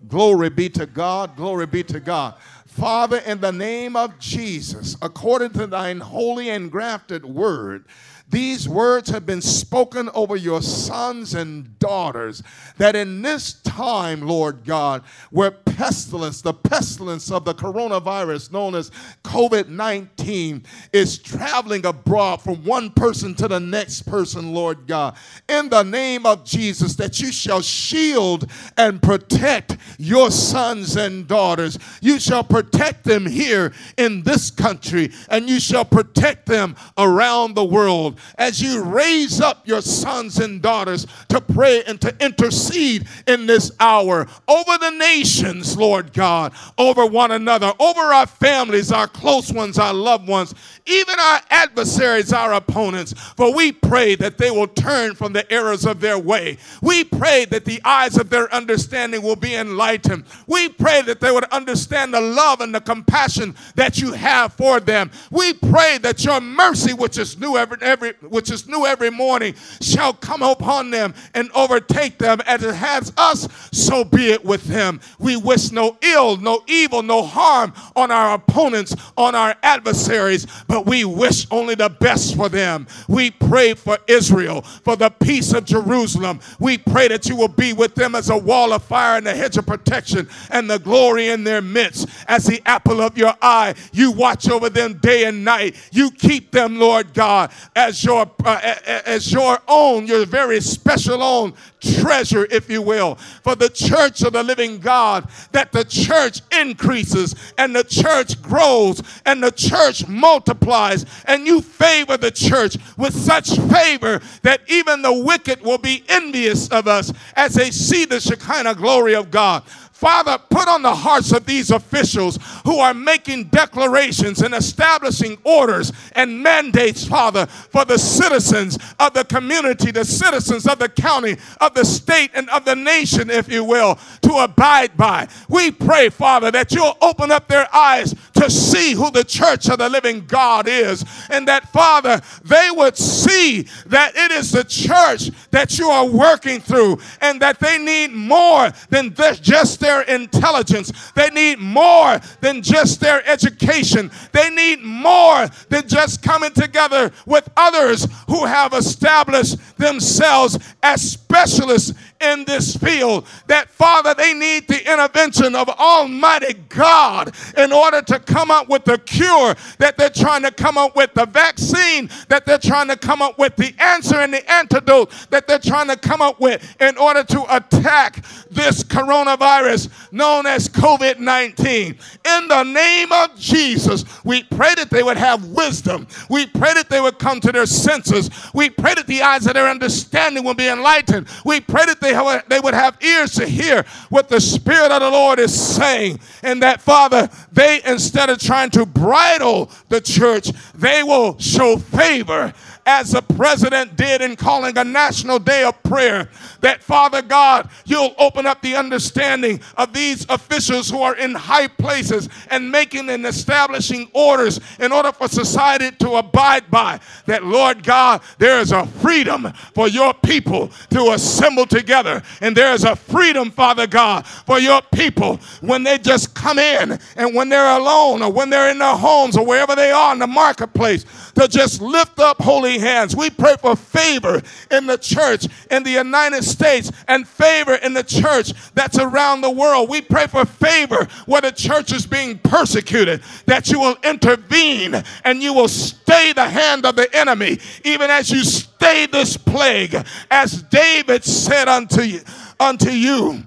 Glory 0.08 0.50
be 0.50 0.70
to 0.70 0.86
God. 0.86 1.36
Glory 1.36 1.66
be 1.66 1.84
to 1.84 2.00
God. 2.00 2.36
Father, 2.66 3.18
in 3.18 3.42
the 3.42 3.52
name 3.52 3.96
of 3.96 4.20
Jesus, 4.20 4.96
according 5.02 5.50
to 5.52 5.68
thine 5.68 6.00
holy 6.00 6.52
and 6.52 6.72
grafted 6.72 7.26
word, 7.26 7.86
these 8.30 8.68
words 8.68 9.10
have 9.10 9.26
been 9.26 9.42
spoken 9.42 10.10
over 10.14 10.36
your 10.36 10.62
sons 10.62 11.34
and 11.34 11.80
daughters 11.80 12.44
that 12.78 12.94
in 12.94 13.22
this 13.22 13.54
time, 13.54 14.22
Lord 14.22 14.66
God, 14.66 15.04
where 15.32 15.52
pestilence, 15.52 16.42
the 16.42 16.54
pestilence 16.54 17.32
of 17.32 17.46
the 17.46 17.54
coronavirus 17.54 18.52
known 18.52 18.76
as 18.76 18.92
COVID 19.24 19.70
19, 19.70 20.66
is 20.92 21.18
traveling 21.18 21.86
abroad 21.86 22.42
from 22.42 22.66
one 22.66 22.90
person 22.90 23.34
to 23.36 23.48
the 23.48 23.62
next 23.62 24.02
person, 24.02 24.54
Lord 24.54 24.88
God, 24.88 25.16
in 25.48 25.70
the 25.70 25.84
name 25.84 26.26
of 26.26 26.44
Jesus, 26.44 26.96
that 26.96 27.22
you 27.22 27.32
shall 27.32 27.62
shield 27.62 28.52
and 28.76 29.02
protect 29.02 29.78
your 29.98 30.32
sons 30.32 30.98
and 30.98 31.28
daughters. 31.28 31.80
You 32.02 32.20
shall 32.20 32.44
protect 32.44 33.06
them 33.06 33.26
here 33.26 33.72
in 33.98 34.24
this 34.24 34.52
country, 34.52 35.12
and 35.30 35.48
you 35.48 35.62
shall 35.62 35.86
protect 35.86 36.46
them 36.48 36.76
around 36.98 37.54
the 37.54 37.64
world 37.64 38.17
as 38.38 38.62
you 38.62 38.84
raise 38.84 39.42
up 39.42 39.68
your 39.68 39.82
sons 39.82 40.40
and 40.40 40.62
daughters 40.62 41.08
to 41.30 41.42
pray 41.42 41.84
and 41.84 42.00
to 42.02 42.16
intercede 42.24 43.08
in 43.28 43.46
this 43.46 43.72
hour 43.80 44.28
over 44.48 44.78
the 44.78 44.92
nations, 44.92 45.78
Lord 45.78 46.14
God, 46.14 46.54
over 46.78 47.06
one 47.06 47.32
another, 47.32 47.74
over 47.80 48.02
our 48.02 48.28
families, 48.28 48.92
our 48.92 49.08
close 49.08 49.52
ones, 49.52 49.78
our 49.80 49.94
loved 49.94 50.28
ones, 50.28 50.54
even 50.86 51.20
our 51.20 51.42
adversaries, 51.50 52.34
our 52.34 52.54
opponents. 52.54 53.14
For 53.36 53.54
we 53.54 53.72
pray 53.72 54.16
that 54.16 54.38
they 54.38 54.52
will 54.52 54.68
turn 54.68 55.16
from 55.16 55.34
the 55.34 55.52
errors 55.52 55.86
of 55.86 56.00
their 56.00 56.18
way. 56.18 56.58
We 56.82 57.04
pray 57.04 57.46
that 57.46 57.66
the 57.66 57.82
eyes 57.84 58.18
of 58.18 58.30
their 58.30 58.54
understanding 58.54 59.22
will 59.22 59.36
be 59.36 59.56
enlightened. 59.56 60.26
We 60.48 60.70
pray 60.70 61.02
that 61.04 61.20
they 61.20 61.32
would 61.32 61.46
understand 61.46 62.14
the 62.14 62.22
love 62.22 62.62
and 62.62 62.74
the 62.74 62.82
compassion 62.82 63.56
that 63.76 64.00
you 64.00 64.14
have 64.14 64.54
for 64.54 64.80
them. 64.80 65.12
We 65.32 65.54
pray 65.54 65.98
that 66.00 66.24
your 66.24 66.42
mercy, 66.42 66.94
which 66.94 67.18
is 67.18 67.38
new 67.38 67.58
every, 67.58 68.07
every 68.08 68.30
which 68.30 68.52
is 68.52 68.68
new 68.68 68.86
every 68.86 69.10
morning, 69.10 69.56
shall 69.82 70.14
come 70.14 70.42
upon 70.42 70.92
them 70.92 71.14
and 71.34 71.50
overtake 71.54 72.18
them 72.18 72.40
as 72.46 72.64
it 72.64 72.76
has 72.76 73.14
us, 73.18 73.48
so 73.72 74.04
be 74.04 74.32
it 74.32 74.44
with 74.44 74.64
them. 74.66 75.00
We 75.20 75.36
wish 75.38 75.72
no 75.72 75.98
ill, 76.02 76.38
no 76.38 76.64
evil, 76.68 77.04
no 77.04 77.24
harm 77.24 77.74
on 77.96 78.12
our 78.12 78.36
opponents, 78.36 78.96
on 79.18 79.36
our 79.36 79.56
adversaries, 79.64 80.48
but 80.68 80.86
we 80.86 81.06
wish 81.06 81.48
only 81.52 81.76
the 81.76 81.90
best 81.90 82.36
for 82.36 82.50
them. 82.50 82.88
We 83.08 83.32
pray 83.32 83.74
for 83.74 83.98
Israel, 84.08 84.62
for 84.62 84.96
the 84.96 85.10
peace 85.10 85.54
of 85.54 85.66
Jerusalem. 85.66 86.40
We 86.60 86.78
pray 86.78 87.08
that 87.10 87.28
you 87.28 87.36
will 87.36 87.48
be 87.48 87.74
with 87.74 87.96
them 87.96 88.16
as 88.16 88.30
a 88.30 88.38
wall 88.38 88.74
of 88.74 88.84
fire 88.84 89.18
and 89.18 89.28
a 89.28 89.36
hedge 89.36 89.58
of 89.58 89.66
protection 89.66 90.30
and 90.50 90.70
the 90.70 90.80
glory 90.80 91.30
in 91.30 91.44
their 91.44 91.62
midst. 91.62 92.08
As 92.28 92.46
the 92.46 92.62
apple 92.66 93.02
of 93.02 93.18
your 93.18 93.34
eye, 93.42 93.76
you 93.92 94.12
watch 94.12 94.50
over 94.50 94.70
them 94.70 94.96
day 94.96 95.26
and 95.26 95.44
night. 95.44 95.76
You 95.92 96.12
keep 96.12 96.52
them, 96.52 96.80
Lord 96.80 97.14
God, 97.14 97.52
as 97.76 97.97
your 98.04 98.18
your 98.18 98.32
uh, 98.46 98.76
as 99.06 99.32
your 99.32 99.60
own, 99.68 100.08
your 100.08 100.26
very 100.26 100.62
special 100.62 101.22
own 101.22 101.54
treasure, 101.80 102.48
if 102.50 102.70
you 102.70 102.82
will, 102.82 103.16
for 103.16 103.56
the 103.56 103.70
church 103.70 104.24
of 104.24 104.34
the 104.34 104.44
living 104.44 104.80
God, 104.80 105.30
that 105.52 105.72
the 105.72 105.84
church 105.84 106.42
increases 106.60 107.36
and 107.58 107.76
the 107.76 107.84
church 107.84 108.42
grows 108.42 109.02
and 109.26 109.44
the 109.44 109.52
church 109.52 110.08
multiplies, 110.08 111.06
and 111.26 111.46
you 111.46 111.62
favor 111.62 112.18
the 112.18 112.32
church 112.32 112.78
with 112.98 113.14
such 113.14 113.58
favor 113.72 114.22
that 114.42 114.62
even 114.68 115.02
the 115.02 115.14
wicked 115.14 115.62
will 115.62 115.78
be 115.78 116.04
envious 116.10 116.68
of 116.70 116.88
us 116.88 117.14
as 117.36 117.54
they 117.54 117.72
see 117.72 118.06
the 118.06 118.20
Shekinah 118.20 118.76
glory 118.76 119.16
of 119.16 119.30
God. 119.30 119.64
Father, 119.98 120.38
put 120.52 120.68
on 120.68 120.84
the 120.84 120.94
hearts 120.94 121.32
of 121.32 121.48
these 121.48 121.72
officials 121.72 122.38
who 122.66 122.78
are 122.78 122.94
making 122.94 123.46
declarations 123.46 124.44
and 124.44 124.54
establishing 124.54 125.40
orders 125.44 125.92
and 126.12 126.44
mandates, 126.44 127.04
Father, 127.04 127.48
for 127.48 127.84
the 127.84 127.98
citizens 127.98 128.78
of 129.00 129.16
the 129.16 129.26
community, 129.26 129.90
the 129.90 130.06
citizens 130.06 130.68
of 130.68 130.78
the 130.78 130.88
county, 130.88 131.36
of 131.60 131.74
the 131.74 131.84
state, 131.84 132.30
and 132.36 132.48
of 132.52 132.64
the 132.64 132.76
nation, 132.76 133.32
if 133.32 133.52
you 133.52 133.64
will, 133.64 133.98
to 134.22 134.36
abide 134.36 134.96
by. 134.96 135.28
We 135.50 135.72
pray, 135.72 136.10
Father, 136.10 136.52
that 136.52 136.72
you'll 136.72 136.96
open 137.02 137.32
up 137.32 137.48
their 137.48 137.68
eyes 137.76 138.14
to 138.38 138.50
see 138.50 138.94
who 138.94 139.12
the 139.12 139.24
church 139.24 139.70
of 139.70 139.80
the 139.80 139.90
living 139.90 140.26
God 140.26 140.68
is, 140.68 141.04
and 141.30 141.48
that, 141.48 141.72
Father, 141.72 142.22
they 142.44 142.70
would 142.72 142.98
see 142.98 143.68
that 143.88 144.16
it 144.16 144.32
is 144.32 144.52
the 144.52 144.64
church 144.64 145.32
that 145.52 145.78
you 145.78 145.90
are 145.90 146.08
working 146.08 146.60
through, 146.60 146.98
and 147.22 147.42
that 147.42 147.60
they 147.60 147.78
need 147.78 148.12
more 148.14 148.72
than 148.90 149.14
just 149.42 149.80
their 149.80 150.02
intelligence. 150.02 151.12
They 151.12 151.30
need 151.30 151.60
more 151.60 152.20
than 152.42 152.62
just 152.62 153.00
their 153.00 153.28
education. 153.28 154.12
They 154.32 154.50
need 154.50 154.82
more 154.82 155.48
than 155.70 155.88
just 155.88 156.22
coming 156.22 156.52
together 156.52 157.12
with 157.26 157.50
others 157.58 158.08
who 158.28 158.46
have 158.46 158.74
established 158.74 159.58
themselves 159.78 160.58
as 160.82 161.02
specialists 161.12 161.94
in 162.22 162.46
this 162.46 162.76
field. 162.76 163.28
That, 163.48 163.70
Father, 163.70 164.14
they 164.14 164.34
need 164.34 164.68
the 164.68 164.92
intervention 164.92 165.56
of 165.56 165.70
Almighty 165.70 166.54
God 166.70 167.34
in 167.58 167.72
order 167.72 168.02
to 168.02 168.20
come 168.20 168.52
up 168.52 168.70
with 168.70 168.86
the 168.86 168.98
cure 169.00 169.56
that 169.80 169.98
they're 169.98 170.10
trying 170.10 170.44
to 170.44 170.52
come 170.52 170.78
up 170.78 170.96
with, 170.96 171.14
the 171.14 171.26
vaccine 171.26 172.10
that 172.30 172.46
they're 172.46 172.58
trying 172.58 172.88
to 172.88 172.98
come 172.98 173.22
up 173.22 173.38
with, 173.38 173.56
the 173.56 173.74
answer 173.80 174.16
and 174.16 174.34
the 174.34 174.52
antidote 174.52 175.12
that 175.30 175.48
they're 175.48 175.60
trying 175.60 175.88
to 175.88 175.98
come 175.98 176.22
up 176.22 176.40
with 176.40 176.76
in 176.82 176.98
order 176.98 177.24
to 177.24 177.56
attack 177.56 178.26
this 178.50 178.84
coronavirus 178.84 179.90
known 180.12 180.46
as 180.46 180.68
COVID 180.70 181.20
19. 181.20 181.98
In 182.26 182.48
the 182.48 182.64
name 182.64 183.12
of 183.12 183.36
Jesus, 183.38 184.06
we 184.24 184.44
pray 184.44 184.74
that 184.76 184.90
they 184.90 185.04
would 185.04 185.18
have 185.18 185.46
wisdom. 185.46 186.08
We 186.30 186.46
pray 186.46 186.74
that 186.74 186.90
they 186.90 187.02
would 187.02 187.20
come 187.20 187.40
to 187.42 187.52
their 187.52 187.66
senses. 187.66 188.30
We 188.54 188.70
pray 188.70 188.94
that 188.96 189.08
the 189.08 189.22
eyes 189.22 189.48
of 189.48 189.54
their 189.54 189.70
understanding 189.70 190.44
will 190.44 190.54
be 190.54 190.68
enlightened. 190.68 191.28
We 191.46 191.62
pray 191.62 191.86
that 191.86 192.00
they, 192.02 192.07
have, 192.14 192.48
they 192.50 192.60
would 192.60 192.74
have 192.74 193.02
ears 193.02 193.34
to 193.36 193.46
hear 193.46 193.86
what 194.10 194.30
the 194.30 194.42
Spirit 194.42 194.92
of 194.92 195.02
the 195.02 195.10
Lord 195.10 195.40
is 195.40 195.54
saying. 195.60 196.20
And 196.44 196.62
that, 196.64 196.82
Father, 196.82 197.30
they, 197.52 197.82
instead 197.86 198.30
of 198.30 198.40
trying 198.40 198.70
to 198.72 198.86
bridle 198.86 199.72
the 199.90 200.02
church, 200.02 200.50
they 200.74 201.04
will 201.04 201.38
show 201.40 201.78
favor 201.78 202.54
as 202.88 203.12
the 203.12 203.22
president 203.22 203.98
did 203.98 204.22
in 204.22 204.38
calling 204.38 204.78
a 204.78 204.84
national 204.84 205.40
day 205.40 205.66
of 205.66 205.84
prayer. 205.84 206.30
That, 206.62 206.82
Father 206.82 207.22
God, 207.22 207.70
you'll 207.86 208.16
open 208.18 208.48
up 208.48 208.62
the 208.62 208.76
understanding 208.78 209.60
of 209.76 209.92
these 209.92 210.26
officials 210.30 210.90
who 210.90 211.02
are 211.02 211.18
in 211.18 211.36
high 211.36 211.68
places 211.68 212.30
and 212.50 212.72
making 212.72 213.10
and 213.10 213.26
establishing 213.26 214.10
orders 214.14 214.62
in 214.80 214.94
order 214.94 215.12
for 215.12 215.28
society 215.28 215.92
to 215.98 216.12
abide 216.14 216.72
by. 216.72 217.02
That, 217.26 217.44
Lord 217.44 217.84
God, 217.84 218.22
there 218.38 218.62
is 218.62 218.72
a 218.72 218.86
freedom 218.86 219.52
for 219.76 219.90
your 219.90 220.14
people 220.14 220.70
to 220.92 221.12
assemble 221.12 221.66
together. 221.66 222.24
And 222.40 222.56
there 222.56 222.74
is 222.74 222.86
a 222.86 222.96
freedom, 222.96 223.52
Father 223.52 223.86
God, 223.86 224.26
for 224.26 224.60
your 224.60 224.82
people 224.94 225.42
when 225.60 225.84
they 225.84 225.98
just 225.98 226.34
come 226.34 226.58
in 226.58 226.98
and 227.18 227.36
when 227.36 227.50
they're 227.50 227.78
alone 227.78 228.24
or 228.24 228.32
when 228.32 228.50
they're 228.50 228.70
in 228.70 228.80
their 228.80 228.96
homes 228.96 229.36
or 229.36 229.46
wherever 229.46 229.76
they 229.76 229.92
are 229.92 230.14
in 230.14 230.20
the 230.20 230.28
marketplace 230.28 231.06
to 231.36 231.50
just 231.50 231.82
lift 231.82 232.20
up 232.20 232.42
holy 232.42 232.77
holy 232.78 232.88
hands. 232.88 233.16
We 233.16 233.30
pray 233.30 233.56
for 233.60 233.76
favor 233.76 234.42
in 234.72 234.88
the 234.88 234.98
church 234.98 235.48
in 235.72 235.84
the 235.84 235.92
United 235.92 236.44
States 236.44 236.92
and 237.08 237.28
favor 237.28 237.76
in 237.76 237.94
the 237.94 238.04
church 238.04 238.54
that's 238.74 238.98
around 238.98 239.42
the 239.42 239.50
world. 239.50 239.90
We 239.90 240.02
pray 240.02 240.28
for 240.28 240.46
favor 240.46 241.08
where 241.26 241.42
the 241.42 241.52
church 241.52 241.92
is 241.92 242.06
being 242.06 242.40
persecuted, 242.40 243.22
that 243.46 243.70
you 243.70 243.80
will 243.80 243.96
intervene 244.04 245.04
and 245.24 245.42
you 245.42 245.54
will 245.54 245.68
stay 245.68 246.34
the 246.34 246.48
hand 246.48 246.86
of 246.86 246.96
the 246.96 247.14
enemy, 247.16 247.60
even 247.84 248.10
as 248.10 248.30
you 248.30 248.44
stay 248.44 249.06
this 249.06 249.38
plague, 249.38 249.96
as 250.30 250.62
David 250.64 251.24
said 251.24 251.68
unto 251.68 252.02
you. 252.02 252.22
Unto 252.60 252.90
you 252.90 253.44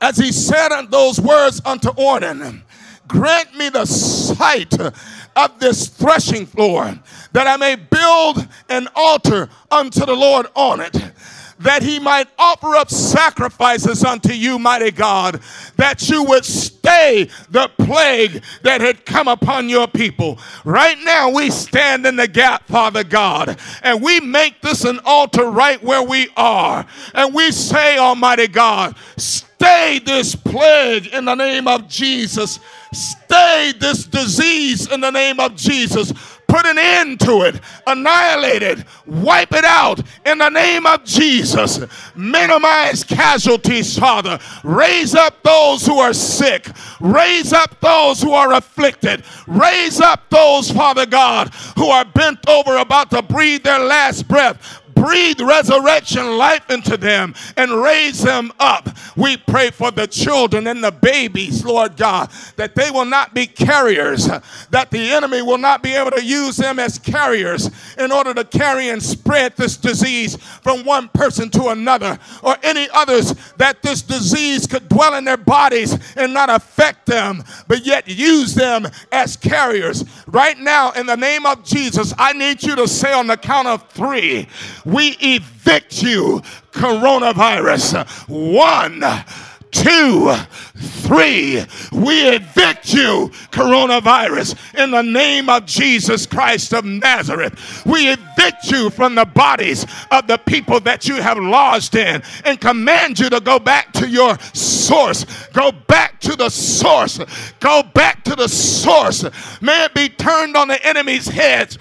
as 0.00 0.16
he 0.16 0.32
said 0.32 0.70
those 0.86 1.20
words 1.20 1.60
unto 1.64 1.90
Ornan, 1.90 2.62
grant 3.06 3.54
me 3.54 3.68
the 3.68 3.84
sight 3.84 4.74
of 5.36 5.60
this 5.60 5.88
threshing 5.88 6.46
floor 6.46 6.98
that 7.32 7.46
I 7.46 7.56
may 7.56 7.76
build 7.76 8.46
an 8.68 8.88
altar 8.94 9.48
unto 9.70 10.04
the 10.04 10.14
Lord 10.14 10.46
on 10.54 10.80
it 10.80 10.96
that 11.60 11.82
he 11.82 11.98
might 11.98 12.26
offer 12.38 12.74
up 12.74 12.90
sacrifices 12.90 14.02
unto 14.02 14.32
you, 14.32 14.58
mighty 14.58 14.90
God, 14.90 15.40
that 15.76 16.08
you 16.08 16.24
would 16.24 16.44
stay 16.44 17.28
the 17.50 17.70
plague 17.78 18.42
that 18.62 18.80
had 18.80 19.04
come 19.04 19.28
upon 19.28 19.68
your 19.68 19.86
people. 19.86 20.38
Right 20.64 20.98
now, 21.04 21.30
we 21.30 21.50
stand 21.50 22.06
in 22.06 22.16
the 22.16 22.26
gap, 22.26 22.66
Father 22.66 23.04
God, 23.04 23.58
and 23.82 24.02
we 24.02 24.20
make 24.20 24.62
this 24.62 24.84
an 24.84 25.00
altar 25.04 25.50
right 25.50 25.82
where 25.82 26.02
we 26.02 26.30
are. 26.36 26.86
And 27.14 27.34
we 27.34 27.52
say, 27.52 27.98
Almighty 27.98 28.48
God, 28.48 28.96
stay 29.18 30.00
this 30.02 30.34
plague 30.34 31.08
in 31.08 31.26
the 31.26 31.34
name 31.34 31.68
of 31.68 31.88
Jesus. 31.88 32.58
Stay 32.92 33.74
this 33.78 34.04
disease 34.04 34.90
in 34.90 35.00
the 35.00 35.10
name 35.10 35.38
of 35.38 35.54
Jesus 35.56 36.12
put 36.50 36.66
an 36.66 36.78
end 36.78 37.20
to 37.20 37.42
it, 37.42 37.60
annihilate 37.86 38.62
it, 38.62 38.84
wipe 39.06 39.52
it 39.52 39.64
out 39.64 40.00
in 40.26 40.38
the 40.38 40.48
name 40.48 40.84
of 40.84 41.04
Jesus. 41.04 41.80
Minimize 42.14 43.04
casualties, 43.04 43.96
Father. 43.96 44.38
Raise 44.64 45.14
up 45.14 45.42
those 45.42 45.86
who 45.86 45.98
are 46.00 46.12
sick, 46.12 46.68
raise 47.00 47.52
up 47.52 47.80
those 47.80 48.20
who 48.20 48.32
are 48.32 48.52
afflicted, 48.54 49.22
raise 49.46 50.00
up 50.00 50.28
those, 50.30 50.70
Father 50.70 51.06
God, 51.06 51.54
who 51.76 51.86
are 51.86 52.04
bent 52.04 52.40
over 52.48 52.76
about 52.78 53.10
to 53.10 53.22
breathe 53.22 53.62
their 53.62 53.78
last 53.78 54.26
breath 54.26 54.79
breathe 55.00 55.40
resurrection 55.40 56.36
life 56.36 56.70
into 56.70 56.96
them 56.96 57.34
and 57.56 57.70
raise 57.70 58.22
them 58.22 58.52
up. 58.60 58.88
We 59.16 59.36
pray 59.36 59.70
for 59.70 59.90
the 59.90 60.06
children 60.06 60.66
and 60.66 60.84
the 60.84 60.92
babies, 60.92 61.64
Lord 61.64 61.96
God, 61.96 62.30
that 62.56 62.74
they 62.74 62.90
will 62.90 63.06
not 63.06 63.34
be 63.34 63.46
carriers, 63.46 64.28
that 64.70 64.90
the 64.90 65.10
enemy 65.10 65.42
will 65.42 65.58
not 65.58 65.82
be 65.82 65.94
able 65.94 66.10
to 66.10 66.24
use 66.24 66.56
them 66.56 66.78
as 66.78 66.98
carriers 66.98 67.70
in 67.98 68.12
order 68.12 68.34
to 68.34 68.44
carry 68.44 68.90
and 68.90 69.02
spread 69.02 69.56
this 69.56 69.76
disease 69.76 70.36
from 70.36 70.84
one 70.84 71.08
person 71.08 71.48
to 71.50 71.68
another 71.68 72.18
or 72.42 72.56
any 72.62 72.88
others, 72.92 73.34
that 73.56 73.82
this 73.82 74.02
disease 74.02 74.66
could 74.66 74.88
dwell 74.88 75.14
in 75.14 75.24
their 75.24 75.36
bodies 75.36 75.98
and 76.16 76.34
not 76.34 76.50
affect 76.50 77.06
them, 77.06 77.42
but 77.68 77.86
yet 77.86 78.06
use 78.06 78.54
them 78.54 78.86
as 79.12 79.36
carriers. 79.36 80.04
Right 80.26 80.58
now, 80.58 80.92
in 80.92 81.06
the 81.06 81.16
name 81.16 81.46
of 81.46 81.64
Jesus, 81.64 82.12
I 82.18 82.32
need 82.32 82.62
you 82.62 82.76
to 82.76 82.86
say 82.86 83.12
on 83.12 83.26
the 83.26 83.36
count 83.36 83.66
of 83.66 83.88
three, 83.90 84.46
we 84.90 85.16
evict 85.20 86.02
you, 86.02 86.42
coronavirus. 86.72 88.28
One, 88.28 89.04
two, 89.70 90.34
three. 90.76 91.64
We 91.92 92.28
evict 92.28 92.92
you, 92.92 93.30
coronavirus, 93.52 94.82
in 94.82 94.90
the 94.90 95.02
name 95.02 95.48
of 95.48 95.66
Jesus 95.66 96.26
Christ 96.26 96.72
of 96.72 96.84
Nazareth. 96.84 97.84
We 97.86 98.08
evict 98.10 98.70
you 98.70 98.90
from 98.90 99.14
the 99.14 99.24
bodies 99.24 99.86
of 100.10 100.26
the 100.26 100.38
people 100.38 100.80
that 100.80 101.06
you 101.06 101.16
have 101.16 101.38
lodged 101.38 101.94
in 101.94 102.22
and 102.44 102.60
command 102.60 103.18
you 103.18 103.30
to 103.30 103.40
go 103.40 103.58
back 103.58 103.92
to 103.94 104.08
your 104.08 104.38
source. 104.52 105.24
Go 105.52 105.72
back 105.72 106.20
to 106.20 106.36
the 106.36 106.48
source. 106.48 107.20
Go 107.60 107.82
back 107.94 108.24
to 108.24 108.34
the 108.34 108.48
source. 108.48 109.24
May 109.60 109.84
it 109.84 109.94
be 109.94 110.08
turned 110.08 110.56
on 110.56 110.68
the 110.68 110.84
enemy's 110.86 111.28
heads 111.28 111.78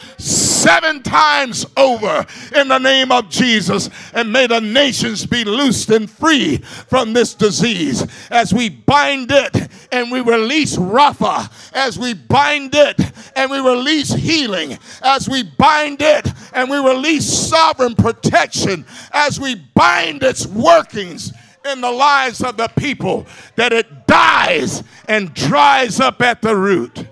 seven 0.59 1.01
times 1.01 1.65
over 1.77 2.25
in 2.55 2.67
the 2.67 2.77
name 2.77 3.11
of 3.11 3.29
Jesus. 3.29 3.89
And 4.13 4.31
may 4.31 4.47
the 4.47 4.59
nations 4.59 5.25
be 5.25 5.43
loosed 5.43 5.89
and 5.89 6.09
free 6.09 6.57
from 6.57 7.13
this 7.13 7.33
disease 7.33 8.05
as 8.29 8.53
we 8.53 8.69
bind 8.69 9.31
it 9.31 9.69
and 9.91 10.11
we 10.11 10.19
release 10.21 10.75
Rapha, 10.75 11.49
as 11.73 11.97
we 11.97 12.13
bind 12.13 12.75
it 12.75 12.99
and 13.35 13.49
we 13.49 13.59
release 13.59 14.13
healing, 14.13 14.77
as 15.01 15.29
we 15.29 15.43
bind 15.43 16.01
it 16.01 16.27
and 16.53 16.69
we 16.69 16.77
release 16.77 17.25
sovereign 17.25 17.95
protection, 17.95 18.85
as 19.13 19.39
we 19.39 19.55
bind 19.55 20.23
its 20.23 20.45
workings 20.45 21.31
in 21.71 21.81
the 21.81 21.91
lives 21.91 22.41
of 22.41 22.57
the 22.57 22.67
people, 22.77 23.25
that 23.55 23.71
it 23.71 24.07
dies 24.07 24.83
and 25.07 25.33
dries 25.33 25.99
up 25.99 26.21
at 26.21 26.41
the 26.41 26.55
root. 26.55 27.07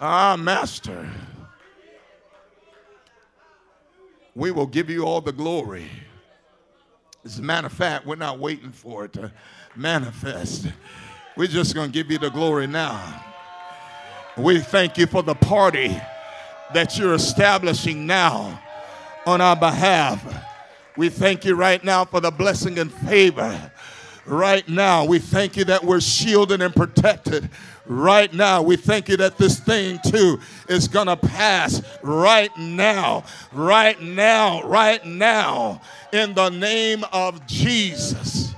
Ah, 0.00 0.36
Master 0.36 1.08
we 4.36 4.50
will 4.50 4.66
give 4.66 4.90
you 4.90 5.02
all 5.02 5.22
the 5.22 5.32
glory. 5.32 5.86
As 7.24 7.38
a 7.38 7.42
matter 7.42 7.66
of 7.66 7.72
fact, 7.72 8.06
we're 8.06 8.16
not 8.16 8.38
waiting 8.38 8.70
for 8.70 9.06
it 9.06 9.14
to 9.14 9.32
manifest. 9.74 10.66
We're 11.36 11.48
just 11.48 11.74
going 11.74 11.90
to 11.90 11.92
give 11.92 12.10
you 12.10 12.18
the 12.18 12.28
glory 12.28 12.66
now. 12.66 13.24
We 14.36 14.60
thank 14.60 14.98
you 14.98 15.06
for 15.06 15.22
the 15.22 15.34
party 15.34 15.98
that 16.74 16.98
you're 16.98 17.14
establishing 17.14 18.06
now 18.06 18.62
on 19.24 19.40
our 19.40 19.56
behalf. 19.56 20.22
We 20.98 21.08
thank 21.08 21.46
you 21.46 21.54
right 21.54 21.82
now 21.82 22.04
for 22.04 22.20
the 22.20 22.30
blessing 22.30 22.78
and 22.78 22.92
favor. 22.92 23.72
Right 24.26 24.68
now, 24.68 25.04
we 25.04 25.20
thank 25.20 25.56
you 25.56 25.64
that 25.66 25.84
we're 25.84 26.00
shielded 26.00 26.60
and 26.60 26.74
protected 26.74 27.48
right 27.86 28.32
now. 28.34 28.60
We 28.60 28.76
thank 28.76 29.08
you 29.08 29.16
that 29.18 29.38
this 29.38 29.60
thing 29.60 30.00
too 30.04 30.40
is 30.68 30.88
going 30.88 31.06
to 31.06 31.16
pass 31.16 31.80
right 32.02 32.50
now, 32.58 33.22
right 33.52 34.00
now, 34.02 34.62
right 34.64 35.04
now, 35.06 35.80
in 36.12 36.34
the 36.34 36.48
name 36.48 37.04
of 37.12 37.46
Jesus. 37.46 38.52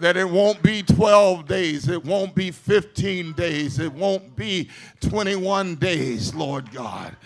That 0.00 0.16
it 0.16 0.28
won't 0.28 0.60
be 0.60 0.82
12 0.82 1.46
days, 1.46 1.88
it 1.88 2.04
won't 2.04 2.34
be 2.34 2.50
15 2.50 3.32
days, 3.34 3.78
it 3.78 3.92
won't 3.92 4.34
be 4.34 4.68
21 5.00 5.76
days, 5.76 6.34
Lord 6.34 6.72
God. 6.72 7.16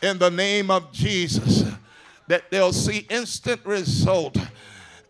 In 0.00 0.18
the 0.18 0.30
name 0.30 0.70
of 0.70 0.92
Jesus, 0.92 1.64
that 2.28 2.50
they'll 2.50 2.72
see 2.72 3.06
instant 3.10 3.60
result 3.66 4.38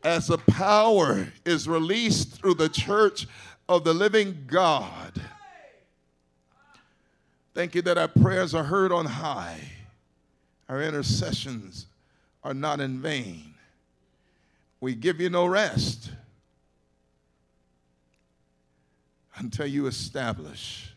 as 0.05 0.26
the 0.26 0.38
power 0.38 1.26
is 1.46 1.66
released 1.66 2.34
through 2.34 2.55
the 2.55 2.68
church 2.68 3.26
of 3.68 3.84
the 3.84 3.94
living 3.94 4.44
God. 4.46 5.20
Thank 7.55 7.74
you 7.74 7.82
that 7.82 7.96
our 7.96 8.09
prayers 8.09 8.55
are 8.55 8.64
heard 8.64 8.92
on 8.92 9.07
high. 9.07 9.61
Our 10.68 10.82
intercessions 10.82 11.86
are 12.42 12.52
not 12.52 12.80
in 12.80 13.00
vain. 13.00 13.55
We 14.80 14.94
give 14.94 15.20
you 15.20 15.30
no 15.30 15.46
rest 15.46 16.11
until 19.36 19.66
you 19.66 19.86
establish. 19.86 20.94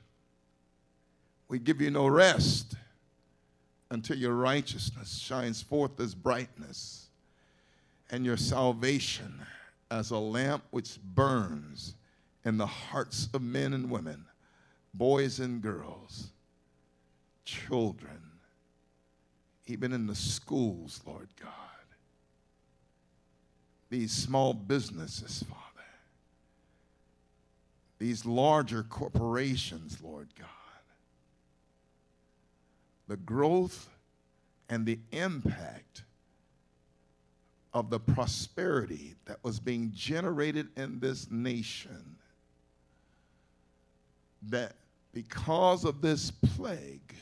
We 1.48 1.60
give 1.60 1.80
you 1.80 1.92
no 1.92 2.08
rest 2.08 2.76
until 3.90 4.18
your 4.18 4.34
righteousness 4.34 5.18
shines 5.18 5.62
forth 5.62 5.98
as 6.02 6.14
brightness 6.14 7.07
and 8.10 8.26
your 8.26 8.38
salvation 8.38 9.42
as 9.92 10.12
a 10.12 10.18
lamp 10.18 10.64
which 10.72 10.98
burns 11.02 11.96
in 12.46 12.58
the 12.58 12.66
hearts 12.66 13.30
of 13.34 13.42
men 13.42 13.74
and 13.74 13.90
women, 13.90 14.26
boys 14.94 15.40
and 15.40 15.62
girls, 15.62 16.32
children, 17.46 18.22
even 19.66 19.92
in 19.92 20.08
the 20.08 20.16
schools, 20.16 21.02
Lord 21.06 21.28
God. 21.42 21.52
These 23.90 24.12
small 24.12 24.54
businesses, 24.54 25.44
Father. 25.48 25.64
These 28.00 28.26
larger 28.26 28.84
corporations, 28.84 29.98
Lord 30.02 30.28
God. 30.38 30.48
The 33.08 33.18
growth 33.18 33.90
and 34.70 34.86
the 34.86 35.00
impact 35.12 36.04
of 37.74 37.90
the 37.90 38.00
prosperity 38.00 39.16
that 39.26 39.44
was 39.44 39.60
being 39.60 39.92
generated 39.94 40.68
in 40.78 41.00
this 41.00 41.30
nation 41.30 42.16
that 44.44 44.74
because 45.14 45.84
of 45.84 46.02
this 46.02 46.32
plague, 46.32 47.16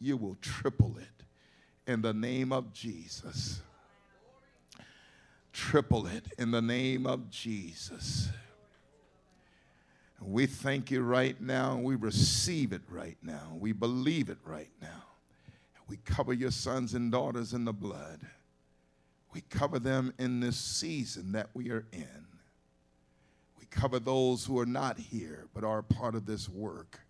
you 0.00 0.16
will 0.16 0.36
triple 0.40 0.96
it 0.98 1.90
in 1.90 2.02
the 2.02 2.12
name 2.12 2.52
of 2.52 2.72
Jesus. 2.72 3.60
Triple 5.52 6.06
it 6.06 6.24
in 6.38 6.50
the 6.50 6.62
name 6.62 7.06
of 7.06 7.30
Jesus. 7.30 8.28
We 10.20 10.46
thank 10.46 10.90
you 10.90 11.02
right 11.02 11.40
now. 11.40 11.76
We 11.76 11.94
receive 11.94 12.72
it 12.72 12.82
right 12.88 13.16
now. 13.22 13.56
We 13.58 13.72
believe 13.72 14.28
it 14.28 14.38
right 14.44 14.70
now. 14.80 15.04
We 15.88 15.98
cover 15.98 16.32
your 16.32 16.50
sons 16.50 16.94
and 16.94 17.12
daughters 17.12 17.52
in 17.52 17.64
the 17.64 17.72
blood. 17.72 18.20
We 19.32 19.42
cover 19.42 19.78
them 19.78 20.12
in 20.18 20.40
this 20.40 20.56
season 20.56 21.32
that 21.32 21.50
we 21.54 21.70
are 21.70 21.84
in. 21.92 22.26
We 23.58 23.66
cover 23.66 23.98
those 23.98 24.44
who 24.44 24.58
are 24.58 24.66
not 24.66 24.98
here 24.98 25.46
but 25.54 25.64
are 25.64 25.82
part 25.82 26.14
of 26.14 26.26
this 26.26 26.48
work 26.48 27.00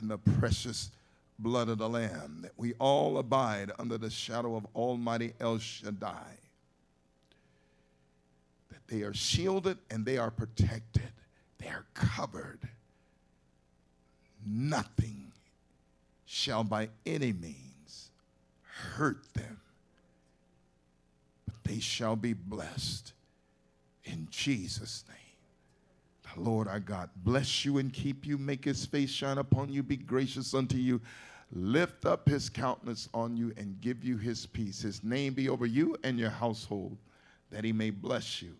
in 0.00 0.08
the 0.08 0.18
precious 0.18 0.90
blood 1.38 1.68
of 1.68 1.78
the 1.78 1.88
Lamb, 1.88 2.40
that 2.42 2.52
we 2.56 2.74
all 2.74 3.18
abide 3.18 3.72
under 3.78 3.98
the 3.98 4.10
shadow 4.10 4.56
of 4.56 4.66
Almighty 4.74 5.32
El 5.40 5.58
Shaddai. 5.58 6.36
That 8.70 8.86
they 8.88 9.02
are 9.02 9.14
shielded 9.14 9.78
and 9.90 10.04
they 10.04 10.18
are 10.18 10.30
protected, 10.30 11.10
they 11.58 11.68
are 11.68 11.86
covered. 11.94 12.68
Nothing 14.46 15.32
shall 16.26 16.64
by 16.64 16.88
any 17.04 17.32
means 17.32 18.10
hurt 18.62 19.32
them, 19.34 19.59
they 21.70 21.78
shall 21.78 22.16
be 22.16 22.32
blessed 22.32 23.12
in 24.04 24.26
Jesus' 24.30 25.04
name. 25.08 26.34
The 26.34 26.40
Lord 26.40 26.66
our 26.66 26.80
God 26.80 27.10
bless 27.16 27.64
you 27.64 27.78
and 27.78 27.92
keep 27.92 28.26
you, 28.26 28.38
make 28.38 28.64
his 28.64 28.84
face 28.84 29.10
shine 29.10 29.38
upon 29.38 29.72
you, 29.72 29.82
be 29.82 29.96
gracious 29.96 30.52
unto 30.52 30.76
you 30.76 31.00
lift 31.52 32.06
up 32.06 32.28
his 32.28 32.48
countenance 32.48 33.08
on 33.12 33.36
you 33.36 33.52
and 33.56 33.80
give 33.80 34.04
you 34.04 34.16
his 34.16 34.46
peace. 34.46 34.82
His 34.82 35.02
name 35.02 35.34
be 35.34 35.48
over 35.48 35.66
you 35.66 35.96
and 36.04 36.18
your 36.18 36.30
household, 36.30 36.96
that 37.50 37.64
he 37.64 37.72
may 37.72 37.90
bless 37.90 38.40
you. 38.40 38.54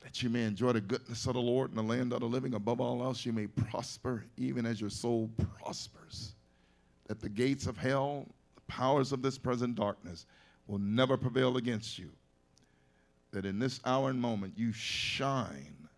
That 0.00 0.22
you 0.22 0.30
may 0.30 0.44
enjoy 0.44 0.72
the 0.72 0.80
goodness 0.80 1.26
of 1.26 1.34
the 1.34 1.40
Lord 1.40 1.70
in 1.70 1.76
the 1.76 1.82
land 1.82 2.12
of 2.12 2.20
the 2.20 2.26
living. 2.26 2.54
Above 2.54 2.80
all 2.80 3.02
else, 3.02 3.24
you 3.24 3.32
may 3.32 3.46
prosper 3.46 4.24
even 4.36 4.66
as 4.66 4.80
your 4.80 4.90
soul 4.90 5.30
prospers. 5.60 6.34
That 7.06 7.20
the 7.20 7.28
gates 7.28 7.66
of 7.66 7.76
hell, 7.76 8.26
the 8.54 8.60
powers 8.62 9.12
of 9.12 9.22
this 9.22 9.38
present 9.38 9.74
darkness, 9.74 10.26
will 10.66 10.78
never 10.78 11.16
prevail 11.16 11.56
against 11.56 11.98
you. 11.98 12.10
That 13.32 13.44
in 13.44 13.58
this 13.58 13.80
hour 13.84 14.10
and 14.10 14.20
moment, 14.20 14.54
you 14.56 14.72
shine 14.72 15.88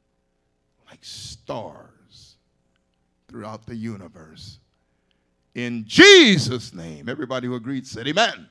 like 0.88 1.00
stars 1.02 2.36
throughout 3.28 3.66
the 3.66 3.76
universe 3.76 4.58
in 5.56 5.84
Jesus' 5.86 6.74
name. 6.74 7.08
Everybody 7.08 7.46
who 7.46 7.54
agreed 7.54 7.86
said, 7.86 8.06
Amen. 8.06 8.48